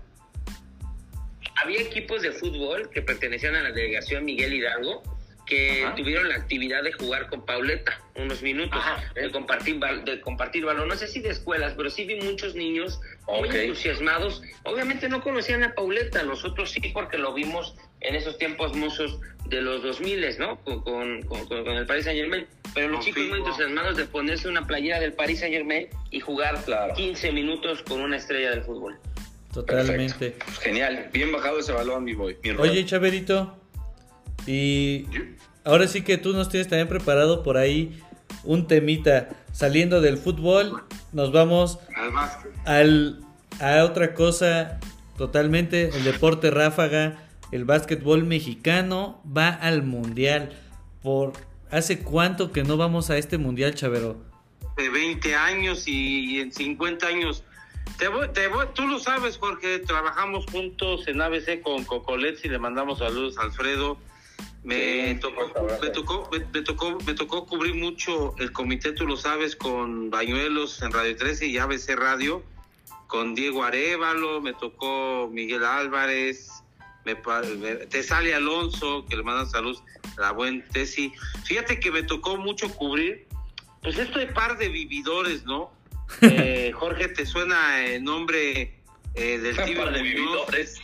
Había 1.64 1.82
equipos 1.82 2.22
de 2.22 2.32
fútbol 2.32 2.90
que 2.92 3.02
pertenecían 3.02 3.56
a 3.56 3.64
la 3.64 3.72
delegación 3.72 4.26
Miguel 4.26 4.54
Hidalgo 4.54 5.02
que 5.46 5.84
Ajá. 5.84 5.96
tuvieron 5.96 6.30
la 6.30 6.36
actividad 6.36 6.84
de 6.84 6.94
jugar 6.94 7.30
con 7.30 7.46
Pauleta 7.46 8.02
unos 8.16 8.42
minutos, 8.42 8.80
Ajá. 8.80 9.04
de 9.14 9.32
compartir 9.32 9.80
de 10.06 10.22
compartir 10.22 10.66
balón, 10.66 10.88
no 10.88 10.96
sé 10.96 11.08
si 11.08 11.20
de 11.20 11.30
escuelas, 11.30 11.74
pero 11.76 11.90
sí 11.90 12.06
vi 12.06 12.16
muchos 12.22 12.56
niños 12.56 13.00
muy 13.28 13.50
entusiasmados. 13.50 14.42
Obviamente 14.64 15.10
no 15.10 15.22
conocían 15.22 15.64
a 15.64 15.74
Pauleta, 15.74 16.24
nosotros 16.24 16.72
sí 16.72 16.80
porque 16.94 17.18
lo 17.18 17.34
vimos 17.34 17.76
en 18.02 18.16
esos 18.16 18.38
tiempos 18.38 18.76
mozos 18.76 19.20
de 19.48 19.62
los 19.62 19.84
2000, 19.84 20.40
¿no? 20.40 20.60
Con, 20.62 20.82
con, 20.82 21.22
con, 21.24 21.46
con 21.48 21.70
el 21.70 21.86
Paris 21.86 22.06
Saint 22.06 22.20
Germain. 22.20 22.48
Pero 22.74 22.90
los 22.90 23.06
chicos 23.06 23.24
muy 23.28 23.40
entusiasmados 23.40 23.98
de 23.98 24.06
ponerse 24.06 24.48
una 24.48 24.66
playera 24.66 25.00
del 25.00 25.14
Paris 25.14 25.40
Saint 25.40 25.54
Germain 25.54 25.88
y 26.12 26.20
jugar 26.20 26.64
claro. 26.66 26.94
15 26.94 27.32
minutos 27.32 27.82
con 27.84 28.02
una 28.02 28.18
estrella 28.18 28.52
del 28.52 28.64
fútbol. 28.64 28.98
Totalmente. 29.54 30.36
Pues 30.44 30.60
genial, 30.60 31.10
bien 31.14 31.32
bajado 31.32 31.60
ese 31.60 31.72
balón, 31.72 32.04
mi 32.04 32.14
boy. 32.14 32.38
Mi 32.44 32.50
Oye, 32.52 32.86
Chaverito, 32.86 33.58
y 34.48 35.08
ahora 35.64 35.88
sí 35.88 36.02
que 36.02 36.18
tú 36.18 36.34
nos 36.34 36.50
tienes 36.50 36.68
también 36.68 36.88
preparado 36.88 37.44
por 37.44 37.58
ahí 37.58 38.02
un 38.44 38.68
temita. 38.68 39.30
Saliendo 39.52 40.02
del 40.02 40.18
fútbol, 40.18 40.84
nos 41.14 41.32
vamos 41.32 41.80
al, 42.66 43.22
a 43.60 43.84
otra 43.84 44.14
cosa 44.14 44.80
totalmente. 45.18 45.90
El 45.90 46.04
deporte 46.04 46.52
ráfaga, 46.52 47.18
el 47.52 47.66
básquetbol 47.66 48.26
mexicano 48.26 49.22
va 49.26 49.50
al 49.50 49.84
mundial. 49.84 50.52
Por 51.02 51.34
¿Hace 51.72 52.00
cuánto 52.00 52.52
que 52.52 52.64
no 52.64 52.78
vamos 52.78 53.10
a 53.10 53.18
este 53.18 53.38
mundial, 53.38 53.74
Chavero? 53.76 54.18
De 54.78 54.90
20 54.90 55.36
años 55.36 55.88
y, 55.88 56.36
y 56.36 56.40
en 56.40 56.52
50 56.52 57.08
años. 57.08 57.44
Te 57.98 58.08
voy, 58.08 58.28
te 58.30 58.48
voy, 58.48 58.68
tú 58.74 58.88
lo 58.88 59.00
sabes, 59.00 59.38
Jorge. 59.38 59.80
Trabajamos 59.80 60.46
juntos 60.46 61.08
en 61.08 61.22
ABC 61.22 61.62
con 61.62 61.84
Cocolet 61.84 62.40
y 62.44 62.50
le 62.50 62.60
mandamos 62.60 63.00
saludos 63.00 63.38
a 63.38 63.44
Alfredo. 63.44 63.98
Me, 64.66 65.14
tocó, 65.22 65.42
me, 65.80 65.90
tocó, 65.92 66.30
me, 66.32 66.40
me, 66.40 66.62
tocó, 66.64 66.98
me 67.06 67.14
tocó 67.14 67.46
cubrir 67.46 67.76
mucho 67.76 68.36
el 68.40 68.52
comité, 68.52 68.94
tú 68.94 69.06
lo 69.06 69.16
sabes, 69.16 69.56
con 69.56 70.10
Bañuelos 70.10 70.82
en 70.82 70.92
Radio 70.92 71.16
13 71.16 71.46
y 71.46 71.60
ABC 71.60 71.96
Radio, 71.96 72.42
con 73.06 73.36
Diego 73.36 73.64
Arevalo, 73.64 74.42
me 74.42 74.54
tocó 74.54 75.30
Miguel 75.32 75.64
Álvarez, 75.64 76.64
me, 77.06 77.16
me, 77.58 77.76
te 77.86 78.02
sale 78.02 78.34
Alonso, 78.34 79.06
que 79.08 79.16
le 79.16 79.22
mandan 79.22 79.48
saludos, 79.48 79.84
la 80.18 80.32
buen 80.32 80.68
Tesi. 80.70 81.14
Fíjate 81.44 81.80
que 81.80 81.92
me 81.92 82.02
tocó 82.02 82.38
mucho 82.38 82.68
cubrir, 82.70 83.28
pues 83.84 84.00
esto 84.00 84.18
de 84.18 84.26
par 84.26 84.58
de 84.58 84.70
vividores, 84.70 85.46
¿no? 85.46 85.72
eh, 86.22 86.72
Jorge, 86.74 87.10
¿te 87.10 87.28
suena 87.28 87.86
el 87.86 88.04
nombre 88.04 88.82
eh, 89.14 89.38
del 89.38 89.56
tío 89.64 89.92
de 89.92 90.02
vividores? 90.02 90.82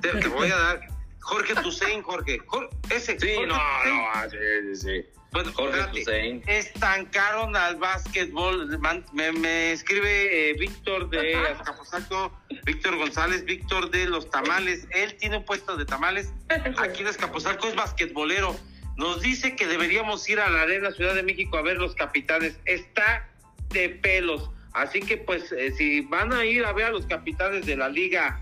Te, 0.00 0.10
te 0.10 0.28
voy 0.28 0.48
a 0.52 0.56
dar 0.56 0.99
Jorge 1.20 1.54
Tusein, 1.56 2.02
Jorge. 2.02 2.38
Jorge 2.46 2.76
ese. 2.90 3.18
Sí, 3.18 3.34
Jorge 3.34 3.46
no, 3.46 3.56
no, 3.56 4.30
sí, 4.30 4.76
sí. 4.76 5.06
Bueno, 5.32 5.52
Jorge 5.54 5.84
Tusein. 5.92 6.42
estancaron 6.46 7.54
al 7.54 7.76
básquetbol. 7.76 8.78
Me, 9.12 9.32
me 9.32 9.72
escribe 9.72 10.50
eh, 10.50 10.54
Víctor 10.54 11.08
de 11.08 11.36
Azcapotzalco, 11.36 12.32
Víctor 12.64 12.96
González, 12.96 13.44
Víctor 13.44 13.90
de 13.90 14.06
los 14.06 14.28
tamales. 14.30 14.88
Él 14.90 15.14
tiene 15.16 15.38
un 15.38 15.44
puesto 15.44 15.76
de 15.76 15.84
tamales. 15.84 16.32
Aquí 16.78 17.02
en 17.02 17.08
Azcapotzalco 17.08 17.68
es 17.68 17.76
basquetbolero. 17.76 18.56
Nos 18.96 19.20
dice 19.22 19.54
que 19.56 19.66
deberíamos 19.66 20.28
ir 20.28 20.40
a 20.40 20.50
la 20.50 20.62
Arena 20.62 20.90
Ciudad 20.90 21.14
de 21.14 21.22
México 21.22 21.56
a 21.56 21.62
ver 21.62 21.78
los 21.78 21.94
capitanes. 21.94 22.58
Está 22.64 23.28
de 23.68 23.88
pelos. 23.88 24.50
Así 24.72 25.00
que, 25.00 25.16
pues, 25.16 25.52
eh, 25.52 25.72
si 25.72 26.00
van 26.02 26.32
a 26.32 26.44
ir 26.44 26.64
a 26.64 26.72
ver 26.72 26.86
a 26.86 26.90
los 26.90 27.06
capitanes 27.06 27.66
de 27.66 27.76
la 27.76 27.88
Liga 27.88 28.40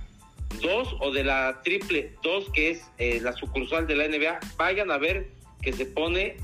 2 0.60 0.96
o 1.00 1.12
de 1.12 1.24
la 1.24 1.60
triple 1.62 2.14
2, 2.22 2.50
que 2.52 2.70
es 2.70 2.90
eh, 2.98 3.20
la 3.22 3.32
sucursal 3.32 3.86
de 3.86 3.96
la 3.96 4.08
NBA, 4.08 4.40
vayan 4.56 4.90
a 4.90 4.98
ver 4.98 5.30
que 5.62 5.72
se 5.72 5.86
pone 5.86 6.36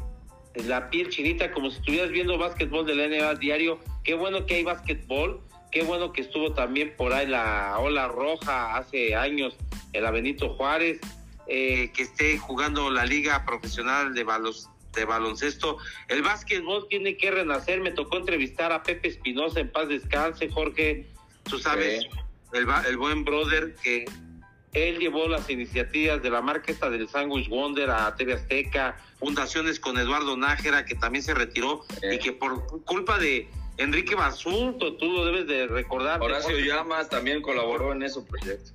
la 0.55 0.89
piel 0.91 1.09
chinita 1.09 1.53
como 1.53 1.71
si 1.71 1.79
estuvieras 1.79 2.11
viendo 2.11 2.39
básquetbol 2.39 2.87
de 2.87 2.95
la 2.95 3.09
NBA 3.09 3.35
diario. 3.37 3.81
Qué 4.05 4.15
bueno 4.15 4.47
que 4.47 4.57
hay 4.57 4.63
básquetbol, 4.63 5.41
qué 5.73 5.83
bueno 5.83 6.13
que 6.13 6.21
estuvo 6.21 6.53
también 6.53 6.95
por 6.97 7.13
ahí 7.13 7.27
la 7.27 7.77
ola 7.79 8.09
roja 8.09 8.77
hace 8.77 9.15
años 9.15 9.57
en 9.93 10.03
la 10.03 10.11
Benito 10.11 10.51
Juárez, 10.51 11.01
eh, 11.47 11.91
que 11.93 12.03
esté 12.03 12.39
jugando 12.39 12.91
la 12.91 13.05
liga 13.05 13.45
profesional 13.45 14.15
de, 14.15 14.25
balos, 14.25 14.69
de 14.95 15.05
baloncesto. 15.05 15.79
El 16.09 16.23
básquetbol 16.23 16.87
tiene 16.89 17.17
que 17.17 17.31
renacer. 17.31 17.81
Me 17.81 17.91
tocó 17.91 18.19
entrevistar 18.19 18.73
a 18.73 18.83
Pepe 18.83 19.09
Espinosa 19.09 19.61
en 19.61 19.71
paz 19.71 19.89
descanse, 19.89 20.49
Jorge. 20.49 21.07
Tú 21.45 21.59
sabes. 21.59 22.07
El, 22.55 22.67
el, 22.89 22.97
buen 22.97 23.25
brother 23.25 23.75
que 23.83 24.05
él 24.73 24.99
llevó 24.99 25.29
las 25.29 25.49
iniciativas 25.49 26.23
de 26.23 26.31
la 26.31 26.41
marca 26.41 26.73
esta 26.73 26.91
del 26.91 27.09
Sandwich 27.09 27.49
Wonder 27.49 27.91
a 27.91 28.15
TV 28.17 28.35
Azteca, 28.35 28.97
fundaciones 29.19 29.79
con 29.79 29.99
Eduardo 29.99 30.37
Nájera, 30.37 30.85
que 30.85 30.95
también 30.95 31.23
se 31.23 31.35
retiró, 31.35 31.85
eh. 32.03 32.15
y 32.15 32.19
que 32.19 32.33
por 32.33 32.67
culpa 32.85 33.19
de 33.19 33.49
Enrique 33.77 34.15
Basulto, 34.15 34.97
tú 34.97 35.07
lo 35.13 35.27
debes 35.27 35.47
de 35.47 35.67
recordar. 35.69 36.21
Horacio 36.21 36.51
Jorge, 36.51 36.67
Llamas 36.67 37.09
también 37.09 37.41
colaboró 37.43 37.93
en 37.93 38.03
ese 38.03 38.21
proyecto. 38.23 38.73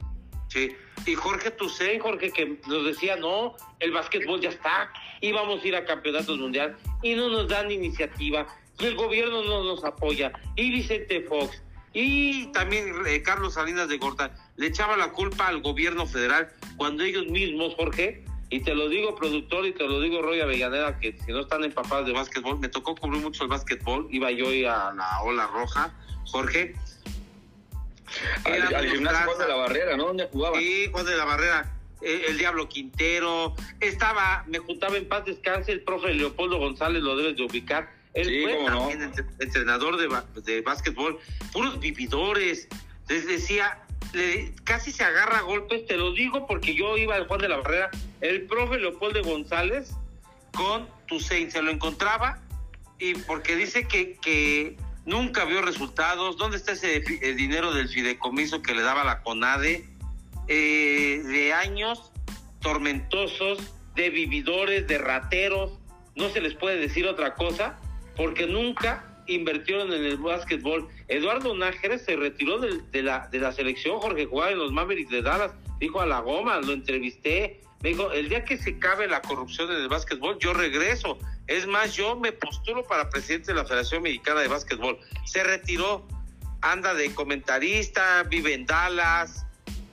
Sí, 0.47 0.71
y 1.05 1.15
Jorge 1.15 1.51
Tucen, 1.51 1.99
Jorge, 1.99 2.31
que 2.31 2.57
nos 2.67 2.85
decía, 2.85 3.15
no, 3.15 3.55
el 3.79 3.91
básquetbol 3.91 4.41
ya 4.41 4.49
está, 4.49 4.91
íbamos 5.21 5.63
a 5.63 5.67
ir 5.67 5.75
a 5.75 5.85
campeonatos 5.85 6.39
mundial, 6.39 6.75
y 7.03 7.13
no 7.13 7.29
nos 7.29 7.47
dan 7.47 7.69
iniciativa, 7.69 8.47
y 8.79 8.85
el 8.85 8.95
gobierno 8.95 9.43
no 9.43 9.63
nos 9.63 9.83
apoya, 9.83 10.31
y 10.55 10.71
Vicente 10.71 11.21
Fox, 11.21 11.61
y 11.93 12.47
también 12.51 12.93
eh, 13.07 13.21
Carlos 13.23 13.55
Salinas 13.55 13.89
de 13.89 13.97
Gorta 13.97 14.31
le 14.57 14.67
echaba 14.67 14.95
la 14.97 15.11
culpa 15.11 15.47
al 15.47 15.61
gobierno 15.61 16.05
federal 16.05 16.51
cuando 16.77 17.03
ellos 17.03 17.25
mismos, 17.27 17.73
Jorge, 17.75 18.23
y 18.49 18.61
te 18.61 18.73
lo 18.73 18.89
digo 18.89 19.15
productor 19.15 19.65
y 19.65 19.73
te 19.73 19.87
lo 19.87 19.99
digo 20.01 20.21
Roy 20.21 20.41
Avellaneda, 20.41 20.99
que 20.99 21.17
si 21.25 21.31
no 21.31 21.41
están 21.41 21.63
empapados 21.63 22.05
de 22.07 22.13
básquetbol, 22.13 22.59
me 22.59 22.69
tocó 22.69 22.95
cubrir 22.95 23.21
mucho 23.21 23.43
el 23.43 23.49
básquetbol, 23.49 24.07
iba 24.11 24.31
yo 24.31 24.47
a 24.49 24.93
la 24.93 25.21
ola 25.23 25.47
roja, 25.47 25.93
Jorge. 26.25 26.75
Al, 28.43 28.75
al 28.75 28.89
gimnasio 28.89 29.25
Juan 29.25 29.37
de 29.37 29.47
la 29.47 29.55
Barrera, 29.55 29.97
¿no? 29.97 30.05
¿Dónde 30.07 30.27
jugaba? 30.31 30.57
Sí, 30.57 30.89
Juan 30.91 31.05
de 31.05 31.15
la 31.15 31.25
Barrera. 31.25 31.75
El, 32.01 32.25
el, 32.25 32.37
Diablo 32.37 32.69
Quintero, 32.69 33.55
estaba, 33.81 34.45
me 34.47 34.57
juntaba 34.57 34.95
en 34.95 35.07
paz 35.07 35.25
descanse 35.25 35.73
el 35.73 35.81
profe 35.81 36.13
Leopoldo 36.13 36.57
González, 36.57 37.03
lo 37.03 37.17
debes 37.17 37.35
de 37.35 37.43
ubicar, 37.43 37.91
él 38.13 38.27
sí, 38.27 38.41
fue 38.43 38.63
no. 38.63 38.65
también 38.89 39.11
entrenador 39.39 39.97
de, 39.97 40.41
de 40.41 40.61
básquetbol, 40.61 41.19
puros 41.53 41.79
vividores. 41.79 42.67
les 43.07 43.27
decía, 43.27 43.79
le- 44.13 44.53
casi 44.63 44.91
se 44.91 45.03
agarra 45.03 45.39
a 45.39 45.41
golpes, 45.41 45.85
te 45.85 45.97
lo 45.97 46.11
digo 46.13 46.47
porque 46.47 46.75
yo 46.75 46.97
iba 46.97 47.15
al 47.15 47.27
Juan 47.27 47.41
de 47.41 47.49
la 47.49 47.57
Barrera, 47.57 47.89
el 48.21 48.43
profe 48.47 48.77
Leopoldo 48.79 49.23
González 49.23 49.91
con 50.53 50.87
Tusein 51.07 51.51
se 51.51 51.61
lo 51.61 51.71
encontraba 51.71 52.41
y 52.97 53.13
porque 53.15 53.55
dice 53.55 53.87
que, 53.87 54.17
que 54.17 54.75
nunca 55.05 55.45
vio 55.45 55.61
resultados, 55.61 56.37
¿dónde 56.37 56.57
está 56.57 56.73
ese 56.73 56.99
dinero 56.99 57.73
del 57.73 57.87
fideicomiso 57.87 58.61
que 58.61 58.73
le 58.75 58.81
daba 58.81 59.03
la 59.03 59.21
CONADE? 59.21 59.85
Eh, 60.47 61.21
de 61.23 61.53
años 61.53 62.11
tormentosos, 62.59 63.59
de 63.95 64.09
vividores, 64.09 64.87
de 64.87 64.97
rateros, 64.97 65.79
no 66.15 66.29
se 66.29 66.41
les 66.41 66.55
puede 66.55 66.77
decir 66.77 67.07
otra 67.07 67.35
cosa, 67.35 67.79
porque 68.19 68.47
nunca 68.47 69.05
invirtieron 69.27 69.93
en 69.93 70.03
el 70.03 70.17
básquetbol. 70.17 70.89
Eduardo 71.07 71.55
Nájera 71.55 71.97
se 71.97 72.17
retiró 72.17 72.59
de, 72.59 73.01
la, 73.01 73.29
de 73.31 73.39
la 73.39 73.53
selección, 73.53 73.97
Jorge 73.97 74.25
jugaba 74.25 74.51
en 74.51 74.57
los 74.57 74.73
Mavericks 74.73 75.09
de 75.09 75.21
Dallas, 75.21 75.53
dijo 75.79 76.01
a 76.01 76.05
la 76.05 76.19
goma, 76.19 76.59
lo 76.59 76.73
entrevisté, 76.73 77.61
me 77.81 77.89
dijo, 77.89 78.11
el 78.11 78.27
día 78.27 78.43
que 78.43 78.57
se 78.57 78.71
acabe 78.71 79.07
la 79.07 79.21
corrupción 79.21 79.71
en 79.71 79.77
el 79.77 79.87
básquetbol, 79.87 80.37
yo 80.37 80.53
regreso. 80.53 81.17
Es 81.47 81.65
más, 81.65 81.95
yo 81.95 82.17
me 82.17 82.33
postulo 82.33 82.83
para 82.83 83.09
presidente 83.09 83.53
de 83.53 83.59
la 83.59 83.63
Federación 83.63 84.03
Mexicana 84.03 84.41
de 84.41 84.49
Básquetbol. 84.49 84.99
Se 85.23 85.41
retiró, 85.41 86.05
anda 86.59 86.93
de 86.93 87.15
comentarista, 87.15 88.23
vive 88.23 88.53
en 88.53 88.65
Dallas. 88.65 89.45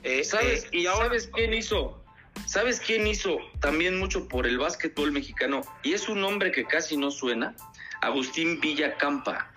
eh, 0.03 0.25
¿Sabes, 0.25 0.65
eh, 0.65 0.79
y 0.79 0.85
ahora 0.87 1.05
¿Sabes 1.05 1.29
quién 1.33 1.53
hizo? 1.53 2.03
¿Sabes 2.45 2.81
quién 2.81 3.07
hizo 3.07 3.37
también 3.61 3.97
mucho 3.97 4.27
por 4.27 4.45
el 4.45 4.57
básquetbol 4.57 5.13
mexicano? 5.13 5.61
Y 5.81 5.93
es 5.93 6.09
un 6.09 6.19
nombre 6.19 6.51
que 6.51 6.65
casi 6.65 6.97
no 6.97 7.09
suena. 7.09 7.55
Agustín 8.01 8.59
Villacampa, 8.59 9.51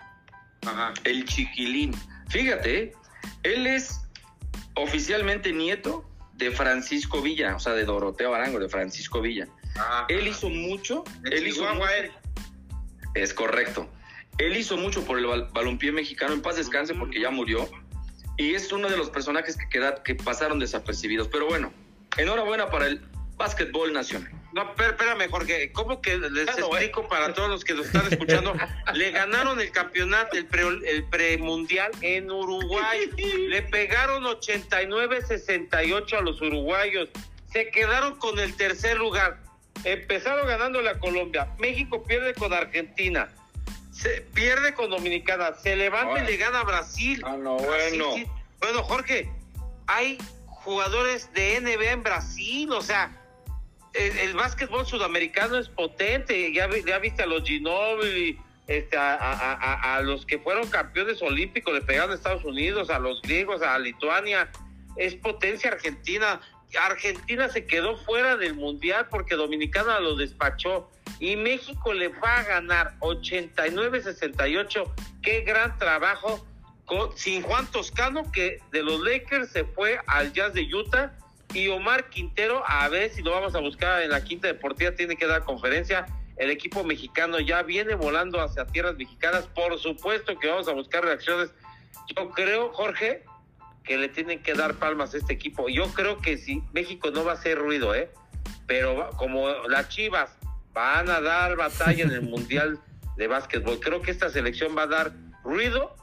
Ajá. 0.65 0.93
el 1.03 1.25
chiquilín. 1.25 1.93
Fíjate, 2.29 2.93
él 3.43 3.67
es 3.67 4.01
oficialmente 4.75 5.51
nieto 5.51 6.05
de 6.33 6.51
Francisco 6.51 7.21
Villa, 7.21 7.55
o 7.55 7.59
sea, 7.59 7.73
de 7.73 7.85
Doroteo 7.85 8.33
Arango, 8.33 8.59
de 8.59 8.69
Francisco 8.69 9.21
Villa. 9.21 9.47
Ajá. 9.75 10.05
Él 10.09 10.27
hizo 10.27 10.49
mucho, 10.49 11.03
él 11.25 11.47
hizo 11.47 11.63
mucho- 11.73 11.87
él. 11.89 12.11
Es 13.13 13.33
correcto. 13.33 13.89
Él 14.37 14.55
hizo 14.55 14.77
mucho 14.77 15.03
por 15.03 15.19
el 15.19 15.25
bal- 15.25 15.49
balompié 15.53 15.91
mexicano, 15.91 16.33
en 16.33 16.41
paz 16.41 16.55
descanse 16.55 16.93
porque 16.95 17.19
ya 17.21 17.29
murió. 17.29 17.69
Y 18.37 18.55
es 18.55 18.71
uno 18.71 18.89
de 18.89 18.97
los 18.97 19.09
personajes 19.09 19.57
que, 19.57 19.67
queda- 19.69 20.01
que 20.03 20.15
pasaron 20.15 20.57
desapercibidos. 20.59 21.27
Pero 21.27 21.47
bueno, 21.47 21.71
enhorabuena 22.17 22.69
para 22.69 22.87
el 22.87 23.01
básquetbol 23.37 23.91
nacional. 23.93 24.31
No, 24.53 24.63
espé- 24.75 24.89
espérame, 24.89 25.29
Jorge. 25.29 25.71
¿Cómo 25.71 26.01
que 26.01 26.17
les 26.17 26.47
explico 26.49 27.07
para 27.07 27.33
todos 27.33 27.49
los 27.49 27.63
que 27.63 27.73
nos 27.73 27.85
están 27.85 28.05
escuchando? 28.11 28.53
Le 28.93 29.11
ganaron 29.11 29.59
el 29.61 29.71
campeonato, 29.71 30.35
el, 30.35 30.45
pre, 30.45 30.63
el 30.85 31.03
premundial 31.05 31.91
en 32.01 32.29
Uruguay. 32.29 33.09
Le 33.49 33.61
pegaron 33.61 34.23
89-68 34.25 36.17
a 36.17 36.21
los 36.21 36.41
uruguayos. 36.41 37.09
Se 37.51 37.69
quedaron 37.69 38.17
con 38.17 38.39
el 38.39 38.55
tercer 38.55 38.97
lugar. 38.97 39.37
Empezaron 39.83 40.47
ganando 40.47 40.81
la 40.81 40.99
Colombia. 40.99 41.47
México 41.59 42.03
pierde 42.03 42.33
con 42.33 42.53
Argentina. 42.53 43.29
Se 43.91 44.21
pierde 44.33 44.73
con 44.73 44.89
Dominicana. 44.89 45.53
Se 45.55 45.75
levanta 45.75 46.09
Ahora. 46.11 46.23
y 46.23 46.27
le 46.27 46.37
gana 46.37 46.59
a 46.59 46.63
Brasil. 46.63 47.21
Ah, 47.25 47.35
no, 47.37 47.57
Brasil, 47.57 48.01
bueno. 48.01 48.15
sí. 48.15 48.25
Bueno, 48.59 48.83
Jorge, 48.83 49.29
hay 49.87 50.17
jugadores 50.45 51.33
de 51.33 51.59
NBA 51.61 51.91
en 51.91 52.03
Brasil, 52.03 52.71
o 52.71 52.81
sea, 52.81 53.11
el, 53.93 54.17
el 54.19 54.33
básquetbol 54.33 54.85
sudamericano 54.85 55.57
es 55.57 55.69
potente. 55.69 56.51
Ya, 56.53 56.69
ya 56.85 56.99
viste 56.99 57.23
a 57.23 57.25
los 57.25 57.43
Ginobili, 57.43 58.39
este, 58.67 58.97
a 58.97 60.01
los 60.03 60.25
que 60.25 60.39
fueron 60.39 60.67
campeones 60.69 61.21
olímpicos, 61.21 61.73
le 61.73 61.81
pegaron 61.81 62.11
a 62.11 62.15
Estados 62.15 62.45
Unidos, 62.45 62.89
a 62.89 62.99
los 62.99 63.21
griegos, 63.21 63.61
a 63.61 63.77
Lituania. 63.79 64.49
Es 64.95 65.15
potencia 65.15 65.71
Argentina. 65.71 66.41
Argentina 66.79 67.49
se 67.49 67.65
quedó 67.65 67.97
fuera 67.97 68.37
del 68.37 68.53
mundial 68.53 69.07
porque 69.09 69.35
Dominicana 69.35 69.99
lo 69.99 70.15
despachó. 70.15 70.89
Y 71.19 71.35
México 71.35 71.93
le 71.93 72.07
va 72.07 72.37
a 72.37 72.43
ganar 72.43 72.95
89-68. 72.99 74.93
Qué 75.21 75.41
gran 75.41 75.77
trabajo. 75.77 76.45
Con, 76.85 77.15
sin 77.17 77.41
Juan 77.41 77.67
Toscano, 77.67 78.31
que 78.31 78.59
de 78.71 78.83
los 78.83 78.99
Lakers 79.01 79.49
se 79.51 79.63
fue 79.63 79.99
al 80.07 80.33
Jazz 80.33 80.53
de 80.53 80.63
Utah 80.73 81.13
y 81.53 81.67
Omar 81.67 82.09
Quintero, 82.09 82.63
a 82.65 82.87
ver 82.89 83.09
si 83.11 83.21
lo 83.21 83.31
vamos 83.31 83.55
a 83.55 83.59
buscar 83.59 84.01
en 84.01 84.11
la 84.11 84.23
quinta 84.23 84.47
deportiva, 84.47 84.91
tiene 84.91 85.15
que 85.15 85.27
dar 85.27 85.43
conferencia. 85.43 86.05
El 86.37 86.49
equipo 86.49 86.83
mexicano 86.83 87.39
ya 87.39 87.61
viene 87.63 87.95
volando 87.95 88.41
hacia 88.41 88.65
tierras 88.65 88.95
mexicanas. 88.95 89.47
Por 89.47 89.77
supuesto 89.79 90.37
que 90.39 90.47
vamos 90.47 90.67
a 90.67 90.73
buscar 90.73 91.03
reacciones. 91.03 91.53
Yo 92.15 92.29
creo, 92.31 92.71
Jorge, 92.73 93.23
que 93.83 93.97
le 93.97 94.09
tienen 94.09 94.41
que 94.41 94.53
dar 94.53 94.75
palmas 94.75 95.13
a 95.13 95.17
este 95.17 95.33
equipo. 95.33 95.69
Yo 95.69 95.91
creo 95.93 96.19
que 96.19 96.37
si 96.37 96.63
México 96.73 97.11
no 97.11 97.23
va 97.23 97.33
a 97.33 97.35
hacer 97.35 97.57
ruido, 97.57 97.93
¿eh? 97.93 98.11
Pero 98.67 99.09
como 99.17 99.49
las 99.67 99.89
Chivas 99.89 100.37
van 100.73 101.09
a 101.09 101.21
dar 101.21 101.55
batalla 101.57 102.03
en 102.03 102.11
el 102.11 102.21
Mundial 102.29 102.79
de 103.17 103.27
Básquetbol, 103.27 103.79
creo 103.79 104.01
que 104.01 104.11
esta 104.11 104.29
selección 104.29 104.75
va 104.77 104.83
a 104.83 104.87
dar 104.87 105.11
ruido. 105.43 105.95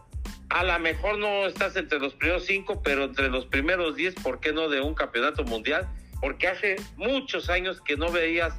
A 0.50 0.64
lo 0.64 0.78
mejor 0.78 1.18
no 1.18 1.46
estás 1.46 1.76
entre 1.76 1.98
los 1.98 2.14
primeros 2.14 2.46
cinco, 2.46 2.82
pero 2.82 3.04
entre 3.04 3.28
los 3.28 3.46
primeros 3.46 3.96
diez, 3.96 4.14
¿por 4.14 4.40
qué 4.40 4.52
no 4.52 4.68
de 4.68 4.80
un 4.80 4.94
campeonato 4.94 5.44
mundial? 5.44 5.86
Porque 6.20 6.48
hace 6.48 6.76
muchos 6.96 7.50
años 7.50 7.80
que 7.80 7.96
no 7.96 8.10
veías 8.10 8.54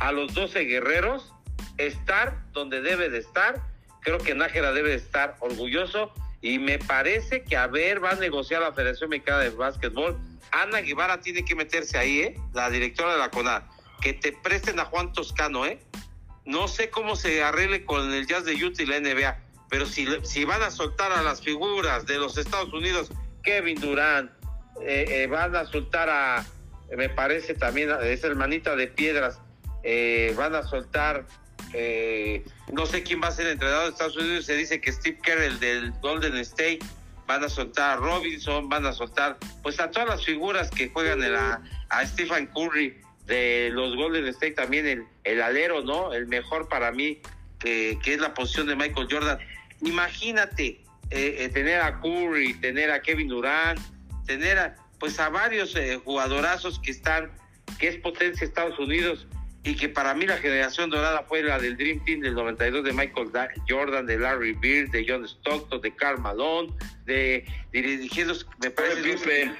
a 0.00 0.12
los 0.12 0.34
12 0.34 0.64
guerreros 0.64 1.32
estar 1.76 2.42
donde 2.52 2.80
debe 2.82 3.08
de 3.08 3.18
estar. 3.18 3.62
Creo 4.00 4.18
que 4.18 4.34
Nájera 4.34 4.72
debe 4.72 4.90
de 4.90 4.96
estar 4.96 5.36
orgulloso 5.40 6.12
y 6.40 6.58
me 6.58 6.78
parece 6.78 7.44
que 7.44 7.56
a 7.56 7.66
ver 7.66 8.02
va 8.02 8.10
a 8.10 8.14
negociar 8.16 8.62
la 8.62 8.72
Federación 8.72 9.10
Mexicana 9.10 9.40
de 9.40 9.50
Básquetbol. 9.50 10.18
Ana 10.50 10.80
Guevara 10.80 11.20
tiene 11.20 11.44
que 11.44 11.54
meterse 11.54 11.98
ahí, 11.98 12.20
¿eh? 12.20 12.36
La 12.52 12.70
directora 12.70 13.12
de 13.12 13.18
la 13.18 13.30
CONAD. 13.30 13.62
Que 14.00 14.12
te 14.12 14.32
presten 14.32 14.78
a 14.80 14.84
Juan 14.84 15.12
Toscano, 15.12 15.66
¿eh? 15.66 15.78
No 16.44 16.68
sé 16.68 16.90
cómo 16.90 17.16
se 17.16 17.42
arregle 17.42 17.84
con 17.84 18.12
el 18.12 18.26
Jazz 18.26 18.44
de 18.44 18.54
Utah 18.54 18.82
y 18.82 18.86
la 18.86 19.00
NBA, 19.00 19.38
pero 19.68 19.86
si, 19.86 20.06
si 20.22 20.44
van 20.44 20.62
a 20.62 20.70
soltar 20.70 21.12
a 21.12 21.22
las 21.22 21.42
figuras 21.42 22.06
de 22.06 22.18
los 22.18 22.38
Estados 22.38 22.72
Unidos, 22.72 23.10
Kevin 23.42 23.80
Durant, 23.80 24.30
eh, 24.82 25.04
eh, 25.08 25.26
van 25.26 25.54
a 25.56 25.66
soltar 25.66 26.08
a, 26.08 26.46
me 26.96 27.08
parece 27.08 27.54
también, 27.54 27.90
es 28.02 28.24
hermanita 28.24 28.76
de 28.76 28.86
piedras, 28.88 29.40
eh, 29.82 30.34
van 30.36 30.54
a 30.54 30.62
soltar, 30.62 31.26
eh, 31.74 32.44
no 32.72 32.86
sé 32.86 33.02
quién 33.02 33.20
va 33.22 33.28
a 33.28 33.32
ser 33.32 33.46
el 33.46 33.52
entrenador 33.52 33.84
de 33.84 33.90
Estados 33.90 34.16
Unidos, 34.16 34.46
se 34.46 34.56
dice 34.56 34.80
que 34.80 34.92
Steve 34.92 35.18
Kerr, 35.22 35.42
el 35.42 35.60
del 35.60 35.92
Golden 36.00 36.36
State, 36.38 36.80
van 37.26 37.44
a 37.44 37.48
soltar 37.50 37.90
a 37.90 37.96
Robinson, 37.96 38.68
van 38.70 38.86
a 38.86 38.92
soltar 38.92 39.36
pues 39.62 39.78
a 39.80 39.90
todas 39.90 40.08
las 40.08 40.24
figuras 40.24 40.70
que 40.70 40.88
juegan 40.88 41.22
en 41.22 41.34
la, 41.34 41.62
a 41.90 42.06
Stephen 42.06 42.46
Curry 42.46 42.98
de 43.26 43.68
los 43.70 43.94
Golden 43.96 44.26
State, 44.28 44.52
también 44.52 44.86
el, 44.86 45.04
el 45.24 45.42
alero, 45.42 45.82
¿no? 45.82 46.14
El 46.14 46.26
mejor 46.26 46.68
para 46.68 46.90
mí, 46.90 47.20
que, 47.58 47.98
que 48.02 48.14
es 48.14 48.20
la 48.20 48.32
posición 48.32 48.66
de 48.66 48.76
Michael 48.76 49.08
Jordan. 49.10 49.38
Imagínate 49.82 50.82
eh, 51.10 51.36
eh, 51.38 51.48
tener 51.52 51.80
a 51.80 52.00
Curry, 52.00 52.54
tener 52.54 52.90
a 52.90 53.00
Kevin 53.00 53.28
Durant, 53.28 53.78
tener 54.26 54.58
a, 54.58 54.76
pues 54.98 55.18
a 55.20 55.28
varios 55.28 55.74
eh, 55.76 56.00
jugadorazos 56.04 56.78
que 56.80 56.90
están, 56.90 57.30
que 57.78 57.88
es 57.88 57.96
potencia 57.96 58.44
Estados 58.44 58.78
Unidos 58.78 59.26
y 59.64 59.74
que 59.74 59.88
para 59.88 60.14
mí 60.14 60.26
la 60.26 60.36
generación 60.36 60.88
dorada 60.90 61.24
fue 61.28 61.42
la 61.42 61.58
del 61.58 61.76
Dream 61.76 62.04
Team 62.04 62.20
del 62.20 62.34
92 62.34 62.84
de 62.84 62.92
Michael 62.92 63.32
Da- 63.32 63.48
Jordan, 63.68 64.06
de 64.06 64.18
Larry 64.18 64.52
Bird, 64.52 64.90
de 64.90 65.04
John 65.08 65.24
Stockton, 65.24 65.80
de 65.80 65.94
Karl 65.94 66.20
Malone, 66.20 66.72
de 67.04 67.44
dirigidos, 67.72 68.46
me 68.62 68.70
parece, 68.70 69.02
Pippen. 69.02 69.56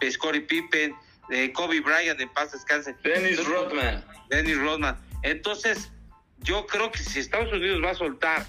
de 0.00 0.10
Scottie 0.10 0.42
Pippen, 0.42 0.94
de 1.28 1.52
Kobe 1.52 1.80
Bryant, 1.80 2.20
en 2.20 2.28
paz 2.30 2.52
descanse. 2.52 2.94
Dennis 3.02 3.44
Rodman. 3.46 4.04
Dennis 4.28 4.58
Rodman. 4.58 4.96
Entonces, 5.22 5.90
yo 6.40 6.66
creo 6.66 6.90
que 6.90 6.98
si 6.98 7.18
Estados 7.18 7.52
Unidos 7.52 7.82
va 7.84 7.90
a 7.90 7.94
soltar 7.94 8.46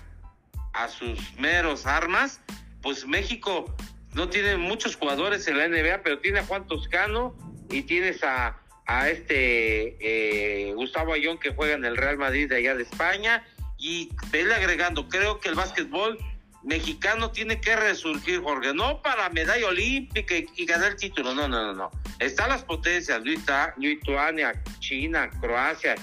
a 0.74 0.88
sus 0.88 1.34
meros 1.38 1.86
armas, 1.86 2.40
pues 2.82 3.06
México 3.06 3.74
no 4.14 4.30
tiene 4.30 4.58
muchos 4.58 4.96
jugadores 4.96 5.48
en 5.48 5.58
la 5.58 5.68
NBA, 5.68 6.04
pero 6.04 6.20
tiene 6.20 6.40
a 6.40 6.46
Juan 6.46 6.68
Toscano 6.68 7.36
y 7.70 7.84
tienes 7.84 8.24
a, 8.24 8.58
a 8.86 9.10
este 9.10 9.98
eh, 10.00 10.74
Gustavo 10.74 11.14
Ayón 11.14 11.38
que 11.38 11.54
juega 11.54 11.76
en 11.76 11.86
el 11.86 11.96
Real 11.96 12.18
Madrid 12.18 12.50
de 12.50 12.58
allá 12.58 12.76
de 12.76 12.84
España 12.84 13.46
y 13.78 14.10
vele 14.32 14.54
agregando, 14.54 15.08
creo 15.08 15.40
que 15.40 15.50
el 15.50 15.56
básquetbol 15.56 16.18
mexicano 16.64 17.32
tiene 17.32 17.60
que 17.60 17.76
resurgir, 17.76 18.42
Jorge, 18.42 18.74
no 18.74 19.02
para 19.02 19.30
medalla 19.30 19.68
olímpica 19.68 20.36
y, 20.36 20.66
ganar 20.66 20.92
el 20.92 20.98
título, 20.98 21.34
no, 21.34 21.48
no, 21.48 21.64
no, 21.64 21.74
no. 21.74 21.92
Están 22.20 22.50
las 22.50 22.64
potencias, 22.64 23.22
Lituania, 23.24 23.74
Lituania, 23.78 24.64
China, 24.80 25.30
Croacia, 25.40 25.96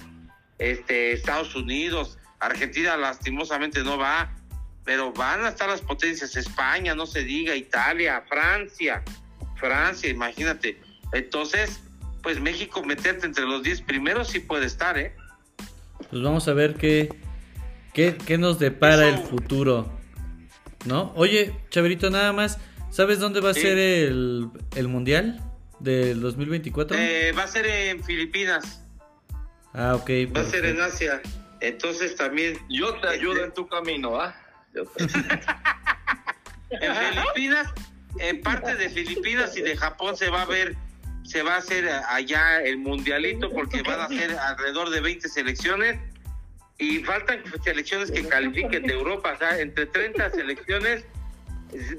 este, 0.59 1.13
Estados 1.13 1.55
Unidos, 1.55 2.19
Argentina 2.41 2.97
lastimosamente 2.97 3.85
no 3.85 3.99
va, 3.99 4.35
pero 4.89 5.13
van 5.13 5.45
a 5.45 5.51
estar 5.51 5.69
las 5.69 5.83
potencias, 5.83 6.35
España, 6.35 6.95
no 6.95 7.05
se 7.05 7.23
diga, 7.23 7.55
Italia, 7.55 8.25
Francia, 8.27 9.03
Francia, 9.57 10.09
imagínate. 10.09 10.81
Entonces, 11.13 11.79
pues 12.23 12.41
México 12.41 12.83
meterte 12.83 13.27
entre 13.27 13.45
los 13.45 13.63
10 13.63 13.83
primeros 13.83 14.29
sí 14.29 14.41
puede 14.41 14.65
estar, 14.65 14.97
¿eh? 14.97 15.15
Pues 16.09 16.23
vamos 16.23 16.49
a 16.49 16.55
ver 16.55 16.77
qué, 16.77 17.11
qué, 17.93 18.17
qué 18.17 18.39
nos 18.39 18.59
depara 18.59 19.07
el 19.11 19.19
futuro. 19.19 19.93
¿No? 20.87 21.13
Oye, 21.17 21.55
Chaverito, 21.69 22.09
nada 22.09 22.33
más. 22.33 22.59
¿Sabes 22.89 23.19
dónde 23.19 23.41
va 23.41 23.51
a 23.51 23.55
Sí. 23.55 23.61
ser 23.61 23.77
el, 23.77 24.49
el 24.75 24.89
mundial 24.89 25.39
del 25.81 26.19
2024? 26.23 26.97
Eh, 26.97 27.33
va 27.37 27.43
a 27.43 27.47
ser 27.47 27.67
en 27.67 28.03
Filipinas, 28.03 28.83
ah, 29.75 29.97
ok. 29.97 30.09
va 30.35 30.41
a 30.41 30.45
ser 30.45 30.65
en. 30.65 30.81
Asia. 30.81 31.21
Entonces 31.61 32.17
también 32.17 32.59
Yo 32.71 32.95
te 33.01 33.09
ayudo 33.09 33.45
en 33.45 33.53
tu 33.53 33.69
camino, 33.69 34.19
¿ah? 34.19 34.35
en 36.71 36.95
Filipinas, 36.95 37.69
en 38.19 38.41
parte 38.43 38.75
de 38.77 38.91
Filipinas 38.91 39.57
y 39.57 39.63
de 39.63 39.77
Japón 39.77 40.17
se 40.17 40.31
va 40.31 40.43
a 40.43 40.47
ver, 40.47 40.77
se 41.25 41.43
va 41.43 41.55
a 41.55 41.59
hacer 41.59 41.89
allá 42.09 42.63
el 42.63 42.79
mundialito 42.79 43.51
porque 43.51 43.83
van 43.83 44.01
a 44.01 44.09
ser 44.09 44.37
alrededor 44.39 44.91
de 44.91 45.01
20 45.01 45.29
selecciones 45.29 46.01
y 46.79 46.99
faltan 46.99 47.43
selecciones 47.65 48.11
que 48.11 48.27
califiquen 48.27 48.85
de 48.85 48.93
Europa, 48.93 49.37
entre 49.59 49.87
30 49.87 50.31
selecciones 50.31 51.05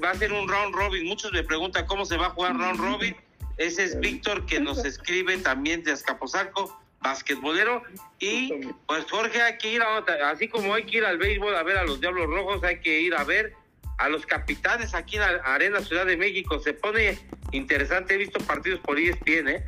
va 0.02 0.10
a 0.10 0.14
ser 0.14 0.32
un 0.32 0.48
round 0.48 0.74
robin. 0.74 1.06
Muchos 1.06 1.32
me 1.32 1.42
preguntan 1.44 1.86
cómo 1.86 2.04
se 2.04 2.16
va 2.16 2.26
a 2.26 2.30
jugar 2.30 2.56
round 2.56 2.80
robin. 2.80 3.16
Ese 3.56 3.84
es 3.84 4.00
Víctor 4.00 4.46
que 4.46 4.58
nos 4.58 4.84
escribe 4.84 5.36
también 5.38 5.82
de 5.82 5.92
Azcapotzalco, 5.92 6.79
basquetbolero. 7.00 7.82
Y 8.18 8.52
pues 8.86 9.04
Jorge, 9.10 9.40
hay 9.42 9.58
que 9.58 9.72
ir 9.72 9.82
a 9.82 9.96
otra, 9.98 10.30
así 10.30 10.48
como 10.48 10.74
hay 10.74 10.84
que 10.84 10.98
ir 10.98 11.04
al 11.04 11.18
béisbol 11.18 11.54
a 11.56 11.62
ver 11.62 11.78
a 11.78 11.84
los 11.84 12.00
Diablos 12.00 12.26
Rojos, 12.26 12.62
hay 12.64 12.80
que 12.80 13.00
ir 13.00 13.14
a 13.14 13.24
ver 13.24 13.54
a 13.98 14.08
los 14.08 14.24
capitanes 14.26 14.94
aquí 14.94 15.16
en 15.16 15.22
la 15.22 15.28
Arena 15.44 15.80
Ciudad 15.80 16.06
de 16.06 16.16
México. 16.16 16.58
Se 16.60 16.72
pone 16.72 17.18
interesante, 17.52 18.14
he 18.14 18.18
visto 18.18 18.40
partidos 18.40 18.80
por 18.80 18.98
ESPN, 18.98 19.48
¿eh? 19.48 19.64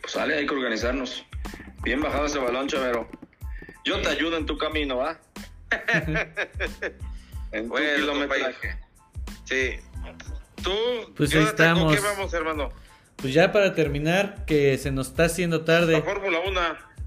Pues 0.00 0.12
sale, 0.12 0.36
hay 0.36 0.46
que 0.46 0.54
organizarnos. 0.54 1.24
Bien 1.82 2.00
bajado 2.00 2.26
ese 2.26 2.38
balón, 2.38 2.66
chavero. 2.68 3.08
Yo 3.84 4.00
te 4.00 4.08
ayudo 4.08 4.36
en 4.38 4.46
tu 4.46 4.56
camino, 4.56 5.00
¿ah? 5.02 5.18
en 7.52 7.64
tu 7.64 7.68
Bueno, 7.68 7.96
kilometraje. 7.96 8.78
Sí. 9.44 9.76
Tú, 10.62 10.72
Pues 11.16 11.30
ahí 11.34 11.40
Jonathan, 11.40 11.78
¿con 11.78 11.92
estamos. 11.92 11.94
qué 11.94 12.00
vamos, 12.00 12.34
hermano? 12.34 12.72
Pues 13.24 13.32
ya 13.32 13.52
para 13.52 13.74
terminar, 13.74 14.44
que 14.44 14.76
se 14.76 14.90
nos 14.90 15.06
está 15.06 15.24
haciendo 15.24 15.60
La 15.60 15.64
tarde, 15.64 16.02
Fórmula 16.02 16.40
1. 16.46 16.60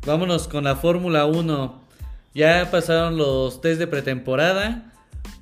vámonos 0.03 0.47
con 0.47 0.63
la 0.63 0.76
Fórmula 0.76 1.28
1. 1.28 1.88
Ya 2.34 2.72
pasaron 2.72 3.20
los 3.20 3.61
test 3.61 3.78
de 3.78 3.86
pretemporada. 3.86 4.91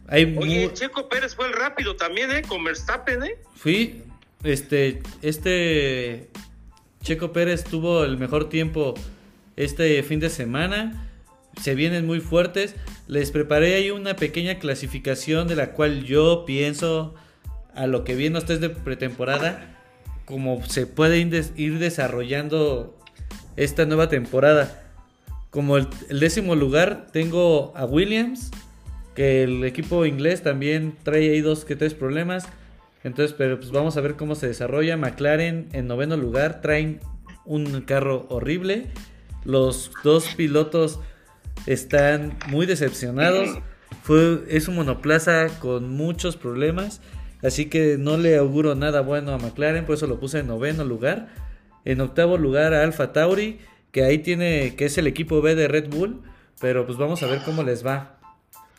Hay 0.09 0.35
Oye, 0.37 0.69
Checo 0.73 1.07
Pérez 1.07 1.33
fue 1.33 1.47
el 1.47 1.53
rápido 1.53 1.95
también, 1.95 2.29
¿eh? 2.29 2.41
Con 2.45 2.61
Verstappen, 2.65 3.23
¿eh? 3.23 3.37
Fui, 3.55 4.03
este, 4.43 5.01
este 5.21 6.29
Checo 7.01 7.31
Pérez 7.31 7.63
tuvo 7.63 8.03
el 8.03 8.17
mejor 8.17 8.49
tiempo 8.49 8.95
este 9.55 10.03
fin 10.03 10.19
de 10.19 10.29
semana. 10.29 11.07
Se 11.61 11.73
vienen 11.73 12.05
muy 12.05 12.19
fuertes. 12.19 12.75
Les 13.07 13.31
preparé 13.31 13.75
ahí 13.75 13.91
una 13.91 14.17
pequeña 14.17 14.59
clasificación 14.59 15.47
de 15.47 15.55
la 15.55 15.71
cual 15.71 16.03
yo 16.03 16.43
pienso 16.45 17.15
a 17.75 17.87
lo 17.87 18.03
que 18.03 18.15
viene 18.15 18.33
los 18.33 18.45
test 18.45 18.59
de 18.59 18.69
pretemporada, 18.69 19.74
como 20.25 20.63
se 20.65 20.87
puede 20.87 21.19
ir 21.19 21.29
des- 21.29 21.53
ir 21.55 21.79
desarrollando 21.79 22.97
esta 23.55 23.85
nueva 23.85 24.09
temporada. 24.09 24.81
Como 25.49 25.77
el, 25.77 25.87
décimo 26.09 26.55
lugar 26.55 27.07
tengo 27.13 27.71
a 27.75 27.85
Williams, 27.85 28.51
que 29.13 29.43
el 29.43 29.63
equipo 29.63 30.05
inglés 30.05 30.43
también 30.43 30.95
trae 31.03 31.29
ahí 31.31 31.41
dos 31.41 31.63
que 31.63 31.75
tres 31.75 31.93
problemas. 31.93 32.45
Entonces, 33.03 33.35
pero 33.37 33.57
pues 33.59 33.71
vamos 33.71 33.95
a 33.97 34.01
ver 34.01 34.15
cómo 34.15 34.35
se 34.35 34.47
desarrolla. 34.47 34.97
McLaren 34.97 35.69
en 35.71 35.87
noveno 35.87 36.17
lugar 36.17 36.59
traen 36.61 36.99
un 37.45 37.81
carro 37.81 38.25
horrible. 38.29 38.87
Los 39.45 39.91
dos 40.03 40.25
pilotos 40.35 40.99
están 41.67 42.37
muy 42.49 42.65
decepcionados. 42.65 43.59
Es 44.49 44.67
un 44.67 44.75
monoplaza 44.75 45.47
con 45.59 45.89
muchos 45.89 46.35
problemas. 46.35 46.99
Así 47.45 47.65
que 47.67 47.97
no 47.99 48.17
le 48.17 48.37
auguro 48.37 48.73
nada 48.75 49.01
bueno 49.01 49.33
a 49.33 49.37
McLaren. 49.37 49.85
Por 49.85 49.95
eso 49.95 50.07
lo 50.07 50.19
puse 50.19 50.39
en 50.39 50.47
noveno 50.47 50.83
lugar. 50.83 51.29
En 51.85 52.01
octavo 52.01 52.37
lugar 52.37 52.73
a 52.73 52.83
Alfa 52.83 53.13
Tauri. 53.13 53.59
Que 53.91 54.03
ahí 54.03 54.17
tiene. 54.19 54.75
que 54.75 54.85
es 54.85 54.97
el 54.97 55.07
equipo 55.07 55.41
B 55.41 55.55
de 55.55 55.67
Red 55.67 55.89
Bull. 55.89 56.21
Pero 56.59 56.85
pues 56.85 56.97
vamos 56.97 57.21
a 57.23 57.27
ver 57.27 57.41
cómo 57.43 57.63
les 57.63 57.85
va. 57.85 58.17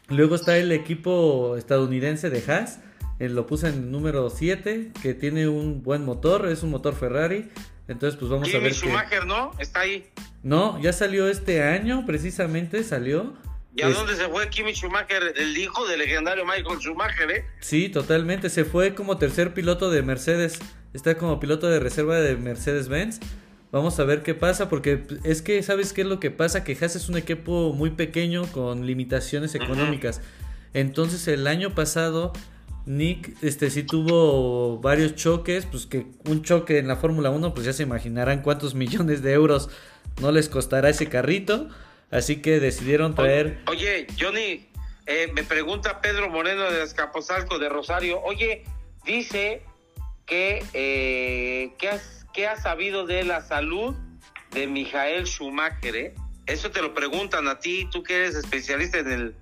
Luego 0.08 0.34
está 0.34 0.56
el 0.56 0.72
equipo 0.72 1.56
estadounidense 1.56 2.30
de 2.30 2.42
Haas. 2.50 2.80
eh, 3.18 3.28
lo 3.28 3.46
puse 3.46 3.68
en 3.68 3.90
número 3.90 4.30
7. 4.30 4.92
Que 5.00 5.14
tiene 5.14 5.46
un 5.48 5.82
buen 5.82 6.04
motor. 6.04 6.48
Es 6.48 6.62
un 6.62 6.70
motor 6.70 6.94
Ferrari. 6.94 7.48
Entonces 7.88 8.18
pues 8.18 8.30
vamos 8.30 8.52
a 8.52 8.58
ver. 8.58 8.74
Schumacher, 8.74 9.26
¿no? 9.26 9.52
Está 9.58 9.80
ahí. 9.80 10.06
No, 10.42 10.80
ya 10.80 10.92
salió 10.92 11.28
este 11.28 11.62
año. 11.62 12.04
Precisamente 12.04 12.82
salió. 12.82 13.34
¿Y 13.76 13.82
a 13.82 13.88
Es- 13.88 13.94
dónde 13.96 14.16
se 14.16 14.26
fue 14.28 14.48
Kimi 14.48 14.72
Schumacher, 14.74 15.34
el 15.36 15.56
hijo 15.58 15.86
del 15.86 15.98
legendario 15.98 16.44
Michael 16.46 16.78
Schumacher, 16.80 17.30
eh? 17.30 17.44
Sí, 17.60 17.88
totalmente. 17.90 18.48
Se 18.50 18.64
fue 18.64 18.94
como 18.94 19.18
tercer 19.18 19.52
piloto 19.54 19.90
de 19.90 20.02
Mercedes. 20.02 20.58
Está 20.94 21.16
como 21.18 21.38
piloto 21.38 21.68
de 21.68 21.78
reserva 21.78 22.16
de 22.20 22.36
Mercedes-Benz. 22.36 23.20
Vamos 23.72 23.98
a 24.00 24.04
ver 24.04 24.22
qué 24.22 24.32
pasa, 24.34 24.70
porque 24.70 25.02
es 25.24 25.42
que, 25.42 25.62
¿sabes 25.62 25.92
qué 25.92 26.00
es 26.02 26.06
lo 26.06 26.20
que 26.20 26.30
pasa? 26.30 26.64
Que 26.64 26.72
Haas 26.80 26.96
es 26.96 27.08
un 27.10 27.18
equipo 27.18 27.74
muy 27.74 27.90
pequeño 27.90 28.46
con 28.52 28.86
limitaciones 28.86 29.54
económicas. 29.54 30.22
Entonces, 30.72 31.28
el 31.28 31.46
año 31.46 31.74
pasado, 31.74 32.32
Nick 32.86 33.36
este, 33.42 33.68
sí 33.70 33.82
tuvo 33.82 34.78
varios 34.78 35.16
choques. 35.16 35.66
Pues 35.66 35.84
que 35.86 36.06
un 36.26 36.42
choque 36.42 36.78
en 36.78 36.88
la 36.88 36.96
Fórmula 36.96 37.28
1, 37.30 37.52
pues 37.52 37.66
ya 37.66 37.72
se 37.74 37.82
imaginarán 37.82 38.40
cuántos 38.40 38.74
millones 38.74 39.20
de 39.22 39.32
euros 39.32 39.68
no 40.22 40.32
les 40.32 40.48
costará 40.48 40.88
ese 40.88 41.08
carrito. 41.08 41.68
Así 42.10 42.40
que 42.42 42.60
decidieron 42.60 43.14
traer. 43.14 43.58
Oye, 43.68 44.06
Johnny, 44.18 44.68
eh, 45.06 45.30
me 45.34 45.42
pregunta 45.42 46.00
Pedro 46.00 46.30
Moreno 46.30 46.70
de 46.70 46.82
Escaposalco 46.82 47.58
de 47.58 47.68
Rosario. 47.68 48.20
Oye, 48.22 48.64
dice 49.04 49.62
que, 50.26 50.64
eh, 50.72 51.72
has, 51.90 52.26
que 52.32 52.46
has 52.46 52.62
sabido 52.62 53.06
de 53.06 53.24
la 53.24 53.40
salud 53.42 53.94
de 54.52 54.66
Michael 54.66 55.26
Schumacher, 55.26 55.96
¿eh? 55.96 56.14
Eso 56.46 56.70
te 56.70 56.80
lo 56.80 56.94
preguntan 56.94 57.48
a 57.48 57.58
ti, 57.58 57.88
tú 57.90 58.02
que 58.04 58.14
eres 58.16 58.36
especialista 58.36 58.98
en 58.98 59.10
el 59.10 59.34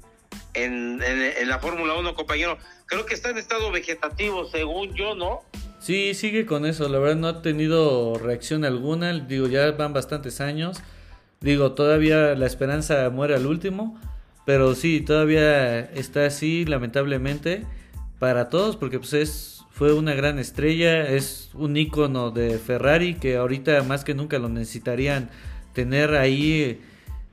en, 0.55 1.03
en- 1.03 1.33
en 1.37 1.49
la 1.49 1.59
Fórmula 1.59 1.95
1, 1.95 2.15
compañero. 2.15 2.59
Creo 2.87 3.05
que 3.07 3.15
está 3.15 3.31
en 3.31 3.39
estado 3.39 3.71
vegetativo, 3.73 4.47
según 4.49 4.95
yo, 4.95 5.15
¿no? 5.15 5.41
Sí, 5.81 6.15
sigue 6.15 6.47
con 6.47 6.65
eso. 6.65 6.89
La 6.89 6.99
verdad 6.99 7.17
no 7.17 7.27
ha 7.29 7.43
tenido 7.43 8.15
reacción 8.19 8.65
alguna. 8.65 9.13
Digo, 9.13 9.49
ya 9.49 9.71
van 9.73 9.93
bastantes 9.93 10.41
años. 10.41 10.81
Digo, 11.45 11.73
todavía 11.73 12.35
la 12.35 12.47
esperanza 12.47 13.09
muere 13.11 13.37
al 13.37 13.47
último. 13.47 14.01
Pero 14.47 14.75
sí, 14.75 15.01
todavía 15.01 15.81
está 15.81 16.27
así, 16.27 16.67
lamentablemente, 16.67 17.65
para 18.19 18.51
todos, 18.51 18.77
porque 18.77 18.99
pues 18.99 19.15
es, 19.15 19.63
fue 19.71 19.95
una 19.95 20.13
gran 20.13 20.39
estrella, 20.39 21.09
es 21.09 21.49
un 21.55 21.77
ícono 21.79 22.31
de 22.31 22.59
Ferrari 22.59 23.15
que 23.15 23.37
ahorita 23.37 23.83
más 23.85 24.05
que 24.05 24.13
nunca 24.13 24.39
lo 24.39 24.51
necesitarían 24.51 25.31
tener 25.73 26.15
ahí 26.15 26.79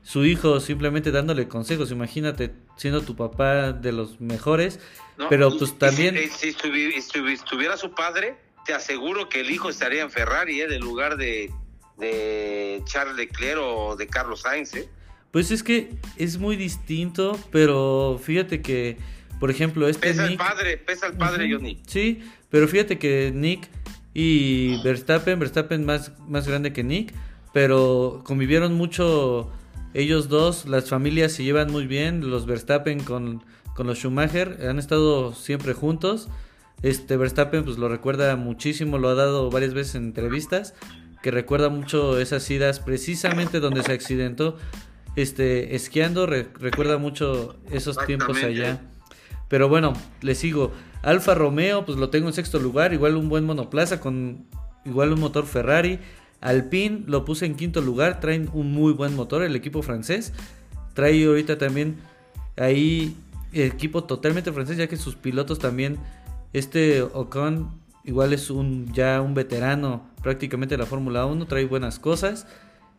su 0.03 0.23
hijo 0.23 0.61
simplemente 0.61 1.11
dándole 1.11 1.49
consejos. 1.49 1.91
Imagínate 1.91 2.53
siendo 2.77 3.01
tu 3.01 3.17
papá 3.17 3.73
de 3.73 3.91
los 3.91 4.21
mejores, 4.21 4.79
¿No? 5.17 5.27
pero 5.27 5.49
pues 5.57 5.71
y 5.71 5.73
también... 5.73 6.15
Si, 6.17 6.29
si 6.29 6.47
estuvi- 6.53 6.95
estuviera 6.95 7.75
su 7.75 7.91
padre, 7.91 8.37
te 8.65 8.73
aseguro 8.73 9.27
que 9.27 9.41
el 9.41 9.51
hijo 9.51 9.69
estaría 9.69 10.01
en 10.01 10.11
Ferrari, 10.11 10.61
¿eh? 10.61 10.67
En 10.69 10.79
lugar 10.79 11.17
de, 11.17 11.51
de 12.01 12.81
Charles 12.85 13.15
Leclerc 13.15 13.61
o 13.61 13.95
de 13.95 14.07
Carlos 14.07 14.41
Sainz, 14.41 14.75
¿eh? 14.75 14.89
Pues 15.31 15.49
es 15.51 15.63
que 15.63 15.95
es 16.17 16.37
muy 16.37 16.57
distinto, 16.57 17.39
pero 17.51 18.19
fíjate 18.21 18.61
que, 18.61 18.97
por 19.39 19.49
ejemplo, 19.49 19.87
este 19.87 20.09
Pesa 20.09 20.23
el 20.23 20.31
Nick... 20.31 20.39
padre, 20.39 20.77
pesa 20.77 21.07
el 21.07 21.13
padre, 21.13 21.45
Ujú, 21.45 21.55
Johnny. 21.55 21.81
Sí, 21.87 22.21
pero 22.49 22.67
fíjate 22.67 22.99
que 22.99 23.31
Nick 23.33 23.69
y 24.13 24.83
Verstappen, 24.83 25.39
Verstappen 25.39 25.85
más, 25.85 26.11
más 26.27 26.45
grande 26.49 26.73
que 26.73 26.83
Nick, 26.83 27.13
pero 27.53 28.23
convivieron 28.25 28.73
mucho 28.73 29.49
ellos 29.93 30.27
dos, 30.27 30.65
las 30.65 30.89
familias 30.89 31.31
se 31.31 31.43
llevan 31.43 31.71
muy 31.71 31.87
bien, 31.87 32.29
los 32.29 32.45
Verstappen 32.45 33.01
con, 33.01 33.43
con 33.73 33.87
los 33.87 33.99
Schumacher, 33.99 34.57
han 34.67 34.79
estado 34.79 35.33
siempre 35.33 35.73
juntos. 35.73 36.27
Este 36.81 37.15
Verstappen 37.15 37.63
pues 37.63 37.77
lo 37.77 37.87
recuerda 37.89 38.35
muchísimo, 38.35 38.97
lo 38.97 39.09
ha 39.09 39.15
dado 39.15 39.49
varias 39.51 39.73
veces 39.73 39.95
en 39.95 40.05
entrevistas, 40.05 40.73
que 41.21 41.31
recuerda 41.31 41.69
mucho 41.69 42.19
esas 42.19 42.49
idas 42.49 42.79
precisamente 42.79 43.59
donde 43.59 43.83
se 43.83 43.91
accidentó 43.91 44.57
este 45.15 45.75
esquiando, 45.75 46.25
re- 46.25 46.47
recuerda 46.59 46.97
mucho 46.97 47.57
esos 47.71 47.97
tiempos 48.05 48.43
allá. 48.43 48.81
Pero 49.47 49.67
bueno, 49.69 49.93
le 50.21 50.35
sigo. 50.35 50.71
Alfa 51.03 51.33
Romeo, 51.33 51.85
pues 51.85 51.97
lo 51.97 52.09
tengo 52.09 52.27
en 52.27 52.33
sexto 52.33 52.59
lugar, 52.59 52.93
igual 52.93 53.15
un 53.17 53.27
buen 53.27 53.43
monoplaza 53.43 53.99
con 53.99 54.45
igual 54.85 55.11
un 55.11 55.19
motor 55.19 55.45
Ferrari. 55.45 55.99
Alpine 56.41 57.03
lo 57.07 57.25
puse 57.25 57.45
en 57.45 57.55
quinto 57.55 57.81
lugar, 57.81 58.19
traen 58.19 58.49
un 58.53 58.71
muy 58.71 58.93
buen 58.93 59.15
motor, 59.15 59.43
el 59.43 59.55
equipo 59.55 59.81
francés. 59.81 60.33
Trae 60.93 61.25
ahorita 61.25 61.57
también 61.57 61.97
ahí 62.57 63.15
equipo 63.53 64.03
totalmente 64.05 64.51
francés, 64.51 64.77
ya 64.77 64.87
que 64.87 64.95
sus 64.95 65.15
pilotos 65.15 65.59
también, 65.59 65.97
este 66.53 67.01
Ocon 67.01 67.80
igual 68.03 68.33
es 68.33 68.49
un 68.49 68.91
ya 68.93 69.21
un 69.21 69.33
veterano 69.33 70.09
prácticamente 70.23 70.75
de 70.75 70.79
la 70.79 70.85
Fórmula 70.85 71.25
1, 71.25 71.45
trae 71.47 71.65
buenas 71.65 71.99
cosas. 71.99 72.47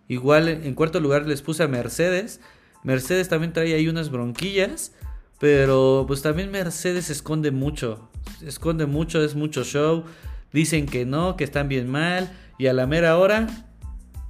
Igual 0.09 0.49
en 0.49 0.75
cuarto 0.75 1.01
lugar 1.01 1.27
les 1.27 1.43
puse 1.43 1.63
a 1.63 1.69
Mercedes. 1.69 2.41
Mercedes 2.83 3.29
también 3.29 3.53
trae 3.53 3.75
ahí 3.75 3.89
unas 3.89 4.11
bronquillas. 4.11 4.93
Pero 5.39 6.05
pues 6.07 6.23
también 6.23 6.51
Mercedes 6.53 7.11
esconde 7.11 7.51
mucho. 7.51 8.09
esconde 8.47 8.87
mucho, 8.87 9.23
es 9.25 9.35
mucho 9.35 9.65
show. 9.65 10.05
Dicen 10.53 10.87
que 10.87 11.05
no, 11.05 11.37
que 11.37 11.43
están 11.45 11.69
bien 11.69 11.89
mal. 11.91 12.31
Y 12.59 12.69
a 12.69 12.73
la 12.73 12.87
mera 12.87 13.19
hora 13.19 13.47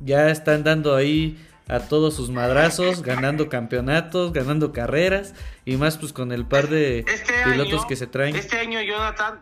ya 0.01 0.31
están 0.31 0.64
dando 0.64 0.95
ahí 0.97 1.39
a 1.68 1.81
todos 1.81 2.14
sus 2.14 2.31
madrazos, 2.31 3.03
ganando 3.03 3.49
campeonatos, 3.49 4.33
ganando 4.33 4.73
carreras 4.73 5.35
y 5.64 5.77
más 5.77 5.97
pues 5.99 6.12
con 6.12 6.33
el 6.33 6.45
par 6.47 6.68
de 6.68 7.01
Este 7.01 7.33
pilotos 7.45 7.81
año- 7.81 7.89
que 7.89 7.97
se 7.97 8.07
traen. 8.07 8.35
Este 8.37 8.57
año, 8.59 8.81
Jonathan, 8.83 9.41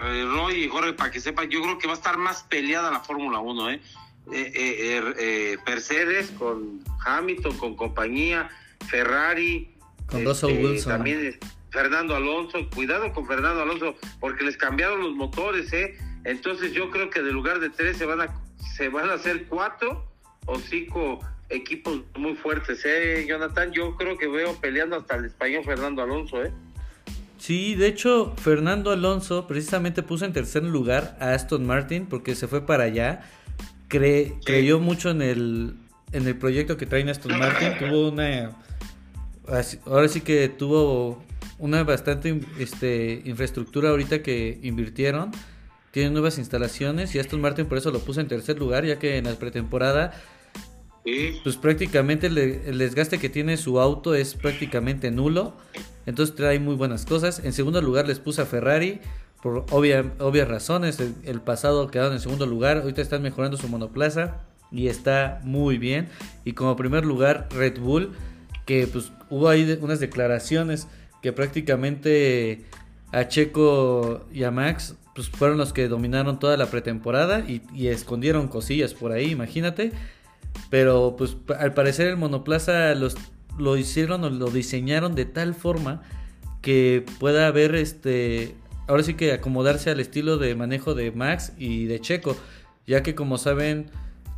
eh, 0.00 0.24
Roy 0.32 0.64
y 0.64 0.68
Jorge, 0.68 0.92
para 0.92 1.10
que 1.10 1.20
sepan, 1.20 1.48
yo 1.48 1.62
creo 1.62 1.78
que 1.78 1.86
va 1.86 1.94
a 1.94 1.96
estar 1.96 2.16
más 2.16 2.42
peleada 2.44 2.90
la 2.90 3.00
Fórmula 3.00 3.40
1, 3.40 3.70
¿eh? 3.70 3.80
Eh, 4.30 4.52
eh, 4.54 4.76
eh, 4.98 5.14
eh, 5.18 5.58
Mercedes 5.66 6.30
con 6.38 6.84
Hamilton, 7.04 7.56
con 7.56 7.76
compañía, 7.76 8.50
Ferrari. 8.88 9.74
Con 10.06 10.24
Russell 10.24 10.62
Wilson. 10.62 10.92
También 10.92 11.38
Fernando 11.70 12.14
Alonso. 12.14 12.68
Cuidado 12.74 13.12
con 13.12 13.26
Fernando 13.26 13.62
Alonso, 13.62 13.94
porque 14.20 14.44
les 14.44 14.56
cambiaron 14.56 15.00
los 15.00 15.14
motores, 15.14 15.72
¿eh? 15.72 15.96
Entonces 16.24 16.72
yo 16.72 16.90
creo 16.90 17.08
que 17.10 17.22
de 17.22 17.32
lugar 17.32 17.58
de 17.60 17.70
tres 17.70 17.96
se 17.96 18.04
van 18.04 18.20
a, 18.20 18.42
se 18.76 18.88
van 18.88 19.08
a 19.08 19.14
hacer 19.14 19.46
cuatro 19.46 20.04
o 20.46 20.58
cinco 20.58 21.20
equipos 21.48 22.02
muy 22.16 22.34
fuertes, 22.34 22.82
¿eh, 22.84 23.24
Jonathan? 23.26 23.72
Yo 23.72 23.96
creo 23.96 24.18
que 24.18 24.28
veo 24.28 24.54
peleando 24.60 24.96
hasta 24.96 25.16
el 25.16 25.24
español 25.26 25.64
Fernando 25.64 26.02
Alonso, 26.02 26.44
¿eh? 26.44 26.52
Sí, 27.38 27.76
de 27.76 27.86
hecho, 27.86 28.34
Fernando 28.36 28.90
Alonso 28.90 29.46
precisamente 29.46 30.02
puso 30.02 30.24
en 30.24 30.32
tercer 30.32 30.64
lugar 30.64 31.16
a 31.20 31.32
Aston 31.34 31.64
Martin 31.64 32.06
porque 32.06 32.34
se 32.34 32.48
fue 32.48 32.66
para 32.66 32.84
allá. 32.84 33.22
Cre- 33.88 34.34
Creyó 34.44 34.80
mucho 34.80 35.10
en 35.10 35.22
el, 35.22 35.74
en 36.12 36.26
el 36.26 36.36
proyecto 36.36 36.76
que 36.76 36.84
traen 36.86 37.08
Aston 37.08 37.38
Martin. 37.38 37.78
Tuvo 37.78 38.08
una. 38.08 38.50
Ahora 39.86 40.08
sí 40.08 40.20
que 40.20 40.48
tuvo 40.48 41.22
una 41.58 41.84
bastante 41.84 42.40
este, 42.58 43.22
infraestructura 43.24 43.90
ahorita 43.90 44.22
que 44.22 44.58
invirtieron. 44.62 45.30
Tienen 45.90 46.12
nuevas 46.12 46.38
instalaciones 46.38 47.14
y 47.14 47.18
Aston 47.18 47.40
Martin 47.40 47.66
por 47.66 47.78
eso 47.78 47.90
lo 47.90 48.00
puso 48.00 48.20
en 48.20 48.28
tercer 48.28 48.58
lugar, 48.58 48.84
ya 48.84 48.98
que 48.98 49.16
en 49.16 49.24
la 49.24 49.34
pretemporada 49.36 50.12
pues 51.42 51.56
prácticamente 51.56 52.26
el, 52.26 52.36
el 52.36 52.76
desgaste 52.76 53.18
que 53.18 53.30
tiene 53.30 53.56
su 53.56 53.80
auto 53.80 54.14
es 54.14 54.34
prácticamente 54.34 55.10
nulo. 55.10 55.56
Entonces 56.08 56.34
trae 56.34 56.58
muy 56.58 56.74
buenas 56.74 57.04
cosas. 57.04 57.40
En 57.44 57.52
segundo 57.52 57.82
lugar 57.82 58.06
les 58.08 58.18
puse 58.18 58.40
a 58.42 58.46
Ferrari 58.46 59.00
por 59.42 59.66
obvia- 59.70 60.10
obvias 60.18 60.48
razones. 60.48 60.98
El, 61.00 61.14
el 61.24 61.40
pasado 61.40 61.88
quedaron 61.90 62.14
en 62.14 62.20
segundo 62.20 62.46
lugar. 62.46 62.78
Ahorita 62.78 63.02
están 63.02 63.22
mejorando 63.22 63.56
su 63.58 63.68
monoplaza 63.68 64.36
y 64.72 64.88
está 64.88 65.40
muy 65.44 65.76
bien. 65.76 66.08
Y 66.44 66.52
como 66.54 66.74
primer 66.76 67.04
lugar 67.04 67.48
Red 67.54 67.78
Bull, 67.78 68.12
que 68.64 68.86
pues 68.86 69.12
hubo 69.28 69.48
ahí 69.48 69.78
unas 69.82 70.00
declaraciones 70.00 70.88
que 71.22 71.32
prácticamente 71.32 72.64
a 73.12 73.28
Checo 73.28 74.26
y 74.32 74.44
a 74.44 74.50
Max 74.50 74.94
pues 75.14 75.28
fueron 75.28 75.58
los 75.58 75.72
que 75.72 75.88
dominaron 75.88 76.38
toda 76.38 76.56
la 76.56 76.66
pretemporada 76.66 77.40
y, 77.40 77.60
y 77.74 77.88
escondieron 77.88 78.48
cosillas 78.48 78.94
por 78.94 79.12
ahí, 79.12 79.30
imagínate. 79.30 79.92
Pero 80.70 81.16
pues 81.18 81.36
al 81.58 81.74
parecer 81.74 82.06
el 82.08 82.16
monoplaza 82.16 82.94
los, 82.94 83.16
lo 83.58 83.76
hicieron 83.76 84.24
o 84.24 84.30
lo 84.30 84.46
diseñaron 84.50 85.14
de 85.14 85.24
tal 85.24 85.54
forma 85.54 86.02
que 86.62 87.04
pueda 87.18 87.46
haber 87.46 87.74
este 87.74 88.54
ahora 88.86 89.02
sí 89.02 89.14
que 89.14 89.32
acomodarse 89.32 89.90
al 89.90 90.00
estilo 90.00 90.38
de 90.38 90.54
manejo 90.54 90.94
de 90.94 91.12
Max 91.12 91.52
y 91.58 91.84
de 91.86 92.00
Checo, 92.00 92.36
ya 92.86 93.02
que 93.02 93.14
como 93.14 93.36
saben, 93.36 93.90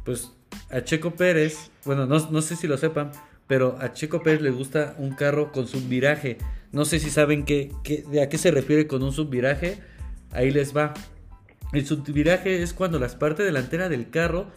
pues 0.05 0.33
a 0.71 0.83
Checo 0.83 1.13
Pérez, 1.13 1.71
bueno, 1.85 2.07
no, 2.07 2.19
no 2.31 2.43
sé 2.43 2.57
si 2.57 2.67
lo 2.67 2.77
sepan, 2.77 3.13
pero 3.47 3.77
a 3.81 3.93
Checo 3.93 4.23
Pérez 4.23 4.41
le 4.43 4.51
gusta 4.51 4.95
un 4.99 5.15
carro 5.15 5.53
con 5.53 5.69
subviraje. 5.69 6.39
No 6.73 6.85
sé 6.85 6.99
si 6.99 7.11
saben 7.11 7.45
qué, 7.45 7.71
qué- 7.85 8.05
de 8.11 8.23
a 8.23 8.29
qué 8.29 8.39
se 8.39 8.51
refiere 8.51 8.87
con 8.89 9.03
un 9.05 9.13
subviraje. 9.13 9.79
Ahí 10.33 10.51
les 10.51 10.77
va. 10.77 10.95
El 11.73 11.87
subviraje 11.87 12.63
es 12.63 12.73
cuando 12.73 12.99
la 12.99 13.09
parte 13.19 13.45
delantera 13.45 13.89
del 13.89 14.11
carro 14.11 14.49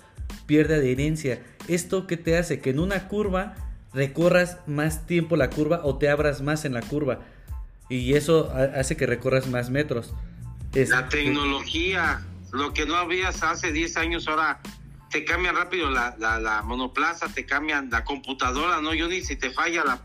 pierde 0.47 0.75
adherencia. 0.75 1.41
Esto 1.67 2.07
que 2.07 2.17
te 2.17 2.37
hace 2.37 2.59
que 2.59 2.71
en 2.71 2.79
una 2.79 3.07
curva 3.07 3.55
recorras 3.93 4.57
más 4.67 5.05
tiempo 5.05 5.35
la 5.37 5.49
curva 5.49 5.81
o 5.83 5.97
te 5.97 6.09
abras 6.09 6.41
más 6.41 6.65
en 6.65 6.73
la 6.73 6.81
curva. 6.81 7.19
Y 7.89 8.13
eso 8.15 8.51
ha- 8.53 8.79
hace 8.79 8.97
que 8.97 9.05
recorras 9.05 9.47
más 9.47 9.69
metros. 9.69 10.13
Es- 10.73 10.89
La 10.89 11.09
tecnología, 11.09 12.21
lo 12.51 12.73
que 12.73 12.85
no 12.85 12.95
habías 12.95 13.43
hace 13.43 13.71
10 13.71 13.97
años, 13.97 14.27
ahora 14.27 14.59
te 15.11 15.23
cambian 15.25 15.55
rápido 15.55 15.91
la, 15.91 16.15
la, 16.17 16.39
la 16.39 16.61
monoplaza, 16.63 17.27
te 17.27 17.45
cambian 17.45 17.89
la 17.91 18.03
computadora, 18.03 18.81
¿no? 18.81 18.93
Yo 18.95 19.07
ni 19.07 19.21
si 19.21 19.35
te 19.35 19.51
falla 19.51 19.83
la 19.85 20.01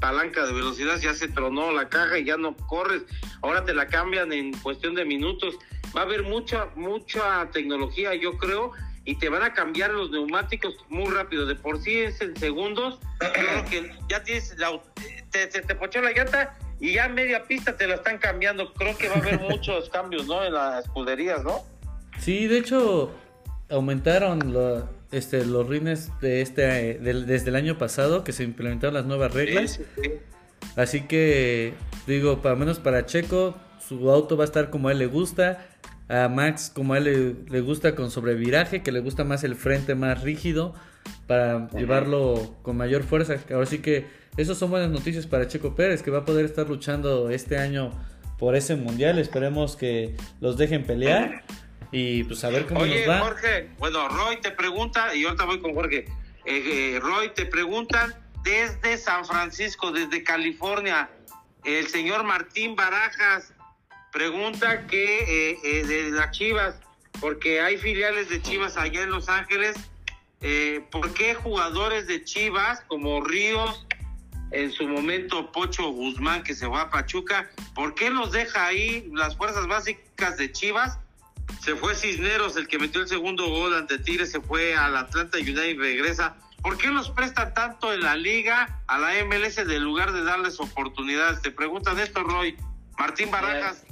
palanca 0.00 0.44
de 0.46 0.52
velocidad, 0.52 0.98
ya 1.00 1.14
se 1.14 1.28
tronó 1.28 1.70
la 1.72 1.88
caja 1.88 2.18
y 2.18 2.24
ya 2.24 2.36
no 2.36 2.56
corres. 2.56 3.02
Ahora 3.42 3.64
te 3.64 3.74
la 3.74 3.86
cambian 3.86 4.32
en 4.32 4.52
cuestión 4.58 4.94
de 4.96 5.04
minutos. 5.04 5.54
Va 5.96 6.00
a 6.00 6.04
haber 6.04 6.24
mucha, 6.24 6.66
mucha 6.76 7.48
tecnología, 7.52 8.14
yo 8.14 8.36
creo, 8.36 8.72
y 9.10 9.14
te 9.16 9.30
van 9.30 9.42
a 9.42 9.54
cambiar 9.54 9.90
los 9.90 10.10
neumáticos 10.10 10.74
muy 10.90 11.06
rápido. 11.10 11.46
De 11.46 11.54
por 11.54 11.80
sí 11.82 11.98
es 11.98 12.20
en 12.20 12.36
segundos. 12.36 12.98
Creo 13.18 13.64
que 13.70 13.90
ya 14.10 14.22
tienes 14.22 14.54
la, 14.58 14.78
te, 15.30 15.50
se 15.50 15.62
te 15.62 15.74
pochó 15.74 16.02
la 16.02 16.12
llanta 16.12 16.58
y 16.78 16.92
ya 16.92 17.08
media 17.08 17.44
pista 17.44 17.74
te 17.74 17.86
la 17.86 17.94
están 17.94 18.18
cambiando. 18.18 18.74
Creo 18.74 18.96
que 18.98 19.08
va 19.08 19.14
a 19.14 19.18
haber 19.18 19.40
muchos 19.40 19.88
cambios, 19.92 20.26
¿no? 20.26 20.44
En 20.44 20.52
las 20.52 20.84
escuderías, 20.84 21.42
¿no? 21.42 21.62
Sí, 22.18 22.48
de 22.48 22.58
hecho, 22.58 23.10
aumentaron 23.70 24.52
lo- 24.52 24.88
este, 25.10 25.44
los 25.46 25.66
rines 25.66 26.10
de 26.20 26.42
este, 26.42 26.98
del- 26.98 27.24
desde 27.26 27.48
el 27.48 27.56
año 27.56 27.78
pasado 27.78 28.24
que 28.24 28.32
se 28.32 28.44
implementaron 28.44 28.92
las 28.92 29.06
nuevas 29.06 29.32
reglas. 29.32 29.72
Sí, 29.72 29.84
sí, 29.96 30.02
sí. 30.02 30.10
Así 30.76 31.06
que, 31.06 31.72
digo, 32.06 32.42
para 32.42 32.56
menos 32.56 32.78
para 32.78 33.06
Checo, 33.06 33.56
su 33.88 34.10
auto 34.10 34.36
va 34.36 34.44
a 34.44 34.46
estar 34.46 34.68
como 34.68 34.88
a 34.88 34.92
él 34.92 34.98
le 34.98 35.06
gusta. 35.06 35.66
A 36.08 36.28
Max, 36.28 36.70
como 36.74 36.94
a 36.94 36.98
él 36.98 37.04
le, 37.04 37.50
le 37.50 37.60
gusta 37.60 37.94
con 37.94 38.10
sobreviraje, 38.10 38.82
que 38.82 38.92
le 38.92 39.00
gusta 39.00 39.24
más 39.24 39.44
el 39.44 39.56
frente 39.56 39.94
más 39.94 40.22
rígido 40.22 40.74
para 41.26 41.68
llevarlo 41.70 42.56
con 42.62 42.76
mayor 42.76 43.02
fuerza. 43.02 43.36
Ahora 43.52 43.66
sí 43.66 43.78
que, 43.78 44.06
esos 44.36 44.56
son 44.56 44.70
buenas 44.70 44.90
noticias 44.90 45.26
para 45.26 45.48
Checo 45.48 45.74
Pérez, 45.74 46.02
que 46.02 46.10
va 46.10 46.18
a 46.18 46.24
poder 46.24 46.44
estar 46.44 46.68
luchando 46.68 47.28
este 47.28 47.58
año 47.58 47.90
por 48.38 48.54
ese 48.54 48.76
mundial. 48.76 49.18
Esperemos 49.18 49.76
que 49.76 50.16
los 50.40 50.56
dejen 50.56 50.84
pelear 50.84 51.42
y 51.90 52.24
pues 52.24 52.44
a 52.44 52.50
ver 52.50 52.66
cómo 52.66 52.80
Oye, 52.80 53.04
nos 53.04 53.16
va. 53.16 53.18
Jorge, 53.20 53.70
bueno, 53.78 54.08
Roy 54.08 54.40
te 54.40 54.52
pregunta, 54.52 55.14
y 55.14 55.24
ahorita 55.24 55.44
voy 55.44 55.60
con 55.60 55.74
Jorge. 55.74 56.06
Eh, 56.44 56.94
eh, 56.94 57.00
Roy, 57.00 57.30
te 57.34 57.46
preguntan 57.46 58.14
desde 58.44 58.96
San 58.96 59.24
Francisco, 59.24 59.90
desde 59.90 60.22
California, 60.22 61.10
el 61.64 61.88
señor 61.88 62.24
Martín 62.24 62.76
Barajas 62.76 63.52
pregunta 64.12 64.86
que 64.86 65.50
eh, 65.50 65.58
eh, 65.62 65.86
de 65.86 66.10
las 66.10 66.30
Chivas, 66.30 66.80
porque 67.20 67.60
hay 67.60 67.78
filiales 67.78 68.28
de 68.28 68.40
Chivas 68.42 68.76
allá 68.76 69.02
en 69.02 69.10
Los 69.10 69.28
Ángeles, 69.28 69.76
eh, 70.40 70.84
¿por 70.90 71.12
qué 71.14 71.34
jugadores 71.34 72.06
de 72.06 72.24
Chivas 72.24 72.82
como 72.86 73.20
Ríos, 73.20 73.86
en 74.50 74.72
su 74.72 74.88
momento 74.88 75.52
Pocho 75.52 75.90
Guzmán 75.90 76.42
que 76.42 76.54
se 76.54 76.66
va 76.66 76.82
a 76.82 76.90
Pachuca, 76.90 77.50
¿por 77.74 77.94
qué 77.94 78.10
los 78.10 78.32
deja 78.32 78.66
ahí 78.66 79.10
las 79.12 79.36
fuerzas 79.36 79.66
básicas 79.66 80.38
de 80.38 80.52
Chivas? 80.52 80.98
Se 81.60 81.74
fue 81.76 81.94
Cisneros, 81.94 82.56
el 82.56 82.68
que 82.68 82.78
metió 82.78 83.02
el 83.02 83.08
segundo 83.08 83.48
gol 83.48 83.74
ante 83.74 83.98
Tigres, 83.98 84.30
se 84.30 84.40
fue 84.40 84.74
al 84.74 84.96
Atlanta 84.96 85.38
United 85.38 85.64
y 85.64 85.76
regresa. 85.76 86.36
¿Por 86.62 86.76
qué 86.76 86.88
los 86.88 87.10
prestan 87.10 87.54
tanto 87.54 87.92
en 87.92 88.00
la 88.00 88.16
liga 88.16 88.80
a 88.86 88.98
la 88.98 89.12
MLS 89.24 89.58
en 89.58 89.82
lugar 89.82 90.12
de 90.12 90.24
darles 90.24 90.60
oportunidades? 90.60 91.40
Te 91.40 91.50
preguntan 91.50 91.98
esto, 91.98 92.22
Roy. 92.22 92.56
Martín 92.98 93.30
Barajas. 93.30 93.84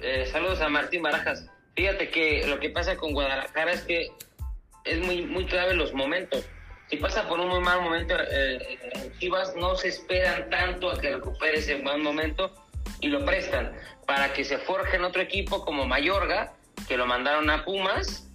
Eh, 0.00 0.26
saludos 0.30 0.60
a 0.60 0.68
Martín 0.68 1.02
Barajas. 1.02 1.46
Fíjate 1.74 2.10
que 2.10 2.46
lo 2.46 2.58
que 2.60 2.70
pasa 2.70 2.96
con 2.96 3.12
Guadalajara 3.12 3.72
es 3.72 3.82
que 3.82 4.10
es 4.84 4.98
muy, 5.00 5.22
muy 5.22 5.46
clave 5.46 5.74
los 5.74 5.92
momentos. 5.94 6.44
Si 6.88 6.96
pasa 6.96 7.26
por 7.28 7.40
un 7.40 7.48
muy 7.48 7.60
mal 7.60 7.80
momento, 7.80 8.14
eh, 8.30 8.78
Chivas 9.18 9.56
no 9.56 9.74
se 9.76 9.88
esperan 9.88 10.48
tanto 10.50 10.90
a 10.90 11.00
que 11.00 11.14
recupere 11.14 11.58
ese 11.58 11.76
buen 11.76 12.02
momento 12.02 12.52
y 13.00 13.08
lo 13.08 13.24
prestan 13.24 13.72
para 14.06 14.32
que 14.32 14.44
se 14.44 14.58
forje 14.58 14.96
en 14.96 15.04
otro 15.04 15.20
equipo 15.20 15.64
como 15.64 15.84
Mayorga, 15.86 16.52
que 16.86 16.96
lo 16.96 17.06
mandaron 17.06 17.50
a 17.50 17.64
Pumas, 17.64 18.28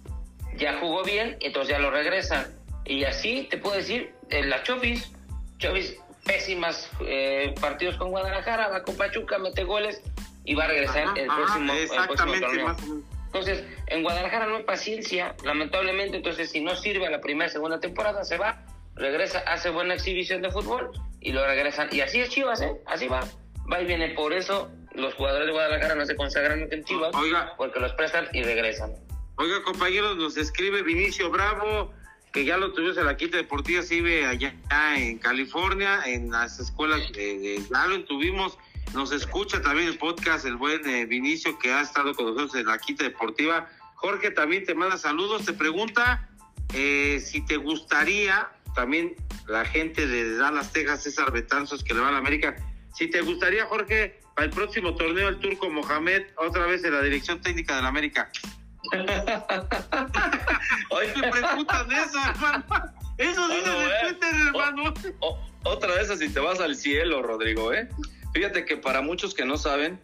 ya 0.56 0.78
jugó 0.78 1.02
bien, 1.02 1.36
entonces 1.40 1.70
ya 1.70 1.78
lo 1.78 1.90
regresan. 1.90 2.46
Y 2.84 3.04
así 3.04 3.46
te 3.50 3.56
puedo 3.56 3.76
decir, 3.76 4.12
eh, 4.28 4.44
la 4.44 4.62
Chovis, 4.64 5.12
Chovis, 5.58 5.96
pésimas 6.24 6.90
eh, 7.06 7.54
partidos 7.60 7.96
con 7.96 8.10
Guadalajara, 8.10 8.68
va 8.68 8.82
con 8.82 8.96
Pachuca, 8.96 9.38
mete 9.38 9.64
goles 9.64 10.02
y 10.44 10.54
va 10.54 10.64
a 10.64 10.68
regresar 10.68 11.04
Ajá, 11.04 11.14
el, 11.20 11.30
ajá, 11.30 11.36
próximo, 11.36 11.72
el 11.72 11.88
próximo 11.88 12.40
torneo. 12.40 12.66
más. 12.66 12.82
Entonces, 13.26 13.64
en 13.86 14.02
Guadalajara 14.02 14.46
no 14.46 14.56
hay 14.56 14.62
paciencia, 14.64 15.34
lamentablemente. 15.44 16.18
Entonces, 16.18 16.50
si 16.50 16.60
no 16.60 16.76
sirve 16.76 17.06
a 17.06 17.10
la 17.10 17.20
primera 17.20 17.48
segunda 17.50 17.80
temporada, 17.80 18.24
se 18.24 18.36
va, 18.36 18.66
regresa, 18.94 19.38
hace 19.46 19.70
buena 19.70 19.94
exhibición 19.94 20.42
de 20.42 20.50
fútbol 20.50 20.90
y 21.20 21.32
lo 21.32 21.46
regresan. 21.46 21.88
Y 21.92 22.00
así 22.00 22.20
es 22.20 22.28
Chivas, 22.28 22.60
¿eh? 22.60 22.72
Así 22.86 23.08
va. 23.08 23.20
Va 23.72 23.80
y 23.80 23.86
viene. 23.86 24.10
Por 24.10 24.34
eso 24.34 24.70
los 24.94 25.14
jugadores 25.14 25.46
de 25.46 25.52
Guadalajara 25.52 25.94
no 25.94 26.04
se 26.04 26.14
consagran 26.14 26.68
en 26.70 26.84
Chivas, 26.84 27.14
Oiga. 27.14 27.54
porque 27.56 27.80
los 27.80 27.92
prestan 27.94 28.28
y 28.34 28.42
regresan. 28.42 28.92
Oiga, 29.36 29.62
compañeros, 29.62 30.18
nos 30.18 30.36
escribe 30.36 30.82
Vinicio 30.82 31.30
Bravo, 31.30 31.90
que 32.34 32.44
ya 32.44 32.58
lo 32.58 32.74
tuvimos 32.74 32.98
en 32.98 33.06
la 33.06 33.16
Quinta 33.16 33.38
Deportiva, 33.38 33.80
se 33.82 33.94
vive 33.94 34.26
allá 34.26 34.54
en 34.96 35.16
California, 35.18 36.00
en 36.04 36.30
las 36.30 36.60
escuelas 36.60 37.10
de, 37.12 37.38
de 37.38 37.62
ya 37.72 37.86
lo 37.86 38.04
tuvimos 38.04 38.58
Nos 38.94 39.12
escucha 39.12 39.62
también 39.62 39.88
el 39.88 39.98
podcast 39.98 40.44
el 40.44 40.56
buen 40.56 40.86
eh, 40.88 41.06
Vinicio 41.06 41.58
que 41.58 41.72
ha 41.72 41.80
estado 41.80 42.14
con 42.14 42.26
nosotros 42.26 42.54
en 42.56 42.66
la 42.66 42.78
quinta 42.78 43.04
deportiva. 43.04 43.68
Jorge 43.94 44.30
también 44.30 44.64
te 44.64 44.74
manda 44.74 44.98
saludos, 44.98 45.44
te 45.44 45.52
pregunta 45.52 46.28
eh, 46.74 47.20
si 47.24 47.44
te 47.44 47.56
gustaría, 47.56 48.50
también 48.74 49.14
la 49.46 49.64
gente 49.64 50.06
de 50.06 50.36
Dallas, 50.36 50.72
Texas, 50.72 51.02
César 51.04 51.32
Betanzos 51.32 51.82
que 51.84 51.94
le 51.94 52.00
va 52.00 52.08
a 52.08 52.12
la 52.12 52.18
América, 52.18 52.56
si 52.94 53.08
te 53.08 53.20
gustaría, 53.22 53.64
Jorge, 53.66 54.20
para 54.34 54.46
el 54.46 54.52
próximo 54.52 54.94
torneo 54.94 55.28
el 55.28 55.38
turco 55.38 55.70
Mohamed, 55.70 56.22
otra 56.36 56.66
vez 56.66 56.84
en 56.84 56.92
la 56.92 57.02
dirección 57.02 57.40
técnica 57.40 57.76
de 57.76 57.82
la 57.82 57.88
América. 57.88 58.30
Hoy 60.90 61.06
me 61.16 61.30
preguntan 61.30 61.92
eso, 61.92 62.18
hermano. 62.28 62.64
Eso 63.18 63.48
sí 63.48 63.60
Bueno, 63.64 63.72
se 64.20 64.26
hermano. 64.48 64.94
O- 65.20 65.38
otra 65.64 65.94
vez 65.94 66.10
así 66.10 66.28
te 66.28 66.40
vas 66.40 66.60
al 66.60 66.74
cielo, 66.74 67.22
Rodrigo, 67.22 67.72
¿eh? 67.72 67.88
Fíjate 68.34 68.64
que 68.64 68.76
para 68.76 69.00
muchos 69.02 69.34
que 69.34 69.44
no 69.44 69.56
saben, 69.56 70.00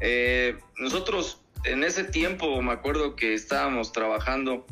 eh, 0.00 0.56
nosotros 0.78 1.40
en 1.64 1.82
ese 1.84 2.04
tiempo 2.04 2.60
me 2.62 2.72
acuerdo 2.72 3.16
que 3.16 3.34
estábamos 3.34 3.92
trabajando, 3.92 4.66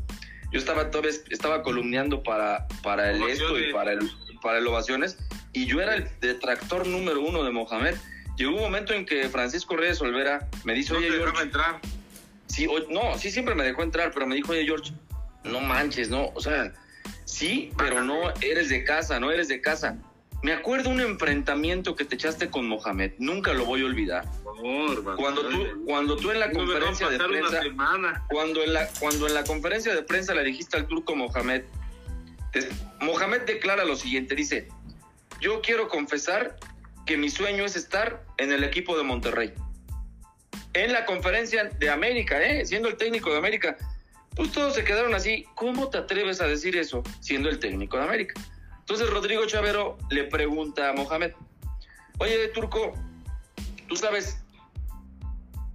yo 0.53 0.59
estaba 0.59 0.91
todavía 0.91 1.13
estaba 1.31 1.63
columneando 1.63 2.23
para, 2.23 2.67
para 2.83 3.11
el 3.11 3.23
esto 3.23 3.59
y 3.59 3.73
para 3.73 3.93
el, 3.93 4.11
para 4.43 4.59
el 4.59 4.67
Ovaciones, 4.67 5.17
y 5.53 5.67
yo 5.67 5.81
era 5.81 5.95
el 5.95 6.09
detractor 6.21 6.87
número 6.87 7.21
uno 7.23 7.43
de 7.45 7.51
Mohamed. 7.51 7.95
Llegó 8.37 8.57
un 8.57 8.61
momento 8.63 8.93
en 8.95 9.05
que 9.05 9.29
Francisco 9.29 9.77
Reyes 9.77 10.01
Olvera 10.01 10.49
me 10.65 10.75
dice, 10.75 10.93
No 10.93 10.99
oye, 10.99 11.11
George, 11.11 11.43
entrar. 11.43 11.81
Sí, 12.47 12.67
o- 12.67 12.89
no, 12.91 13.17
sí 13.19 13.31
siempre 13.31 13.55
me 13.55 13.63
dejó 13.65 13.83
entrar, 13.83 14.11
pero 14.13 14.27
me 14.27 14.35
dijo, 14.35 14.53
oye, 14.53 14.65
George, 14.65 14.93
no 15.45 15.61
manches, 15.61 16.09
no, 16.11 16.31
o 16.35 16.41
sea, 16.41 16.73
sí, 17.25 17.71
pero 17.79 18.03
no 18.03 18.31
eres 18.41 18.69
de 18.69 18.85
casa, 18.85 19.19
no 19.21 19.31
eres 19.31 19.49
de 19.49 19.61
casa. 19.61 19.97
Me 20.43 20.53
acuerdo 20.53 20.91
un 20.91 21.01
enfrentamiento 21.01 21.95
que 21.95 22.05
te 22.05 22.17
echaste 22.17 22.51
con 22.51 22.67
Mohamed, 22.67 23.13
nunca 23.19 23.53
lo 23.55 23.65
voy 23.65 23.83
a 23.83 23.85
olvidar. 23.87 24.25
Por 24.43 24.57
favor. 25.05 25.17
Cuando 25.17 25.49
tú, 25.49 25.85
cuando 25.87 26.17
tú 26.17 26.31
en 26.33 26.41
la 26.41 26.49
No 26.49 26.55
conferencia 26.55 27.09
de 27.09 27.19
prensa, 27.19 27.61
cuando 28.29 28.63
en 28.63 28.73
la, 28.73 28.89
cuando 28.99 29.27
en 29.29 29.35
la 29.35 29.45
conferencia 29.45 29.95
de 29.95 30.03
prensa 30.03 30.35
le 30.35 30.43
dijiste 30.43 30.77
al 30.77 30.87
turco 30.89 31.15
Mohamed, 31.15 31.63
te- 32.53 32.69
Mohamed 33.01 33.43
declara 33.43 33.85
lo 33.85 33.95
siguiente, 33.95 34.35
dice, 34.35 34.67
yo 35.41 35.61
quiero 35.63 35.89
confesar 35.89 36.57
que 37.07 37.17
mi 37.17 37.31
sueño 37.31 37.65
es 37.65 37.77
estar 37.77 38.25
en 38.39 38.53
el 38.53 38.65
equipo 38.65 38.97
de 38.97 39.05
Monterrey. 39.05 39.53
En 40.75 40.93
la 40.93 41.05
conferencia 41.05 41.65
de 41.65 41.91
América, 41.91 42.43
¿eh? 42.43 42.65
siendo 42.67 42.89
el 42.89 42.97
técnico 42.97 43.31
de 43.31 43.39
América, 43.39 43.77
pues 44.35 44.51
todos 44.51 44.75
se 44.75 44.83
quedaron 44.85 45.15
así, 45.15 45.45
¿cómo 45.55 45.89
te 45.91 45.99
atreves 45.99 46.41
a 46.41 46.47
decir 46.47 46.77
eso 46.77 47.03
siendo 47.21 47.49
el 47.49 47.59
técnico 47.59 47.97
de 47.99 48.05
América? 48.05 48.35
Entonces 48.83 49.09
Rodrigo 49.11 49.47
Chavero 49.47 49.97
le 50.11 50.25
pregunta 50.25 50.91
a 50.91 50.93
Mohamed, 50.93 51.33
oye 52.19 52.49
Turco, 52.49 52.93
¿tú 53.89 53.97
sabes 53.97 54.39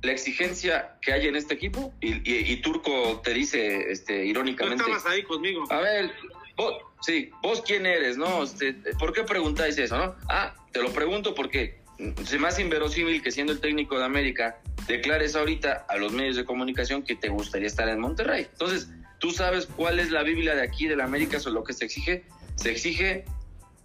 la 0.03 0.11
exigencia 0.11 0.97
que 1.01 1.11
hay 1.13 1.27
en 1.27 1.35
este 1.35 1.53
equipo? 1.55 1.93
Y, 2.01 2.13
y- 2.29 2.51
y 2.53 2.57
Turco 2.61 3.19
te 3.23 3.33
dice 3.33 3.91
este, 3.91 4.21
Tú 4.23 4.27
irónicamente, 4.29 4.83
estabas 4.83 5.05
ahí 5.05 5.23
conmigo. 5.23 5.65
a 5.71 5.79
ver, 5.79 6.11
vos, 6.55 6.75
sí, 7.01 7.31
vos 7.41 7.61
quién 7.65 7.85
eres, 7.85 8.17
¿no? 8.17 8.43
Este, 8.43 8.73
¿Por 8.99 9.13
qué 9.13 9.23
preguntáis 9.23 9.77
eso, 9.77 9.97
no? 9.97 10.15
Ah, 10.29 10.53
te 10.71 10.81
lo 10.81 10.91
pregunto 10.91 11.33
porque 11.33 11.79
se 12.25 12.37
me 12.37 12.47
hace 12.47 12.61
inverosímil 12.61 13.23
que 13.23 13.31
siendo 13.31 13.53
el 13.53 13.59
técnico 13.59 13.97
de 13.97 14.05
América 14.05 14.59
declares 14.87 15.35
ahorita 15.35 15.85
a 15.89 15.97
los 15.97 16.11
medios 16.13 16.35
de 16.35 16.45
comunicación 16.45 17.01
que 17.03 17.15
te 17.15 17.29
gustaría 17.29 17.67
estar 17.67 17.89
en 17.89 17.99
Monterrey. 17.99 18.47
Entonces, 18.51 18.89
¿tú 19.17 19.31
sabes 19.31 19.65
cuál 19.65 19.99
es 19.99 20.11
la 20.11 20.21
Biblia 20.23 20.53
de 20.55 20.61
aquí 20.61 20.87
de 20.87 20.95
la 20.95 21.05
América 21.05 21.39
sobre 21.39 21.55
lo 21.55 21.63
que 21.63 21.73
se 21.73 21.85
exige? 21.85 22.23
Se 22.57 22.71
exige 22.71 23.25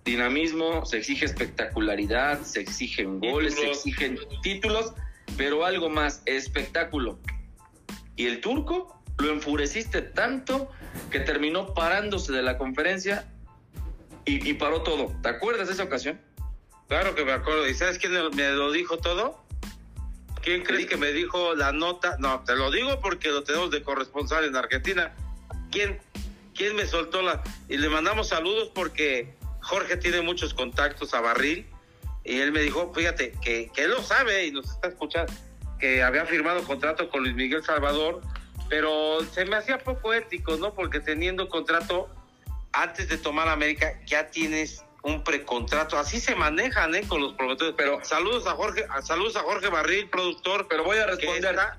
dinamismo, 0.05 0.85
se 0.85 0.99
exige 0.99 1.25
espectacularidad, 1.25 2.43
se 2.43 2.61
exigen 2.61 3.21
goles, 3.21 3.55
se 3.55 3.71
exigen 3.71 4.19
títulos, 4.43 4.93
pero 5.37 5.65
algo 5.65 5.89
más, 5.89 6.23
espectáculo. 6.27 7.19
Y 8.17 8.27
el 8.27 8.41
turco 8.41 9.01
lo 9.19 9.31
enfureciste 9.33 10.03
tanto 10.03 10.71
que 11.11 11.21
terminó 11.21 11.73
parándose 11.75 12.33
de 12.33 12.43
la 12.43 12.59
conferencia 12.59 13.27
y, 14.25 14.49
y 14.49 14.55
paró 14.55 14.83
todo. 14.83 15.15
¿Te 15.23 15.29
acuerdas 15.29 15.69
de 15.69 15.75
esa 15.75 15.85
ocasión? 15.85 16.21
Claro 16.89 17.15
que 17.15 17.25
me 17.25 17.33
acuerdo. 17.33 17.69
¿Y 17.69 17.75
sabes 17.75 17.99
quién 17.99 18.13
me 18.13 18.29
me 18.31 18.51
lo 18.51 18.73
dijo 18.73 18.99
todo? 18.99 19.43
¿Quién 20.43 20.63
crees 20.63 20.87
que 20.87 20.97
me 20.97 21.13
dijo 21.13 21.55
la 21.55 21.73
nota? 21.73 22.17
No, 22.19 22.43
te 22.45 22.57
lo 22.57 22.71
digo 22.71 23.01
porque 23.01 23.29
lo 23.29 23.45
tenemos 23.45 23.71
de 23.71 23.83
corresponsal 23.83 24.45
en 24.45 24.57
Argentina. 24.57 25.15
¿Quién, 25.71 26.01
quién 26.55 26.77
me 26.77 26.87
soltó 26.87 27.23
la...? 27.23 27.43
Y 27.69 27.77
le 27.79 27.89
mandamos 27.89 28.29
saludos 28.29 28.71
porque 28.75 29.35
Jorge 29.61 29.97
tiene 29.97 30.21
muchos 30.23 30.55
contactos 30.55 31.15
a 31.15 31.21
Barril. 31.21 31.67
Y 32.25 32.41
él 32.41 32.53
me 32.53 32.61
dijo, 32.61 32.93
fíjate, 32.95 33.33
que, 33.43 33.71
que 33.75 33.85
él 33.85 33.91
lo 33.91 34.03
sabe 34.03 34.47
y 34.47 34.53
nos 34.53 34.71
está 34.71 34.89
escuchando, 34.89 35.33
que 35.81 36.03
había 36.03 36.25
firmado 36.25 36.63
contrato 36.65 37.11
con 37.11 37.23
Luis 37.25 37.35
Miguel 37.35 37.65
Salvador, 37.65 38.21
pero 38.69 39.19
se 39.33 39.45
me 39.45 39.57
hacía 39.57 39.79
poco 39.79 40.15
ético, 40.15 40.57
¿no? 40.57 40.73
Porque 40.73 41.01
teniendo 41.01 41.49
contrato 41.49 42.09
antes 42.73 43.09
de 43.09 43.19
tomar 43.19 43.49
América 43.49 44.01
ya 44.07 44.29
tienes 44.31 44.85
un 45.03 45.25
precontrato. 45.25 45.99
Así 45.99 46.21
se 46.21 46.37
manejan, 46.37 46.95
¿eh? 46.95 47.03
Con 47.09 47.21
los 47.21 47.33
promotores. 47.35 47.75
Pero 47.77 48.05
saludos 48.05 48.47
a 48.47 48.53
Jorge, 48.53 48.87
a- 48.89 49.03
saludos 49.03 49.35
a 49.35 49.41
Jorge 49.41 49.69
Barril, 49.69 50.09
productor. 50.09 50.69
Pero 50.69 50.85
voy 50.85 50.99
a 50.99 51.07
responder. 51.07 51.55
está- 51.57 51.79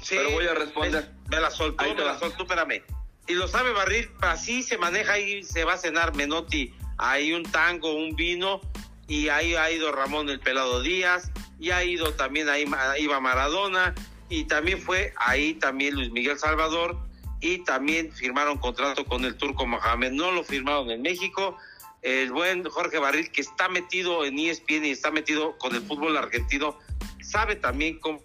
Sí, 0.00 0.14
Pero 0.16 0.30
voy 0.30 0.46
a 0.46 0.54
responder. 0.54 1.10
Me, 1.28 1.36
me 1.36 1.42
la 1.42 1.50
soltó, 1.50 1.84
me 1.94 2.02
la 2.02 2.18
soltó, 2.18 2.44
espérame. 2.44 2.82
Y 3.30 3.34
lo 3.34 3.46
sabe 3.46 3.70
Barril, 3.70 4.10
así 4.22 4.64
se 4.64 4.76
maneja 4.76 5.12
ahí, 5.12 5.44
se 5.44 5.62
va 5.62 5.74
a 5.74 5.78
cenar 5.78 6.16
Menotti. 6.16 6.74
Hay 6.98 7.32
un 7.32 7.44
tango, 7.44 7.94
un 7.94 8.16
vino, 8.16 8.60
y 9.06 9.28
ahí 9.28 9.54
ha 9.54 9.70
ido 9.70 9.92
Ramón 9.92 10.28
el 10.30 10.40
Pelado 10.40 10.82
Díaz, 10.82 11.30
y 11.60 11.70
ha 11.70 11.84
ido 11.84 12.12
también 12.14 12.48
ahí 12.48 12.64
iba 12.98 13.20
Maradona, 13.20 13.94
y 14.28 14.46
también 14.46 14.82
fue 14.82 15.14
ahí 15.16 15.54
también 15.54 15.94
Luis 15.94 16.10
Miguel 16.10 16.40
Salvador, 16.40 16.98
y 17.40 17.58
también 17.58 18.12
firmaron 18.12 18.58
contrato 18.58 19.04
con 19.04 19.24
el 19.24 19.36
turco 19.36 19.64
Mohamed. 19.64 20.10
No 20.10 20.32
lo 20.32 20.42
firmaron 20.42 20.90
en 20.90 21.00
México. 21.00 21.56
El 22.02 22.32
buen 22.32 22.64
Jorge 22.64 22.98
Barril, 22.98 23.30
que 23.30 23.42
está 23.42 23.68
metido 23.68 24.24
en 24.24 24.40
ESPN 24.40 24.86
y 24.86 24.90
está 24.90 25.12
metido 25.12 25.56
con 25.58 25.72
el 25.72 25.82
fútbol 25.82 26.16
argentino, 26.16 26.76
sabe 27.22 27.54
también 27.54 28.00
cómo, 28.00 28.20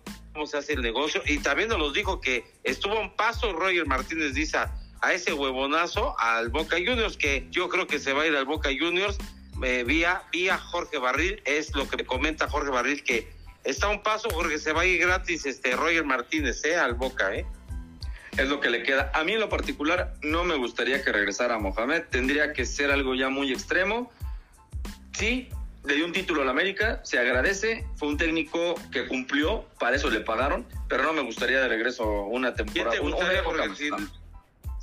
se 0.47 0.57
hace 0.57 0.73
el 0.73 0.81
negocio. 0.81 1.21
Y 1.27 1.37
también 1.37 1.69
nos 1.69 1.93
dijo 1.93 2.19
que 2.19 2.43
estuvo 2.63 2.97
a 2.97 3.01
un 3.01 3.15
paso 3.15 3.53
Roger 3.53 3.85
Martínez 3.85 4.33
dice 4.33 4.57
a, 5.01 5.13
ese 5.13 5.33
huevonazo 5.33 6.19
al 6.19 6.49
Boca 6.49 6.77
Juniors, 6.77 7.17
que 7.17 7.47
yo 7.51 7.69
creo 7.69 7.87
que 7.87 7.99
se 7.99 8.13
va 8.13 8.23
a 8.23 8.27
ir 8.27 8.35
al 8.35 8.45
Boca 8.45 8.69
Juniors 8.77 9.17
eh, 9.63 9.83
vía, 9.85 10.23
vía 10.31 10.57
Jorge 10.57 10.97
Barril. 10.97 11.41
Es 11.45 11.75
lo 11.75 11.87
que 11.87 12.05
comenta 12.05 12.49
Jorge 12.49 12.69
Barril, 12.69 13.03
que 13.03 13.31
está 13.63 13.87
a 13.87 13.89
un 13.89 14.03
paso, 14.03 14.29
Jorge, 14.29 14.57
se 14.59 14.73
va 14.73 14.81
a 14.81 14.85
ir 14.85 14.99
gratis 14.99 15.45
este 15.45 15.75
Roger 15.75 16.03
Martínez, 16.03 16.63
eh, 16.65 16.75
al 16.75 16.93
Boca, 16.95 17.35
¿eh? 17.35 17.45
Es 18.37 18.49
lo 18.49 18.59
que 18.59 18.69
le 18.69 18.83
queda. 18.83 19.11
A 19.13 19.23
mí 19.23 19.33
en 19.33 19.39
lo 19.39 19.49
particular 19.49 20.13
no 20.21 20.43
me 20.43 20.55
gustaría 20.55 21.01
que 21.01 21.11
regresara 21.11 21.57
Mohamed. 21.57 22.03
Tendría 22.09 22.51
que 22.51 22.65
ser 22.65 22.91
algo 22.91 23.15
ya 23.15 23.29
muy 23.29 23.51
extremo. 23.51 24.11
Sí, 25.13 25.49
le 25.85 25.95
dio 25.95 26.05
un 26.05 26.11
título 26.11 26.41
al 26.41 26.49
América, 26.49 26.99
se 27.03 27.17
agradece. 27.17 27.85
Fue 27.95 28.09
un 28.09 28.17
técnico 28.17 28.75
que 28.91 29.07
cumplió, 29.07 29.65
para 29.79 29.95
eso 29.95 30.09
le 30.09 30.19
pagaron. 30.19 30.67
Pero 30.89 31.03
no 31.03 31.13
me 31.13 31.21
gustaría 31.21 31.61
de 31.61 31.69
regreso 31.69 32.25
una 32.25 32.53
¿Quién 32.53 32.67
temporada. 32.67 32.97
te 32.97 33.01
gustaría? 33.01 33.41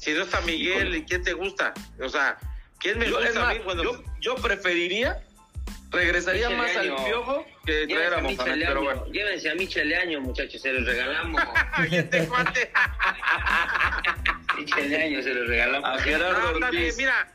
Si, 0.03 0.11
no 0.13 0.23
está 0.23 0.41
Miguel. 0.41 0.97
¿y 0.97 1.05
quién 1.05 1.23
te 1.23 1.33
gusta? 1.33 1.73
O 2.01 2.09
sea, 2.09 2.37
¿quién 2.81 2.99
me 2.99 3.09
Yo, 3.09 3.21
gusta 3.21 3.41
a 3.41 3.45
más, 3.45 3.55
mí? 3.55 3.61
Bueno, 3.65 3.85
yo, 3.85 4.03
yo 4.19 4.35
preferiría, 4.35 5.23
regresaría 5.93 6.49
Michel 6.49 6.59
más 6.59 6.77
al 6.77 7.05
piojo 7.05 7.47
que 7.65 7.87
traer 7.87 8.15
a 8.15 8.19
a 8.19 8.21
Michel 8.23 8.37
Mohamed. 8.37 8.67
Pero 8.67 8.83
bueno, 8.83 9.07
llévense 9.13 9.51
a 9.51 9.55
Michel 9.55 9.89
Leaño, 9.89 10.21
muchachos, 10.21 10.61
se 10.61 10.73
los 10.73 10.85
regalamos. 10.85 11.41
este 11.93 12.27
cuate. 12.27 12.73
Michel 14.59 15.23
se 15.23 15.35
los 15.35 15.49
regalamos. 15.49 15.89
a 15.89 16.03
Gerardo 16.03 16.59
Ah, 16.61 16.71
mira, 16.73 17.33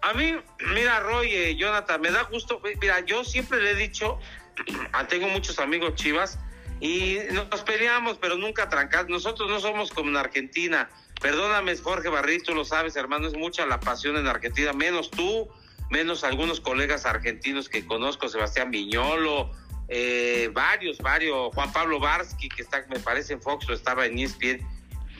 a 0.00 0.14
mí, 0.14 0.34
mira, 0.74 1.00
Roy, 1.00 1.30
eh, 1.30 1.56
Jonathan, 1.56 2.00
me 2.00 2.10
da 2.10 2.22
gusto. 2.22 2.62
Mira, 2.80 3.00
yo 3.00 3.22
siempre 3.22 3.60
le 3.60 3.72
he 3.72 3.74
dicho, 3.74 4.18
tengo 5.10 5.28
muchos 5.28 5.58
amigos 5.58 5.94
chivas 5.96 6.38
y 6.80 7.18
nos 7.32 7.62
peleamos, 7.62 8.18
pero 8.18 8.36
nunca 8.36 8.70
trancas. 8.70 9.08
Nosotros 9.08 9.50
no 9.50 9.60
somos 9.60 9.90
como 9.90 10.08
en 10.08 10.16
Argentina. 10.16 10.88
Perdóname, 11.20 11.76
Jorge 11.76 12.08
Barril, 12.08 12.42
tú 12.42 12.54
lo 12.54 12.64
sabes, 12.64 12.96
hermano, 12.96 13.26
es 13.26 13.34
mucha 13.34 13.66
la 13.66 13.80
pasión 13.80 14.16
en 14.16 14.26
Argentina, 14.26 14.72
menos 14.72 15.10
tú, 15.10 15.48
menos 15.90 16.22
algunos 16.24 16.60
colegas 16.60 17.06
argentinos 17.06 17.68
que 17.68 17.84
conozco, 17.84 18.28
Sebastián 18.28 18.70
Viñolo, 18.70 19.50
eh, 19.88 20.50
varios, 20.52 20.98
varios, 20.98 21.52
Juan 21.54 21.72
Pablo 21.72 21.98
Barsky, 21.98 22.48
que 22.48 22.62
está, 22.62 22.84
me 22.88 23.00
parece 23.00 23.32
en 23.32 23.42
Fox 23.42 23.68
o 23.68 23.72
estaba 23.72 24.06
en 24.06 24.18
ESPN. 24.18 24.66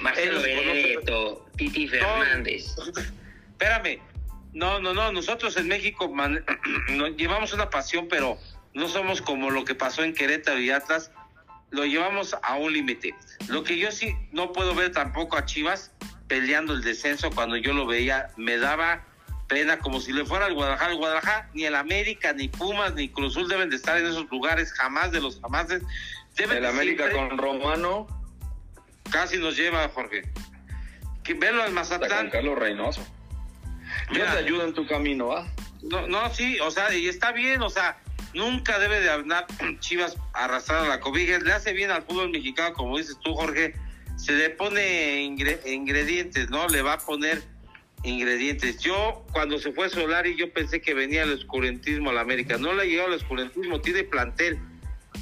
Marcelo 0.01 0.40
Benedetto, 0.40 1.46
Titi 1.57 1.88
Fernández. 1.88 2.76
Espérame. 3.53 4.01
No, 4.53 4.80
no, 4.80 4.94
no. 4.94 5.11
Nosotros 5.12 5.57
en 5.57 5.68
México 5.68 6.09
man- 6.09 6.44
nos 6.90 7.16
llevamos 7.16 7.53
una 7.53 7.68
pasión, 7.70 8.07
pero 8.09 8.38
no 8.74 8.88
somos 8.88 9.20
como 9.20 9.51
lo 9.51 9.64
que 9.64 9.74
pasó 9.74 10.05
en 10.05 10.14
Querétaro 10.14 10.61
y 10.61 10.70
Atlas. 10.70 11.11
Lo 11.70 11.84
llevamos 11.84 12.34
a 12.42 12.56
un 12.56 12.72
límite. 12.72 13.14
Lo 13.48 13.62
que 13.62 13.78
yo 13.78 13.90
sí 13.92 14.14
no 14.32 14.52
puedo 14.52 14.74
ver 14.74 14.92
tampoco 14.92 15.36
a 15.36 15.44
Chivas 15.44 15.92
peleando 16.26 16.74
el 16.74 16.82
descenso 16.82 17.30
cuando 17.30 17.56
yo 17.56 17.72
lo 17.72 17.86
veía, 17.86 18.28
me 18.36 18.58
daba 18.58 19.04
pena 19.48 19.78
como 19.78 20.00
si 20.00 20.12
le 20.12 20.24
fuera 20.24 20.46
al 20.46 20.54
Guadalajara. 20.54 20.92
El 20.92 20.98
Guadalajara, 20.98 21.50
ni 21.54 21.64
el 21.64 21.74
América, 21.74 22.32
ni 22.32 22.48
Pumas, 22.48 22.94
ni 22.94 23.08
Cruzul 23.08 23.48
deben 23.48 23.70
de 23.70 23.76
estar 23.76 23.98
en 23.98 24.06
esos 24.06 24.30
lugares, 24.30 24.72
jamás 24.72 25.10
de 25.10 25.20
los 25.20 25.40
jamás. 25.40 25.68
Deben 25.68 26.58
el 26.58 26.66
América 26.66 27.10
con 27.10 27.36
Romano. 27.36 28.06
Casi 29.10 29.38
nos 29.38 29.56
lleva, 29.56 29.88
Jorge. 29.88 30.30
Que 31.24 31.34
verlo 31.34 31.62
al 31.62 31.72
Mazatlán. 31.72 32.26
Con 32.26 32.30
Carlos 32.30 32.58
Reynoso. 32.58 33.06
Yo 34.12 34.22
te 34.24 34.38
ayudo 34.38 34.64
en 34.64 34.74
tu 34.74 34.86
camino, 34.86 35.32
¿ah? 35.32 35.46
No, 35.82 36.06
no, 36.06 36.32
sí, 36.34 36.58
o 36.60 36.70
sea, 36.70 36.92
y 36.94 37.08
está 37.08 37.32
bien, 37.32 37.62
o 37.62 37.70
sea, 37.70 37.98
nunca 38.35 38.79
debe 38.79 39.01
de 39.01 39.11
andar 39.11 39.47
Chivas 39.81 40.16
arrastrar 40.33 40.85
a 40.85 40.89
la 40.89 41.01
cobija. 41.01 41.39
Le 41.39 41.53
hace 41.53 41.72
bien 41.72 41.91
al 41.91 42.03
fútbol 42.03 42.31
mexicano, 42.31 42.74
como 42.74 42.99
dices 42.99 43.16
tú, 43.22 43.35
Jorge. 43.35 43.74
Se 44.16 44.33
le 44.33 44.51
pone 44.51 45.22
ingredientes, 45.22 46.51
¿no? 46.51 46.66
Le 46.68 46.83
va 46.83 46.95
a 46.95 46.99
poner 46.99 47.43
ingredientes. 48.03 48.79
Yo, 48.81 49.24
cuando 49.33 49.59
se 49.59 49.72
fue 49.72 49.89
Solari, 49.89 50.37
yo 50.37 50.53
pensé 50.53 50.81
que 50.81 50.95
venía 50.95 51.22
el 51.22 51.33
oscurantismo 51.33 52.11
a 52.11 52.12
la 52.12 52.20
América. 52.22 52.59
No 52.59 52.72
le 52.72 52.83
ha 52.83 52.85
llegado 52.85 53.09
el 53.09 53.14
oscurantismo, 53.14 53.81
tiene 53.81 54.05
plantel. 54.05 54.59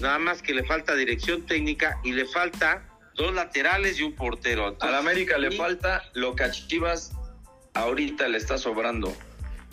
Nada 0.00 0.18
más 0.18 0.42
que 0.42 0.54
le 0.54 0.64
falta 0.64 0.94
dirección 0.94 1.46
técnica 1.46 1.98
y 2.04 2.12
le 2.12 2.26
falta 2.26 2.86
dos 3.14 3.34
laterales 3.34 3.98
y 3.98 4.02
un 4.02 4.14
portero. 4.14 4.76
a 4.80 4.90
la 4.90 4.98
América 4.98 5.38
le 5.38 5.50
falta 5.52 6.02
lo 6.14 6.34
que 6.34 6.44
a 6.44 6.50
Chivas 6.50 7.12
ahorita 7.74 8.28
le 8.28 8.38
está 8.38 8.58
sobrando. 8.58 9.14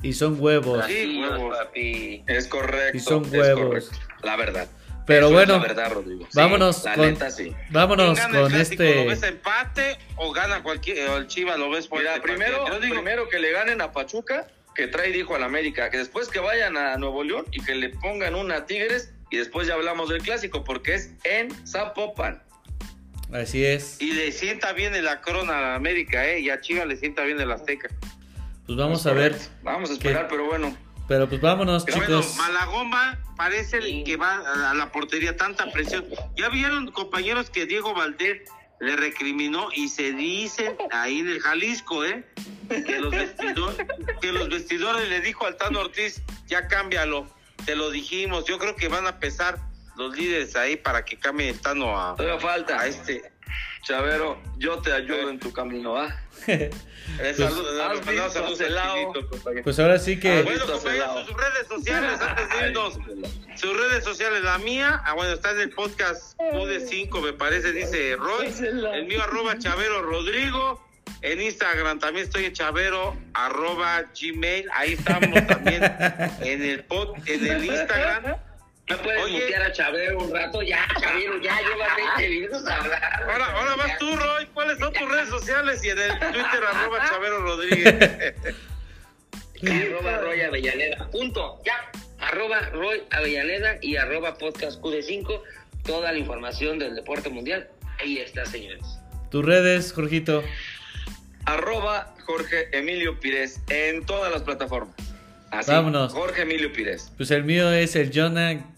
Y 0.03 0.13
son 0.13 0.39
huevos. 0.39 0.85
Sí, 0.85 1.19
huevos. 1.21 1.57
Es 1.73 2.47
correcto. 2.47 2.97
Y 2.97 2.99
son 2.99 3.25
huevos. 3.33 3.89
La 4.21 4.35
verdad. 4.35 4.67
Pero 5.05 5.31
bueno, 5.31 5.59
verdad, 5.59 5.91
Rodrigo. 5.91 6.27
vámonos 6.33 6.83
la 6.85 6.95
con, 6.95 7.05
neta, 7.07 7.29
sí. 7.29 7.53
vámonos 7.71 8.19
con 8.19 8.55
este. 8.55 9.03
¿Lo 9.03 9.09
ves 9.09 9.23
empate 9.23 9.97
o 10.15 10.31
gana 10.31 10.63
cualquier 10.63 11.09
o 11.09 11.17
el 11.17 11.27
Chivas 11.27 11.59
lo 11.59 11.69
ves 11.69 11.87
por 11.87 11.99
Mira, 11.99 12.15
este 12.15 12.21
primero, 12.21 12.59
partido? 12.59 12.77
Yo 12.77 12.81
digo, 12.81 12.95
primero 12.95 13.27
que 13.27 13.39
le 13.39 13.51
ganen 13.51 13.81
a 13.81 13.91
Pachuca, 13.91 14.47
que 14.75 14.87
trae 14.87 15.11
dijo 15.11 15.35
al 15.35 15.43
América, 15.43 15.89
que 15.89 15.97
después 15.97 16.29
que 16.29 16.39
vayan 16.39 16.77
a 16.77 16.95
Nuevo 16.97 17.23
León 17.23 17.45
y 17.51 17.61
que 17.63 17.75
le 17.75 17.89
pongan 17.89 18.35
una 18.35 18.57
a 18.57 18.65
Tigres 18.65 19.13
y 19.29 19.37
después 19.37 19.67
ya 19.67 19.73
hablamos 19.73 20.09
del 20.09 20.21
clásico 20.21 20.63
porque 20.63 20.95
es 20.95 21.11
en 21.25 21.49
Zapopan. 21.67 22.41
Así 23.33 23.65
es. 23.65 23.99
y 23.99 24.13
le 24.13 24.31
sienta 24.31 24.73
bien 24.73 24.93
en 24.93 25.05
la 25.05 25.19
corona 25.19 25.57
a 25.57 25.61
la 25.61 25.75
América, 25.75 26.29
eh, 26.29 26.39
y 26.39 26.51
a 26.51 26.61
Chivas 26.61 26.85
le 26.85 26.95
sienta 26.95 27.23
bien 27.23 27.41
el 27.41 27.51
Azteca. 27.51 27.89
Pues 28.65 28.77
vamos 28.77 29.05
a 29.05 29.13
ver. 29.13 29.37
Vamos 29.61 29.89
a 29.89 29.93
esperar, 29.93 30.27
pero 30.29 30.45
bueno. 30.45 30.75
Pero 31.07 31.27
pues 31.27 31.41
vámonos, 31.41 31.83
Pero 31.83 31.97
bueno, 31.97 32.21
chicos. 32.21 32.37
Malagoma 32.37 33.19
parece 33.35 33.77
el 33.77 34.03
que 34.03 34.15
va 34.15 34.69
a 34.69 34.73
la 34.73 34.91
portería, 34.91 35.35
tanta 35.35 35.69
presión. 35.71 36.05
Ya 36.35 36.49
vieron, 36.49 36.91
compañeros, 36.91 37.49
que 37.49 37.65
Diego 37.65 37.93
Valdés 37.93 38.49
le 38.79 38.95
recriminó 38.95 39.69
y 39.73 39.89
se 39.89 40.13
dicen 40.13 40.75
ahí 40.91 41.19
en 41.19 41.29
el 41.29 41.41
Jalisco, 41.41 42.05
¿eh? 42.05 42.25
Que 42.69 42.99
los, 42.99 43.11
vestidores, 43.11 43.77
que 44.21 44.31
los 44.31 44.49
vestidores 44.49 45.09
le 45.09 45.19
dijo 45.21 45.45
al 45.45 45.57
Tano 45.57 45.81
Ortiz, 45.81 46.21
ya 46.47 46.67
cámbialo, 46.67 47.27
te 47.65 47.75
lo 47.75 47.91
dijimos. 47.91 48.45
Yo 48.45 48.57
creo 48.57 48.75
que 48.75 48.87
van 48.87 49.05
a 49.05 49.19
pesar 49.19 49.59
los 49.97 50.15
líderes 50.15 50.55
ahí 50.55 50.77
para 50.77 51.03
que 51.03 51.17
cambie 51.17 51.49
el 51.49 51.59
Tano 51.59 51.97
a, 51.97 52.15
falta. 52.39 52.79
a 52.79 52.87
este. 52.87 53.32
Chavero, 53.83 54.41
yo 54.57 54.79
te 54.79 54.93
ayudo 54.93 55.29
en 55.29 55.39
tu 55.39 55.51
camino, 55.51 55.97
¿ah? 55.97 56.15
Eh, 57.19 57.35
compañero. 59.29 59.63
Pues 59.63 59.77
ahora 59.77 59.99
sí 59.99 60.19
que. 60.19 60.39
Ah, 60.39 60.41
Bueno, 60.43 60.65
compañeros, 60.65 61.27
sus 61.27 61.35
redes 61.35 61.67
sociales 61.67 62.21
antes 62.21 62.49
de 62.49 62.67
irnos. 62.69 62.99
Sus 63.55 63.77
redes 63.77 64.03
sociales, 64.03 64.41
la 64.41 64.57
mía, 64.57 65.01
ah, 65.05 65.13
bueno, 65.13 65.33
está 65.33 65.51
en 65.51 65.59
el 65.59 65.69
podcast 65.71 66.39
UD5, 66.39 67.21
me 67.21 67.33
parece, 67.33 67.71
dice 67.73 68.15
Roy. 68.15 68.47
El 68.93 69.05
mío, 69.05 69.21
arroba 69.21 69.57
Chavero 69.59 70.01
Rodrigo. 70.01 70.81
En 71.21 71.41
Instagram 71.41 71.99
también 71.99 72.25
estoy 72.25 72.45
en 72.45 72.53
Chavero, 72.53 73.15
arroba 73.33 74.05
Gmail. 74.19 74.67
Ahí 74.73 74.93
estamos 74.93 75.45
también 75.45 75.83
en 76.41 76.63
el 76.63 76.83
pod, 76.85 77.15
en 77.25 77.45
el 77.45 77.65
Instagram. 77.65 78.37
¿No 78.89 78.97
puedes 78.97 79.23
Oye. 79.23 79.39
mutear 79.39 79.61
a 79.63 79.71
Chavero 79.71 80.17
un 80.19 80.33
rato? 80.33 80.61
Ya, 80.61 80.85
Chavero, 80.99 81.41
ya 81.41 81.57
lleva 81.61 81.95
20 82.17 82.29
minutos 82.29 82.67
a 82.67 82.77
hablar. 82.77 83.23
Ahora, 83.23 83.45
ahora 83.53 83.75
vas 83.77 83.97
tú, 83.97 84.15
Roy. 84.15 84.45
¿Cuáles 84.53 84.77
son 84.77 84.91
tus 84.93 85.09
redes 85.09 85.29
sociales? 85.29 85.83
Y 85.83 85.89
en 85.89 85.99
el 85.99 86.19
Twitter, 86.19 86.63
arroba 86.73 87.09
Chavero 87.09 87.41
Rodríguez. 87.41 88.33
arroba 89.63 90.17
Roy 90.19 90.41
Avellaneda. 90.41 91.09
Punto. 91.11 91.61
Ya. 91.65 91.89
Arroba 92.19 92.59
Roy 92.71 93.03
Avellaneda 93.11 93.77
y 93.81 93.95
arroba 93.95 94.37
podcast 94.37 94.81
QD5. 94.81 95.41
Toda 95.85 96.11
la 96.11 96.17
información 96.17 96.77
del 96.79 96.95
deporte 96.95 97.29
mundial. 97.29 97.69
Ahí 97.99 98.17
está, 98.19 98.45
señores. 98.45 98.81
Tus 99.31 99.45
redes, 99.45 99.93
Jorgito. 99.93 100.43
Arroba 101.45 102.13
Jorge 102.25 102.69
Emilio 102.77 103.19
Pires 103.19 103.61
en 103.69 104.05
todas 104.05 104.31
las 104.31 104.43
plataformas. 104.43 104.95
Así, 105.51 105.71
Vámonos. 105.71 106.13
Jorge 106.13 106.43
Emilio 106.43 106.71
Pires. 106.71 107.11
Pues 107.17 107.31
el 107.31 107.43
mío 107.43 107.71
es 107.71 107.95
el 107.95 108.11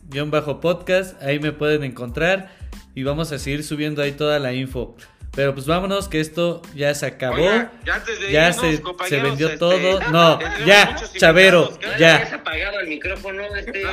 Jonah-podcast. 0.10 1.22
Ahí 1.22 1.40
me 1.40 1.52
pueden 1.52 1.84
encontrar. 1.84 2.52
Y 2.94 3.04
vamos 3.04 3.32
a 3.32 3.40
seguir 3.40 3.64
subiendo 3.64 4.02
ahí 4.02 4.14
toda 4.14 4.40
la 4.40 4.54
info. 4.54 4.96
Pero 5.36 5.54
pues 5.54 5.68
vámonos, 5.68 6.08
que 6.08 6.22
esto 6.22 6.62
ya 6.74 6.96
se 6.96 7.06
acabó. 7.06 7.36
Oiga, 7.36 7.72
ya 7.86 7.96
antes 7.96 8.20
de 8.22 8.32
ya 8.32 8.50
irnos, 8.50 8.62
se, 9.02 9.10
se 9.10 9.20
vendió 9.20 9.48
este, 9.48 9.60
todo. 9.60 10.00
No, 10.10 10.40
ya, 10.66 10.96
Chavero. 11.18 11.78
¿Ya 11.82 11.98
ya. 11.98 12.16
has 12.16 12.32
apagado 12.34 12.80
el 12.80 12.88
micrófono? 12.88 13.44
Este, 13.54 13.84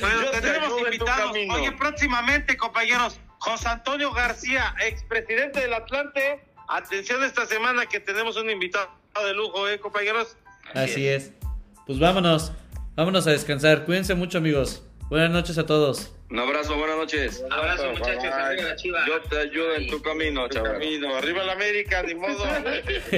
Bueno, 0.00 0.30
tenemos 0.42 0.78
invitados. 0.78 1.30
Oye, 1.30 1.72
próximamente, 1.72 2.58
compañeros, 2.58 3.18
José 3.38 3.68
Antonio 3.68 4.12
García, 4.12 4.74
expresidente 4.86 5.60
del 5.60 5.72
Atlante. 5.72 6.44
Atención 6.68 7.24
esta 7.24 7.46
semana 7.46 7.86
que 7.86 7.98
tenemos 7.98 8.36
un 8.36 8.50
invitado 8.50 8.90
de 9.24 9.32
lujo, 9.32 9.68
¿eh, 9.68 9.80
compañeros? 9.80 10.36
Así 10.74 11.08
es. 11.08 11.32
Pues 11.86 11.98
vámonos. 11.98 12.52
Vámonos 13.00 13.26
a 13.26 13.30
descansar. 13.30 13.86
Cuídense 13.86 14.14
mucho, 14.14 14.36
amigos. 14.36 14.82
Buenas 15.08 15.30
noches 15.30 15.56
a 15.56 15.64
todos. 15.64 16.12
Un 16.28 16.38
abrazo, 16.38 16.76
buenas 16.76 16.98
noches. 16.98 17.42
Abrazo, 17.50 17.92
muchachos. 17.92 18.24
Bye. 18.24 18.30
Arriba 18.30 18.68
la 18.68 18.76
chiva. 18.76 18.98
Yo 19.06 19.22
te 19.22 19.38
ayudo 19.38 19.74
en 19.76 19.86
tu 19.86 20.02
camino. 20.02 20.46
Camino, 20.50 21.16
arriba 21.16 21.42
la 21.44 21.52
América, 21.54 22.02
ni 22.02 22.14
modo. 22.14 22.44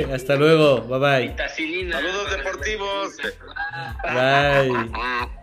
Hasta 0.14 0.36
luego. 0.36 0.82
Bye 0.82 1.34
bye. 1.34 1.90
Saludos 1.90 2.30
deportivos. 2.30 3.16
Bye. 4.04 5.32